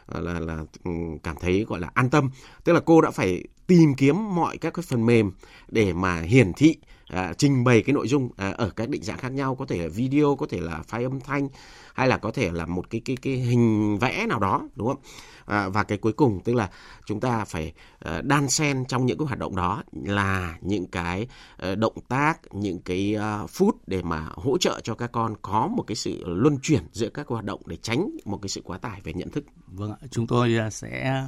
là 0.08 0.40
là 0.40 0.66
ừ, 0.84 0.92
cảm 1.24 1.36
thấy 1.40 1.66
gọi 1.68 1.80
là 1.80 1.90
an 1.94 2.10
tâm. 2.10 2.30
Tức 2.64 2.74
là 2.74 2.80
cô 2.80 3.02
đã 3.02 3.12
phải 3.12 3.44
tìm 3.68 3.96
kiếm 3.96 4.36
mọi 4.36 4.58
các 4.58 4.74
cái 4.74 4.84
phần 4.88 5.06
mềm 5.06 5.32
để 5.68 5.94
mà 5.94 6.22
hiển 6.22 6.54
thị 6.54 6.76
à, 7.08 7.34
trình 7.38 7.64
bày 7.64 7.82
cái 7.82 7.94
nội 7.94 8.08
dung 8.08 8.30
à, 8.38 8.52
ở 8.58 8.70
các 8.70 8.90
định 8.90 9.04
dạng 9.04 9.18
khác 9.18 9.32
nhau 9.32 9.56
có 9.56 9.66
thể 9.66 9.78
là 9.78 9.88
video 9.96 10.36
có 10.36 10.46
thể 10.50 10.60
là 10.60 10.82
file 10.90 11.06
âm 11.06 11.20
thanh 11.20 11.50
hay 11.94 12.08
là 12.08 12.18
có 12.18 12.32
thể 12.32 12.52
là 12.52 12.66
một 12.66 12.90
cái 12.90 13.02
cái 13.06 13.18
cái 13.22 13.34
hình 13.34 13.98
vẽ 13.98 14.26
nào 14.30 14.40
đó 14.40 14.70
đúng 14.76 14.88
không? 14.88 15.02
À, 15.46 15.70
và 15.70 15.84
cái 15.84 15.98
cuối 15.98 16.14
cùng 16.14 16.40
tức 16.44 16.54
là 16.54 16.70
chúng 17.06 17.20
ta 17.20 17.46
phải 17.46 17.74
uh, 18.10 18.24
đan 18.24 18.50
xen 18.50 18.86
trong 18.86 19.06
những 19.06 19.18
cái 19.18 19.26
hoạt 19.26 19.40
động 19.40 19.56
đó 19.56 19.84
là 19.92 20.58
những 20.62 20.88
cái 20.88 21.28
uh, 21.72 21.78
động 21.78 21.96
tác 22.08 22.54
những 22.54 22.82
cái 22.82 23.16
uh, 23.44 23.50
phút 23.50 23.76
để 23.88 24.02
mà 24.02 24.30
hỗ 24.36 24.58
trợ 24.58 24.80
cho 24.84 24.96
các 24.96 25.12
con 25.12 25.36
có 25.42 25.68
một 25.68 25.84
cái 25.88 25.96
sự 25.96 26.24
luân 26.26 26.58
chuyển 26.62 26.84
giữa 26.92 27.10
các 27.10 27.28
hoạt 27.28 27.46
động 27.46 27.62
để 27.66 27.78
tránh 27.82 28.10
một 28.26 28.40
cái 28.42 28.50
sự 28.50 28.62
quá 28.64 28.78
tải 28.78 29.02
về 29.04 29.14
nhận 29.14 29.30
thức. 29.30 29.44
Vâng 29.68 29.92
ạ 29.92 29.98
chúng 30.12 30.28
tôi 30.28 30.58
à, 30.58 30.70
sẽ 30.70 31.24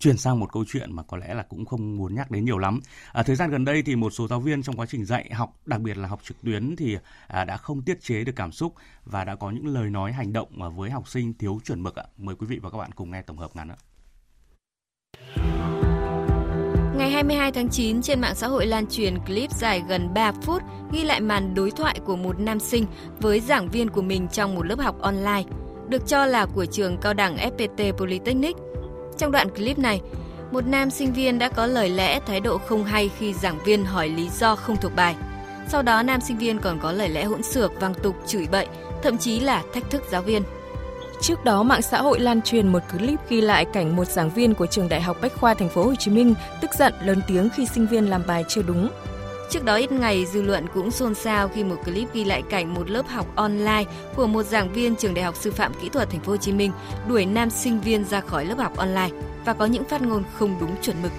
chuyển 0.00 0.16
sang 0.16 0.40
một 0.40 0.52
câu 0.52 0.64
chuyện 0.68 0.96
mà 0.96 1.02
có 1.02 1.16
lẽ 1.16 1.34
là 1.34 1.42
cũng 1.42 1.64
không 1.64 1.96
muốn 1.96 2.14
nhắc 2.14 2.30
đến 2.30 2.44
nhiều 2.44 2.58
lắm. 2.58 2.80
À, 3.12 3.22
thời 3.22 3.36
gian 3.36 3.50
gần 3.50 3.64
đây 3.64 3.82
thì 3.82 3.96
một 3.96 4.10
số 4.10 4.28
giáo 4.28 4.40
viên 4.40 4.62
trong 4.62 4.76
quá 4.76 4.86
trình 4.86 5.04
dạy 5.04 5.30
học, 5.32 5.56
đặc 5.66 5.80
biệt 5.80 5.96
là 5.96 6.08
học 6.08 6.20
trực 6.24 6.42
tuyến 6.42 6.76
thì 6.76 6.96
à, 7.26 7.44
đã 7.44 7.56
không 7.56 7.82
tiết 7.82 8.02
chế 8.02 8.24
được 8.24 8.32
cảm 8.36 8.52
xúc 8.52 8.74
và 9.04 9.24
đã 9.24 9.34
có 9.34 9.50
những 9.50 9.66
lời 9.66 9.90
nói 9.90 10.12
hành 10.12 10.32
động 10.32 10.76
với 10.76 10.90
học 10.90 11.08
sinh 11.08 11.34
thiếu 11.34 11.60
chuẩn 11.64 11.82
mực 11.82 11.96
ạ. 11.96 12.04
Mời 12.18 12.34
quý 12.34 12.46
vị 12.46 12.58
và 12.62 12.70
các 12.70 12.78
bạn 12.78 12.92
cùng 12.92 13.10
nghe 13.10 13.22
tổng 13.22 13.38
hợp 13.38 13.50
ngắn 13.54 13.68
ạ. 13.68 13.76
Ngày 16.96 17.10
22 17.10 17.52
tháng 17.52 17.68
9, 17.68 18.02
trên 18.02 18.20
mạng 18.20 18.34
xã 18.34 18.48
hội 18.48 18.66
lan 18.66 18.86
truyền 18.90 19.18
clip 19.18 19.50
dài 19.50 19.82
gần 19.88 20.14
3 20.14 20.32
phút 20.32 20.62
ghi 20.92 21.04
lại 21.04 21.20
màn 21.20 21.54
đối 21.54 21.70
thoại 21.70 22.00
của 22.04 22.16
một 22.16 22.40
nam 22.40 22.60
sinh 22.60 22.86
với 23.20 23.40
giảng 23.40 23.68
viên 23.68 23.90
của 23.90 24.02
mình 24.02 24.28
trong 24.28 24.54
một 24.54 24.66
lớp 24.66 24.78
học 24.78 25.00
online, 25.00 25.42
được 25.88 26.06
cho 26.06 26.26
là 26.26 26.46
của 26.46 26.66
trường 26.66 26.98
cao 26.98 27.14
đẳng 27.14 27.36
FPT 27.36 27.92
Polytechnic– 27.92 28.56
trong 29.20 29.32
đoạn 29.32 29.50
clip 29.50 29.78
này, 29.78 30.00
một 30.50 30.66
nam 30.66 30.90
sinh 30.90 31.12
viên 31.12 31.38
đã 31.38 31.48
có 31.48 31.66
lời 31.66 31.90
lẽ 31.90 32.20
thái 32.26 32.40
độ 32.40 32.58
không 32.58 32.84
hay 32.84 33.10
khi 33.18 33.32
giảng 33.32 33.58
viên 33.64 33.84
hỏi 33.84 34.08
lý 34.08 34.28
do 34.28 34.56
không 34.56 34.76
thuộc 34.76 34.92
bài. 34.96 35.16
Sau 35.68 35.82
đó 35.82 36.02
nam 36.02 36.20
sinh 36.20 36.38
viên 36.38 36.58
còn 36.58 36.78
có 36.82 36.92
lời 36.92 37.08
lẽ 37.08 37.24
hỗn 37.24 37.42
xược, 37.42 37.80
vang 37.80 37.94
tục, 37.94 38.14
chửi 38.26 38.46
bậy, 38.50 38.66
thậm 39.02 39.18
chí 39.18 39.40
là 39.40 39.62
thách 39.74 39.90
thức 39.90 40.02
giáo 40.10 40.22
viên. 40.22 40.42
Trước 41.20 41.44
đó, 41.44 41.62
mạng 41.62 41.82
xã 41.82 42.02
hội 42.02 42.20
lan 42.20 42.42
truyền 42.42 42.68
một 42.68 42.82
clip 42.92 43.18
ghi 43.28 43.40
lại 43.40 43.64
cảnh 43.64 43.96
một 43.96 44.04
giảng 44.04 44.30
viên 44.30 44.54
của 44.54 44.66
trường 44.66 44.88
Đại 44.88 45.00
học 45.00 45.16
Bách 45.22 45.36
khoa 45.36 45.54
Thành 45.54 45.68
phố 45.68 45.84
Hồ 45.84 45.94
Chí 45.94 46.10
Minh 46.10 46.34
tức 46.60 46.70
giận 46.78 46.94
lớn 47.04 47.20
tiếng 47.26 47.48
khi 47.56 47.66
sinh 47.66 47.86
viên 47.86 48.10
làm 48.10 48.22
bài 48.26 48.44
chưa 48.48 48.62
đúng. 48.62 48.88
Trước 49.50 49.64
đó 49.64 49.74
ít 49.74 49.92
ngày, 49.92 50.26
dư 50.26 50.42
luận 50.42 50.66
cũng 50.74 50.90
xôn 50.90 51.14
xao 51.14 51.48
khi 51.48 51.64
một 51.64 51.76
clip 51.84 52.14
ghi 52.14 52.24
lại 52.24 52.42
cảnh 52.50 52.74
một 52.74 52.90
lớp 52.90 53.08
học 53.08 53.26
online 53.36 53.84
của 54.16 54.26
một 54.26 54.42
giảng 54.42 54.72
viên 54.72 54.96
trường 54.96 55.14
Đại 55.14 55.24
học 55.24 55.36
Sư 55.36 55.50
phạm 55.50 55.72
Kỹ 55.82 55.88
thuật 55.88 56.10
Thành 56.10 56.20
phố 56.20 56.32
Hồ 56.32 56.36
Chí 56.36 56.52
Minh 56.52 56.72
đuổi 57.08 57.26
nam 57.26 57.50
sinh 57.50 57.80
viên 57.80 58.04
ra 58.04 58.20
khỏi 58.20 58.44
lớp 58.44 58.58
học 58.58 58.76
online 58.76 59.10
và 59.44 59.52
có 59.52 59.66
những 59.66 59.84
phát 59.84 60.02
ngôn 60.02 60.22
không 60.38 60.56
đúng 60.60 60.76
chuẩn 60.82 61.02
mực. 61.02 61.12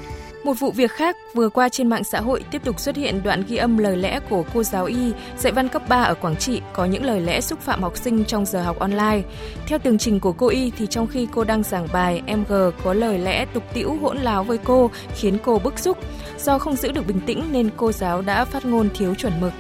Một 0.44 0.54
vụ 0.60 0.72
việc 0.72 0.92
khác 0.92 1.18
vừa 1.34 1.50
qua 1.50 1.70
trên 1.70 1.88
mạng 1.88 2.04
xã 2.04 2.22
hội 2.22 2.44
tiếp 2.52 2.62
tục 2.66 2.80
xuất 2.80 2.96
hiện 2.96 3.24
đoạn 3.24 3.44
ghi 3.48 3.58
âm 3.58 3.78
lời 3.78 3.98
lẽ 3.98 4.20
của 4.30 4.44
cô 4.54 4.64
giáo 4.64 4.86
Y 4.86 5.12
dạy 5.38 5.54
văn 5.54 5.68
cấp 5.68 5.82
3 5.90 6.02
ở 6.02 6.14
Quảng 6.14 6.36
Trị 6.36 6.62
có 6.74 6.86
những 6.86 7.06
lời 7.06 7.22
lẽ 7.22 7.42
xúc 7.42 7.60
phạm 7.62 7.84
học 7.84 7.98
sinh 7.98 8.26
trong 8.26 8.46
giờ 8.46 8.64
học 8.64 8.80
online. 8.80 9.22
Theo 9.68 9.80
tường 9.80 9.98
trình 9.98 10.20
của 10.20 10.32
cô 10.32 10.48
Y 10.48 10.72
thì 10.78 10.88
trong 10.88 11.08
khi 11.08 11.28
cô 11.32 11.44
đang 11.44 11.64
giảng 11.64 11.88
bài, 11.94 12.22
em 12.26 12.44
G 12.50 12.54
có 12.84 12.94
lời 12.94 13.20
lẽ 13.20 13.46
tục 13.46 13.64
tĩu 13.74 13.98
hỗn 14.02 14.18
láo 14.18 14.44
với 14.44 14.58
cô 14.58 14.92
khiến 15.16 15.38
cô 15.44 15.60
bức 15.60 15.80
xúc. 15.80 15.98
Do 16.42 16.60
không 16.60 16.76
giữ 16.76 16.92
được 16.92 17.08
bình 17.08 17.20
tĩnh 17.26 17.44
nên 17.52 17.70
cô 17.78 17.92
giáo 17.92 18.22
đã 18.22 18.46
phát 18.46 18.66
ngôn 18.66 18.90
thiếu 18.96 19.16
chuẩn 19.16 19.34
mực. 19.42 19.54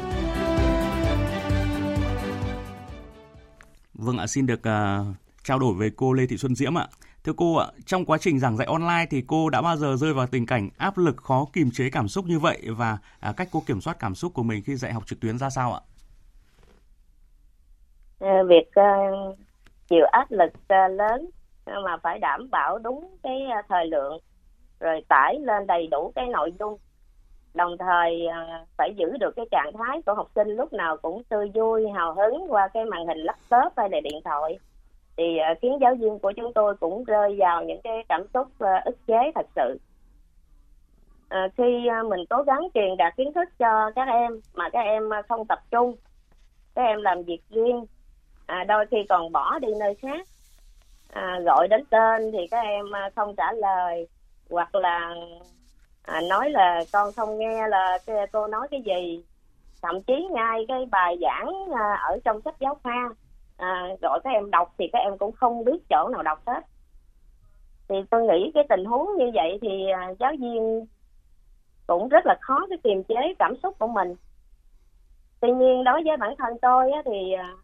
Vâng 3.93 4.17
ạ, 4.17 4.27
xin 4.27 4.45
được 4.45 4.59
uh, 4.59 5.15
trao 5.43 5.59
đổi 5.59 5.73
với 5.73 5.91
cô 5.95 6.13
Lê 6.13 6.25
Thị 6.25 6.37
Xuân 6.37 6.55
Diễm 6.55 6.77
ạ. 6.77 6.87
Thưa 7.23 7.33
cô 7.37 7.55
ạ, 7.55 7.67
trong 7.85 8.05
quá 8.05 8.17
trình 8.17 8.39
giảng 8.39 8.57
dạy 8.57 8.67
online 8.67 9.05
thì 9.09 9.23
cô 9.27 9.49
đã 9.49 9.61
bao 9.61 9.77
giờ 9.77 9.95
rơi 9.95 10.13
vào 10.13 10.27
tình 10.27 10.45
cảnh 10.45 10.69
áp 10.77 10.97
lực 10.97 11.17
khó 11.17 11.45
kiềm 11.53 11.71
chế 11.71 11.89
cảm 11.89 12.07
xúc 12.07 12.25
như 12.25 12.39
vậy 12.39 12.61
và 12.77 12.97
à, 13.19 13.33
cách 13.37 13.47
cô 13.51 13.63
kiểm 13.65 13.81
soát 13.81 13.99
cảm 13.99 14.15
xúc 14.15 14.33
của 14.33 14.43
mình 14.43 14.63
khi 14.65 14.75
dạy 14.75 14.93
học 14.93 15.03
trực 15.05 15.19
tuyến 15.19 15.37
ra 15.37 15.49
sao 15.49 15.73
ạ? 15.73 15.81
Ờ, 18.19 18.43
việc 18.49 18.71
uh, 18.79 19.37
chịu 19.89 20.05
áp 20.11 20.31
lực 20.31 20.51
uh, 20.53 20.91
lớn 20.97 21.29
mà 21.65 21.97
phải 22.03 22.19
đảm 22.19 22.49
bảo 22.51 22.77
đúng 22.77 23.17
cái 23.23 23.39
uh, 23.59 23.65
thời 23.69 23.87
lượng 23.87 24.19
rồi 24.81 25.01
tải 25.09 25.39
lên 25.39 25.67
đầy 25.67 25.87
đủ 25.91 26.11
cái 26.15 26.27
nội 26.27 26.53
dung. 26.59 26.77
Đồng 27.53 27.77
thời 27.77 28.27
à, 28.27 28.65
phải 28.77 28.93
giữ 28.97 29.17
được 29.19 29.35
cái 29.35 29.45
trạng 29.51 29.71
thái 29.73 30.01
của 30.05 30.13
học 30.13 30.27
sinh 30.35 30.47
lúc 30.47 30.73
nào 30.73 30.97
cũng 30.97 31.23
tươi 31.23 31.51
vui 31.53 31.89
hào 31.89 32.13
hứng 32.13 32.45
qua 32.49 32.67
cái 32.67 32.85
màn 32.85 33.07
hình 33.07 33.17
laptop 33.17 33.73
hay 33.77 33.89
là 33.89 33.99
điện 33.99 34.21
thoại. 34.25 34.59
Thì 35.17 35.37
à, 35.37 35.53
khiến 35.61 35.77
giáo 35.81 35.95
viên 35.95 36.19
của 36.19 36.31
chúng 36.31 36.53
tôi 36.53 36.75
cũng 36.75 37.03
rơi 37.03 37.35
vào 37.39 37.63
những 37.63 37.81
cái 37.83 38.03
cảm 38.09 38.25
xúc 38.33 38.47
à, 38.59 38.81
ức 38.85 38.97
chế 39.07 39.31
thật 39.35 39.45
sự. 39.55 39.79
Khi 41.57 41.89
mình 42.09 42.25
cố 42.29 42.43
gắng 42.43 42.67
truyền 42.73 42.97
đạt 42.97 43.15
kiến 43.17 43.33
thức 43.33 43.49
cho 43.59 43.91
các 43.95 44.07
em 44.07 44.41
mà 44.53 44.69
các 44.69 44.81
em 44.81 45.09
không 45.29 45.45
tập 45.45 45.59
trung 45.71 45.95
các 46.75 46.81
em 46.81 47.01
làm 47.01 47.23
việc 47.23 47.39
riêng 47.49 47.85
à, 48.45 48.63
đôi 48.63 48.85
khi 48.91 48.97
còn 49.09 49.31
bỏ 49.31 49.59
đi 49.59 49.67
nơi 49.79 49.95
khác 49.95 50.27
à, 51.09 51.39
gọi 51.45 51.67
đến 51.67 51.83
tên 51.89 52.31
thì 52.31 52.47
các 52.51 52.61
em 52.61 52.85
không 53.15 53.35
trả 53.35 53.53
lời 53.53 54.07
hoặc 54.51 54.75
là 54.75 55.15
à, 56.03 56.21
nói 56.29 56.49
là 56.49 56.83
con 56.91 57.11
không 57.11 57.37
nghe 57.37 57.67
là 57.67 57.97
cô 58.31 58.47
nói 58.47 58.67
cái 58.71 58.81
gì. 58.81 59.23
Thậm 59.81 60.01
chí 60.01 60.27
ngay 60.31 60.65
cái 60.67 60.85
bài 60.91 61.17
giảng 61.21 61.49
à, 61.75 61.95
ở 62.09 62.19
trong 62.25 62.41
sách 62.41 62.55
giáo 62.59 62.77
khoa 62.83 63.09
à, 63.57 63.87
gọi 64.01 64.19
các 64.23 64.29
em 64.29 64.51
đọc 64.51 64.73
thì 64.77 64.89
các 64.93 64.99
em 64.99 65.17
cũng 65.17 65.31
không 65.31 65.63
biết 65.65 65.77
chỗ 65.89 66.07
nào 66.07 66.23
đọc 66.23 66.39
hết. 66.47 66.63
Thì 67.89 67.95
tôi 68.09 68.23
nghĩ 68.23 68.51
cái 68.53 68.63
tình 68.69 68.85
huống 68.85 69.07
như 69.17 69.31
vậy 69.33 69.59
thì 69.61 69.89
à, 69.89 70.13
giáo 70.19 70.31
viên 70.39 70.85
cũng 71.87 72.09
rất 72.09 72.25
là 72.25 72.35
khó 72.41 72.65
cái 72.69 72.77
kiềm 72.83 73.03
chế 73.03 73.33
cảm 73.39 73.55
xúc 73.63 73.75
của 73.79 73.87
mình. 73.87 74.15
Tuy 75.39 75.51
nhiên 75.51 75.83
đối 75.83 76.03
với 76.05 76.17
bản 76.17 76.35
thân 76.37 76.57
tôi 76.61 76.91
á, 76.91 77.01
thì 77.05 77.31
à, 77.31 77.55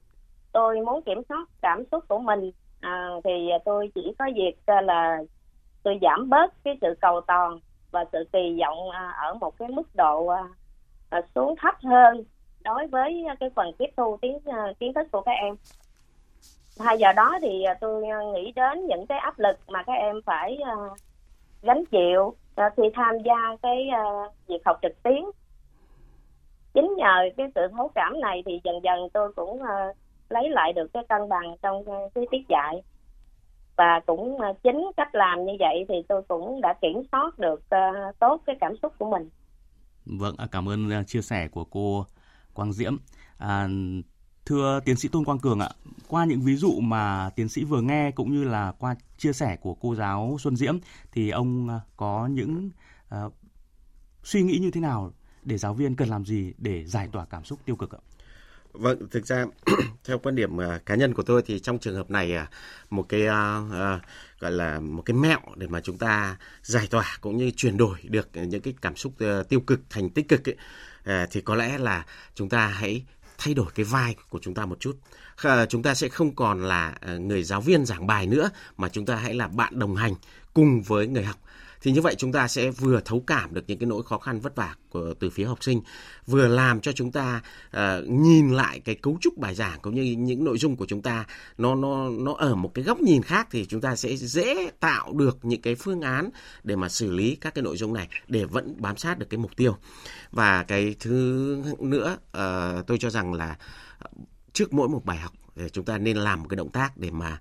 tôi 0.51 0.81
muốn 0.81 1.01
kiểm 1.01 1.21
soát 1.29 1.45
cảm 1.61 1.83
xúc 1.91 2.03
của 2.07 2.19
mình. 2.19 2.51
À, 2.81 3.09
thì 3.23 3.49
tôi 3.65 3.91
chỉ 3.95 4.13
có 4.19 4.25
việc 4.35 4.55
à, 4.65 4.81
là 4.81 5.17
tôi 5.87 5.99
giảm 6.01 6.29
bớt 6.29 6.63
cái 6.63 6.77
sự 6.81 6.93
cầu 7.01 7.21
toàn 7.21 7.59
và 7.91 8.05
sự 8.11 8.23
kỳ 8.33 8.59
vọng 8.59 8.89
à, 8.89 9.13
ở 9.17 9.33
một 9.33 9.57
cái 9.57 9.67
mức 9.67 9.95
độ 9.95 10.27
à, 10.27 10.43
à, 11.09 11.21
xuống 11.35 11.55
thấp 11.61 11.75
hơn 11.83 12.23
đối 12.63 12.87
với 12.87 13.25
cái 13.39 13.49
phần 13.55 13.71
tiếp 13.77 13.89
thu 13.97 14.17
tiếng 14.21 14.39
kiến 14.79 14.93
thức 14.93 15.07
của 15.11 15.21
các 15.21 15.31
em. 15.31 15.55
Thay 16.79 16.97
vào 16.99 17.13
đó 17.13 17.37
thì 17.41 17.65
tôi 17.81 18.03
nghĩ 18.33 18.51
đến 18.51 18.85
những 18.85 19.05
cái 19.07 19.19
áp 19.19 19.39
lực 19.39 19.57
mà 19.67 19.83
các 19.83 19.93
em 19.93 20.21
phải 20.25 20.57
gánh 21.61 21.85
chịu 21.85 22.33
khi 22.77 22.83
tham 22.93 23.15
gia 23.25 23.55
cái 23.61 23.89
việc 24.47 24.61
học 24.65 24.79
trực 24.81 25.03
tuyến. 25.03 25.23
Chính 26.73 26.93
nhờ 26.97 27.29
cái 27.37 27.47
sự 27.55 27.61
thấu 27.77 27.91
cảm 27.95 28.19
này 28.19 28.43
thì 28.45 28.59
dần 28.63 28.75
dần 28.83 29.09
tôi 29.13 29.33
cũng 29.35 29.61
lấy 30.29 30.49
lại 30.49 30.73
được 30.73 30.87
cái 30.93 31.03
cân 31.09 31.29
bằng 31.29 31.55
trong 31.61 31.83
cái 32.15 32.25
tiết 32.31 32.47
dạy 32.49 32.81
và 33.77 34.01
cũng 34.05 34.41
à, 34.41 34.53
chính 34.63 34.91
cách 34.97 35.15
làm 35.15 35.45
như 35.45 35.53
vậy 35.59 35.85
thì 35.89 35.95
tôi 36.09 36.21
cũng 36.27 36.61
đã 36.61 36.73
kiểm 36.81 37.03
soát 37.11 37.39
được 37.39 37.61
uh, 37.75 38.19
tốt 38.19 38.41
cái 38.45 38.55
cảm 38.59 38.73
xúc 38.81 38.93
của 38.99 39.11
mình. 39.11 39.29
Vâng, 40.05 40.35
à, 40.37 40.47
cảm 40.51 40.69
ơn 40.69 41.05
chia 41.05 41.21
sẻ 41.21 41.47
của 41.47 41.63
cô 41.63 42.05
Quang 42.53 42.73
Diễm. 42.73 42.97
À, 43.37 43.67
thưa 44.45 44.79
tiến 44.85 44.95
sĩ 44.95 45.09
Tôn 45.09 45.25
Quang 45.25 45.39
Cường 45.39 45.59
ạ, 45.59 45.69
qua 46.07 46.25
những 46.25 46.41
ví 46.41 46.55
dụ 46.55 46.79
mà 46.79 47.29
tiến 47.35 47.49
sĩ 47.49 47.63
vừa 47.63 47.81
nghe 47.81 48.11
cũng 48.11 48.31
như 48.31 48.43
là 48.43 48.73
qua 48.79 48.95
chia 49.17 49.33
sẻ 49.33 49.57
của 49.61 49.73
cô 49.73 49.95
giáo 49.95 50.37
Xuân 50.39 50.55
Diễm 50.55 50.77
thì 51.11 51.29
ông 51.29 51.79
có 51.97 52.27
những 52.31 52.69
uh, 53.25 53.33
suy 54.23 54.41
nghĩ 54.41 54.57
như 54.61 54.71
thế 54.71 54.81
nào 54.81 55.11
để 55.43 55.57
giáo 55.57 55.73
viên 55.73 55.95
cần 55.95 56.09
làm 56.09 56.25
gì 56.25 56.53
để 56.57 56.85
giải 56.85 57.09
tỏa 57.11 57.25
cảm 57.25 57.43
xúc 57.43 57.59
tiêu 57.65 57.75
cực 57.75 57.91
ạ? 57.91 57.99
Vâng, 58.79 59.07
thực 59.11 59.25
ra 59.25 59.45
theo 60.05 60.19
quan 60.19 60.35
điểm 60.35 60.57
uh, 60.57 60.85
cá 60.85 60.95
nhân 60.95 61.13
của 61.13 61.23
tôi 61.23 61.41
thì 61.45 61.59
trong 61.59 61.79
trường 61.79 61.95
hợp 61.95 62.11
này 62.11 62.37
uh, 62.43 62.49
một 62.89 63.05
cái 63.09 63.21
uh, 63.21 63.65
uh, 63.65 64.01
gọi 64.39 64.51
là 64.51 64.79
một 64.79 65.01
cái 65.01 65.17
mẹo 65.17 65.39
để 65.55 65.67
mà 65.67 65.81
chúng 65.81 65.97
ta 65.97 66.37
giải 66.61 66.87
tỏa 66.87 67.17
cũng 67.21 67.37
như 67.37 67.51
chuyển 67.51 67.77
đổi 67.77 67.97
được 68.03 68.29
những 68.33 68.61
cái 68.61 68.73
cảm 68.81 68.95
xúc 68.95 69.13
uh, 69.39 69.49
tiêu 69.49 69.59
cực 69.59 69.79
thành 69.89 70.09
tích 70.09 70.27
cực 70.27 70.49
ấy, 70.49 70.55
uh, 71.23 71.29
thì 71.31 71.41
có 71.41 71.55
lẽ 71.55 71.77
là 71.77 72.05
chúng 72.35 72.49
ta 72.49 72.67
hãy 72.67 73.03
thay 73.37 73.53
đổi 73.53 73.67
cái 73.75 73.85
vai 73.85 74.15
của 74.29 74.39
chúng 74.41 74.53
ta 74.53 74.65
một 74.65 74.79
chút. 74.79 74.97
Uh, 75.47 75.69
chúng 75.69 75.83
ta 75.83 75.95
sẽ 75.95 76.09
không 76.09 76.35
còn 76.35 76.63
là 76.63 76.95
uh, 77.15 77.21
người 77.21 77.43
giáo 77.43 77.61
viên 77.61 77.85
giảng 77.85 78.07
bài 78.07 78.27
nữa 78.27 78.49
mà 78.77 78.89
chúng 78.89 79.05
ta 79.05 79.15
hãy 79.15 79.33
là 79.33 79.47
bạn 79.47 79.79
đồng 79.79 79.95
hành 79.95 80.13
cùng 80.53 80.81
với 80.81 81.07
người 81.07 81.23
học 81.23 81.37
thì 81.81 81.91
như 81.91 82.01
vậy 82.01 82.15
chúng 82.17 82.31
ta 82.31 82.47
sẽ 82.47 82.71
vừa 82.71 83.01
thấu 83.05 83.23
cảm 83.27 83.53
được 83.53 83.63
những 83.67 83.79
cái 83.79 83.87
nỗi 83.87 84.03
khó 84.03 84.17
khăn 84.17 84.39
vất 84.39 84.55
vả 84.55 84.75
của 84.89 85.13
từ 85.19 85.29
phía 85.29 85.45
học 85.45 85.63
sinh 85.63 85.81
vừa 86.25 86.47
làm 86.47 86.81
cho 86.81 86.91
chúng 86.91 87.11
ta 87.11 87.41
uh, 87.67 88.09
nhìn 88.09 88.49
lại 88.49 88.79
cái 88.79 88.95
cấu 88.95 89.17
trúc 89.21 89.37
bài 89.37 89.55
giảng 89.55 89.79
cũng 89.81 89.95
như 89.95 90.15
những 90.17 90.43
nội 90.43 90.57
dung 90.57 90.75
của 90.75 90.85
chúng 90.85 91.01
ta 91.01 91.25
nó 91.57 91.75
nó 91.75 92.09
nó 92.09 92.33
ở 92.33 92.55
một 92.55 92.71
cái 92.73 92.83
góc 92.83 93.01
nhìn 93.01 93.21
khác 93.21 93.47
thì 93.51 93.65
chúng 93.65 93.81
ta 93.81 93.95
sẽ 93.95 94.15
dễ 94.15 94.71
tạo 94.79 95.13
được 95.13 95.37
những 95.41 95.61
cái 95.61 95.75
phương 95.75 96.01
án 96.01 96.29
để 96.63 96.75
mà 96.75 96.89
xử 96.89 97.11
lý 97.11 97.35
các 97.35 97.55
cái 97.55 97.61
nội 97.61 97.77
dung 97.77 97.93
này 97.93 98.07
để 98.27 98.45
vẫn 98.45 98.75
bám 98.79 98.97
sát 98.97 99.19
được 99.19 99.27
cái 99.29 99.37
mục 99.37 99.55
tiêu. 99.55 99.77
Và 100.31 100.63
cái 100.63 100.95
thứ 100.99 101.57
nữa 101.79 102.17
uh, 102.37 102.87
tôi 102.87 102.97
cho 102.99 103.09
rằng 103.09 103.33
là 103.33 103.57
trước 104.53 104.73
mỗi 104.73 104.89
một 104.89 105.05
bài 105.05 105.17
học 105.17 105.33
ờ, 105.55 105.69
chúng 105.69 105.85
ta 105.85 105.97
nên 105.97 106.17
làm 106.17 106.41
một 106.41 106.47
cái 106.49 106.55
động 106.55 106.69
tác 106.69 106.97
để 106.97 107.11
mà 107.11 107.39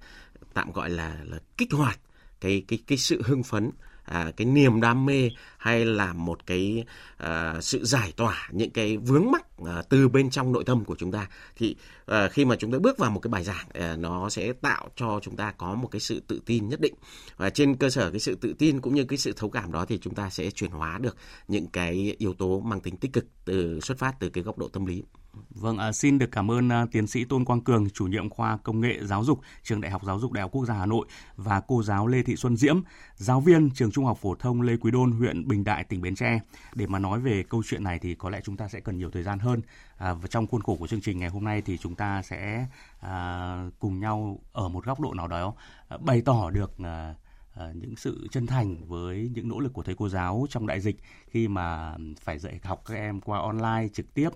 tạm 0.54 0.72
gọi 0.72 0.90
là, 0.90 1.16
là 1.24 1.38
kích 1.56 1.72
hoạt 1.72 1.98
cái 2.40 2.64
cái 2.68 2.78
cái 2.86 2.98
sự 2.98 3.22
hưng 3.24 3.42
phấn 3.42 3.70
à, 4.06 4.32
cái 4.36 4.46
niềm 4.46 4.80
đam 4.80 5.06
mê 5.06 5.30
hay 5.58 5.84
là 5.84 6.12
một 6.12 6.46
cái 6.46 6.84
à, 7.16 7.60
sự 7.60 7.84
giải 7.84 8.12
tỏa 8.16 8.48
những 8.52 8.70
cái 8.70 8.96
vướng 8.96 9.30
mắc 9.30 9.46
à, 9.66 9.82
từ 9.88 10.08
bên 10.08 10.30
trong 10.30 10.52
nội 10.52 10.64
tâm 10.64 10.84
của 10.84 10.96
chúng 10.98 11.12
ta 11.12 11.28
thì 11.56 11.76
à, 12.06 12.28
khi 12.28 12.44
mà 12.44 12.56
chúng 12.56 12.72
ta 12.72 12.78
bước 12.78 12.98
vào 12.98 13.10
một 13.10 13.20
cái 13.20 13.28
bài 13.28 13.44
giảng 13.44 13.66
à, 13.74 13.96
nó 13.96 14.28
sẽ 14.28 14.52
tạo 14.52 14.88
cho 14.96 15.20
chúng 15.22 15.36
ta 15.36 15.52
có 15.52 15.74
một 15.74 15.88
cái 15.92 16.00
sự 16.00 16.22
tự 16.26 16.40
tin 16.46 16.68
nhất 16.68 16.80
định. 16.80 16.94
Và 17.36 17.50
trên 17.50 17.76
cơ 17.76 17.90
sở 17.90 18.10
cái 18.10 18.20
sự 18.20 18.34
tự 18.34 18.54
tin 18.58 18.80
cũng 18.80 18.94
như 18.94 19.04
cái 19.04 19.18
sự 19.18 19.32
thấu 19.36 19.50
cảm 19.50 19.72
đó 19.72 19.84
thì 19.84 19.98
chúng 19.98 20.14
ta 20.14 20.30
sẽ 20.30 20.50
chuyển 20.50 20.70
hóa 20.70 20.98
được 20.98 21.16
những 21.48 21.66
cái 21.66 22.14
yếu 22.18 22.34
tố 22.34 22.60
mang 22.60 22.80
tính 22.80 22.96
tích 22.96 23.12
cực 23.12 23.24
từ 23.44 23.80
xuất 23.80 23.98
phát 23.98 24.12
từ 24.20 24.28
cái 24.28 24.44
góc 24.44 24.58
độ 24.58 24.68
tâm 24.68 24.86
lý. 24.86 25.02
Vâng, 25.50 25.78
à, 25.78 25.92
xin 25.92 26.18
được 26.18 26.32
cảm 26.32 26.50
ơn 26.50 26.68
à, 26.68 26.86
tiến 26.92 27.06
sĩ 27.06 27.24
Tôn 27.24 27.44
Quang 27.44 27.60
Cường, 27.60 27.90
chủ 27.90 28.06
nhiệm 28.06 28.30
khoa 28.30 28.56
công 28.56 28.80
nghệ 28.80 28.98
giáo 29.02 29.24
dục, 29.24 29.40
trường 29.62 29.80
Đại 29.80 29.90
học 29.90 30.04
Giáo 30.04 30.18
dục 30.18 30.32
Đại 30.32 30.42
học 30.42 30.50
Quốc 30.52 30.64
gia 30.66 30.74
Hà 30.74 30.86
Nội 30.86 31.06
và 31.36 31.60
cô 31.60 31.82
giáo 31.82 32.06
Lê 32.06 32.22
Thị 32.22 32.36
Xuân 32.36 32.56
Diễm, 32.56 32.80
giáo 33.16 33.40
viên 33.40 33.70
trường 33.70 33.90
Trung 33.90 34.04
học 34.04 34.18
phổ 34.18 34.34
thông 34.34 34.62
Lê 34.62 34.76
Quý 34.76 34.90
Đôn, 34.90 35.12
huyện 35.12 35.48
Bình 35.48 35.64
Đại, 35.64 35.84
tỉnh 35.84 36.02
Bến 36.02 36.14
Tre. 36.14 36.40
Để 36.74 36.86
mà 36.86 36.98
nói 36.98 37.20
về 37.20 37.44
câu 37.48 37.62
chuyện 37.66 37.84
này 37.84 37.98
thì 37.98 38.14
có 38.14 38.30
lẽ 38.30 38.40
chúng 38.44 38.56
ta 38.56 38.68
sẽ 38.68 38.80
cần 38.80 38.98
nhiều 38.98 39.10
thời 39.10 39.22
gian 39.22 39.38
hơn. 39.38 39.62
À, 39.96 40.14
và 40.14 40.28
trong 40.28 40.46
khuôn 40.46 40.62
khổ 40.62 40.76
của 40.76 40.86
chương 40.86 41.00
trình 41.00 41.18
ngày 41.18 41.28
hôm 41.28 41.44
nay 41.44 41.62
thì 41.62 41.78
chúng 41.78 41.94
ta 41.94 42.22
sẽ 42.22 42.66
à, 43.00 43.70
cùng 43.78 44.00
nhau 44.00 44.40
ở 44.52 44.68
một 44.68 44.84
góc 44.84 45.00
độ 45.00 45.14
nào 45.14 45.28
đó 45.28 45.54
à, 45.88 45.96
bày 45.96 46.22
tỏ 46.24 46.50
được 46.50 46.78
à, 46.78 47.14
À, 47.56 47.72
những 47.74 47.96
sự 47.96 48.26
chân 48.30 48.46
thành 48.46 48.76
với 48.86 49.30
những 49.34 49.48
nỗ 49.48 49.60
lực 49.60 49.72
của 49.72 49.82
thầy 49.82 49.94
cô 49.94 50.08
giáo 50.08 50.46
trong 50.50 50.66
đại 50.66 50.80
dịch 50.80 50.96
khi 51.26 51.48
mà 51.48 51.96
phải 52.20 52.38
dạy 52.38 52.60
học 52.62 52.82
các 52.86 52.94
em 52.94 53.20
qua 53.20 53.38
online 53.38 53.88
trực 53.92 54.14
tiếp 54.14 54.28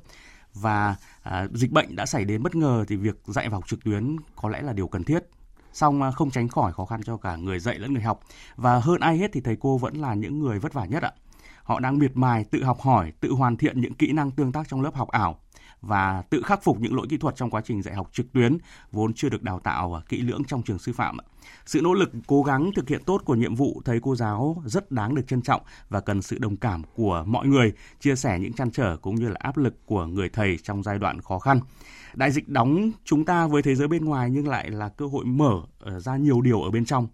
và 0.55 0.97
à, 1.23 1.47
dịch 1.55 1.73
bệnh 1.73 1.97
đã 1.97 2.07
xảy 2.07 2.25
đến 2.25 2.43
bất 2.43 2.55
ngờ 2.55 2.85
thì 2.89 2.97
việc 2.97 3.23
dạy 3.27 3.49
và 3.49 3.57
học 3.57 3.67
trực 3.67 3.85
tuyến 3.85 4.17
có 4.37 4.49
lẽ 4.49 4.63
là 4.63 4.73
điều 4.73 4.89
cần 4.89 5.05
thiết. 5.05 5.25
Song 5.73 6.03
à, 6.03 6.11
không 6.11 6.31
tránh 6.31 6.49
khỏi 6.49 6.73
khó 6.73 6.85
khăn 6.85 7.01
cho 7.03 7.17
cả 7.17 7.37
người 7.37 7.59
dạy 7.59 7.79
lẫn 7.79 7.93
người 7.93 8.03
học. 8.03 8.21
Và 8.57 8.79
hơn 8.79 9.01
ai 9.01 9.19
hết 9.19 9.31
thì 9.33 9.41
thầy 9.41 9.57
cô 9.61 9.79
vẫn 9.79 9.97
là 9.97 10.15
những 10.15 10.39
người 10.39 10.59
vất 10.59 10.73
vả 10.73 10.85
nhất 10.85 11.03
ạ. 11.03 11.13
Họ 11.63 11.81
đang 11.81 11.99
miệt 11.99 12.11
mài 12.15 12.45
tự 12.45 12.65
học 12.65 12.81
hỏi 12.81 13.13
tự 13.21 13.33
hoàn 13.33 13.57
thiện 13.57 13.81
những 13.81 13.95
kỹ 13.95 14.13
năng 14.13 14.31
tương 14.31 14.53
tác 14.53 14.69
trong 14.69 14.83
lớp 14.83 14.95
học 14.95 15.09
ảo 15.09 15.39
và 15.83 16.23
tự 16.31 16.43
khắc 16.43 16.63
phục 16.63 16.81
những 16.81 16.95
lỗi 16.95 17.07
kỹ 17.11 17.17
thuật 17.17 17.37
trong 17.37 17.51
quá 17.51 17.61
trình 17.65 17.83
dạy 17.83 17.95
học 17.95 18.11
trực 18.13 18.33
tuyến 18.33 18.59
vốn 18.93 19.15
chưa 19.15 19.29
được 19.29 19.43
đào 19.43 19.61
tạo 19.61 19.95
à, 19.95 20.03
kỹ 20.09 20.23
lưỡng 20.23 20.45
trong 20.45 20.63
trường 20.63 20.79
sư 20.79 20.93
phạm. 20.93 21.17
Sự 21.67 21.81
nỗ 21.81 21.95
lực 21.95 22.11
cố 22.27 22.43
gắng 22.43 22.71
thực 22.77 22.89
hiện 22.89 23.03
tốt 23.07 23.23
của 23.25 23.35
nhiệm 23.35 23.55
vụ 23.55 23.83
thầy 23.85 24.01
cô 24.03 24.17
giáo 24.17 24.63
rất 24.65 24.91
đáng 24.91 25.15
được 25.15 25.23
trân 25.29 25.43
trọng 25.43 25.63
và 25.89 26.01
cần 26.01 26.23
sự 26.23 26.39
đồng 26.39 26.57
cảm 26.57 26.83
của 26.95 27.25
mọi 27.27 27.47
người, 27.47 27.73
chia 28.01 28.17
sẻ 28.17 28.39
những 28.39 28.53
trăn 28.53 28.71
trở 28.71 28.97
cũng 28.97 29.15
như 29.15 29.29
là 29.29 29.37
áp 29.39 29.57
lực 29.57 29.87
của 29.87 30.07
người 30.07 30.29
thầy 30.29 30.57
trong 30.63 30.83
giai 30.83 30.99
đoạn 30.99 31.21
khó 31.21 31.39
khăn. 31.39 31.61
Đại 32.15 32.31
dịch 32.31 32.49
đóng 32.49 32.91
chúng 33.05 33.25
ta 33.25 33.47
với 33.47 33.63
thế 33.63 33.75
giới 33.75 33.89
bên 33.89 34.05
ngoài 34.05 34.31
nhưng 34.31 34.49
lại 34.49 34.71
là 34.71 34.89
cơ 34.89 35.07
hội 35.07 35.25
mở 35.25 35.63
ờ, 35.79 36.01
ra 36.01 36.17
nhiều 36.17 36.41
điều 36.41 36.63
ở 36.63 36.71
bên 36.71 36.85
trong 36.85 37.09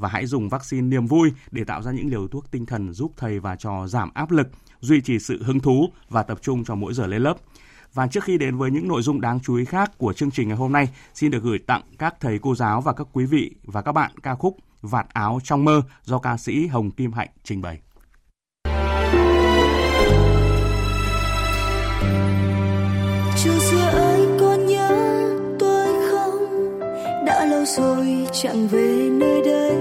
và 0.00 0.08
hãy 0.08 0.26
dùng 0.26 0.48
vaccine 0.48 0.86
niềm 0.86 1.06
vui 1.06 1.32
để 1.50 1.64
tạo 1.64 1.82
ra 1.82 1.92
những 1.92 2.10
liều 2.10 2.28
thuốc 2.28 2.50
tinh 2.50 2.66
thần 2.66 2.92
giúp 2.92 3.12
thầy 3.16 3.38
và 3.38 3.56
trò 3.56 3.86
giảm 3.86 4.10
áp 4.14 4.30
lực, 4.30 4.48
duy 4.80 5.00
trì 5.00 5.18
sự 5.18 5.42
hứng 5.42 5.60
thú 5.60 5.88
và 6.08 6.22
tập 6.22 6.38
trung 6.42 6.64
cho 6.64 6.74
mỗi 6.74 6.94
giờ 6.94 7.06
lên 7.06 7.22
lớp. 7.22 7.36
Và 7.94 8.06
trước 8.06 8.24
khi 8.24 8.38
đến 8.38 8.56
với 8.56 8.70
những 8.70 8.88
nội 8.88 9.02
dung 9.02 9.20
đáng 9.20 9.40
chú 9.40 9.56
ý 9.56 9.64
khác 9.64 9.98
của 9.98 10.12
chương 10.12 10.30
trình 10.30 10.48
ngày 10.48 10.56
hôm 10.56 10.72
nay, 10.72 10.88
xin 11.14 11.30
được 11.30 11.42
gửi 11.42 11.58
tặng 11.58 11.82
các 11.98 12.14
thầy 12.20 12.38
cô 12.42 12.54
giáo 12.54 12.80
và 12.80 12.92
các 12.92 13.06
quý 13.12 13.24
vị 13.24 13.50
và 13.64 13.82
các 13.82 13.92
bạn 13.92 14.10
ca 14.22 14.34
khúc 14.34 14.56
Vạt 14.82 15.06
áo 15.12 15.38
trong 15.44 15.64
mơ 15.64 15.82
do 16.04 16.18
ca 16.18 16.36
sĩ 16.36 16.66
Hồng 16.66 16.90
Kim 16.90 17.12
Hạnh 17.12 17.28
trình 17.44 17.62
bày. 17.62 17.80
Chưa 23.44 23.58
xưa 23.58 23.80
ơi 23.80 24.26
còn 24.40 24.66
nhớ 24.66 24.88
tôi 25.58 26.10
không? 26.10 26.80
Đã 27.26 27.46
lâu 27.50 27.64
rồi 27.64 28.26
chẳng 28.32 28.68
về 28.68 29.08
nơi 29.12 29.42
đây. 29.44 29.76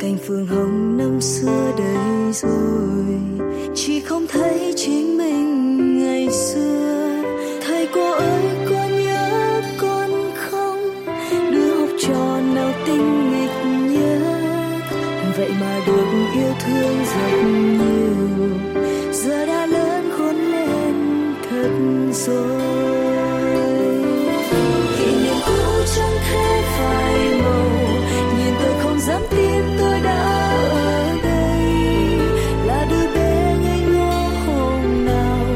Cành 0.00 0.18
phường 0.26 0.46
hồng 0.46 0.96
năm 0.96 1.20
xưa 1.20 1.72
đây 1.78 2.32
rồi. 2.32 2.79
Thật 22.10 22.16
rồi 22.16 22.50
kỷ 24.98 25.04
niệm 25.04 25.34
cũ 25.46 25.52
chẳng 25.96 26.16
thế 26.30 26.62
phai 26.78 27.40
màu 27.42 27.70
nhìn 28.38 28.54
tôi 28.62 28.74
không 28.82 29.00
dám 29.00 29.22
tin 29.30 29.62
tôi 29.78 30.00
đã 30.00 30.22
ở 30.70 31.16
đây 31.22 31.62
là 32.66 32.86
đứa 32.90 33.14
bé 33.14 33.56
ngây 33.62 33.80
ngô 33.80 34.10
hôm 34.46 35.04
nào 35.04 35.46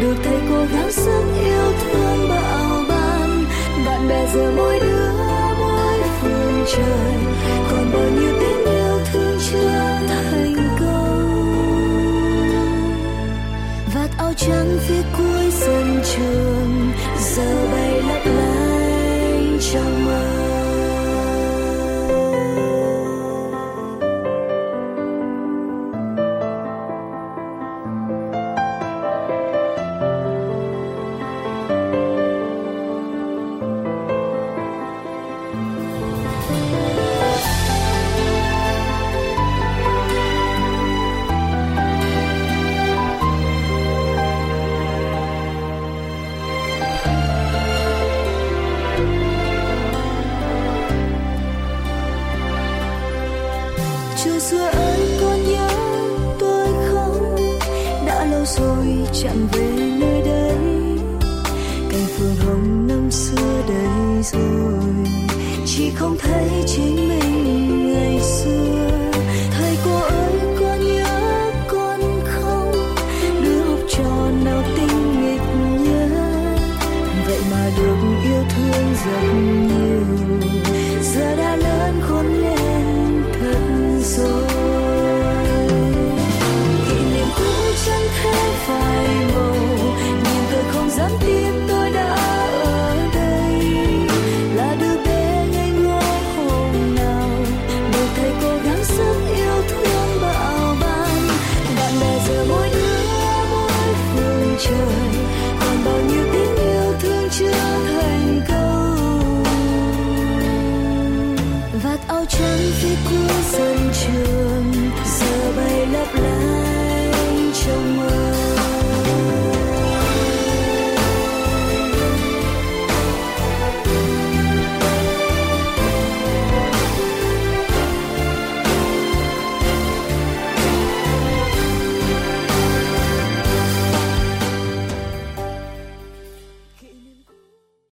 được 0.00 0.14
thầy 0.24 0.40
cô 0.50 0.64
gắng 0.72 0.92
sức 0.92 1.22
yêu 1.44 1.72
thương 1.82 2.28
bạo 2.28 2.84
ban 2.88 3.44
bạn 3.86 4.08
bè 4.08 4.26
giờ 4.34 4.52
mỗi 4.56 4.78
đứa 4.80 5.12
mỗi 5.58 6.00
phương 6.20 6.64
trời 6.76 7.14
còn 7.70 7.90
bao 7.92 8.10
nhiêu 8.20 8.27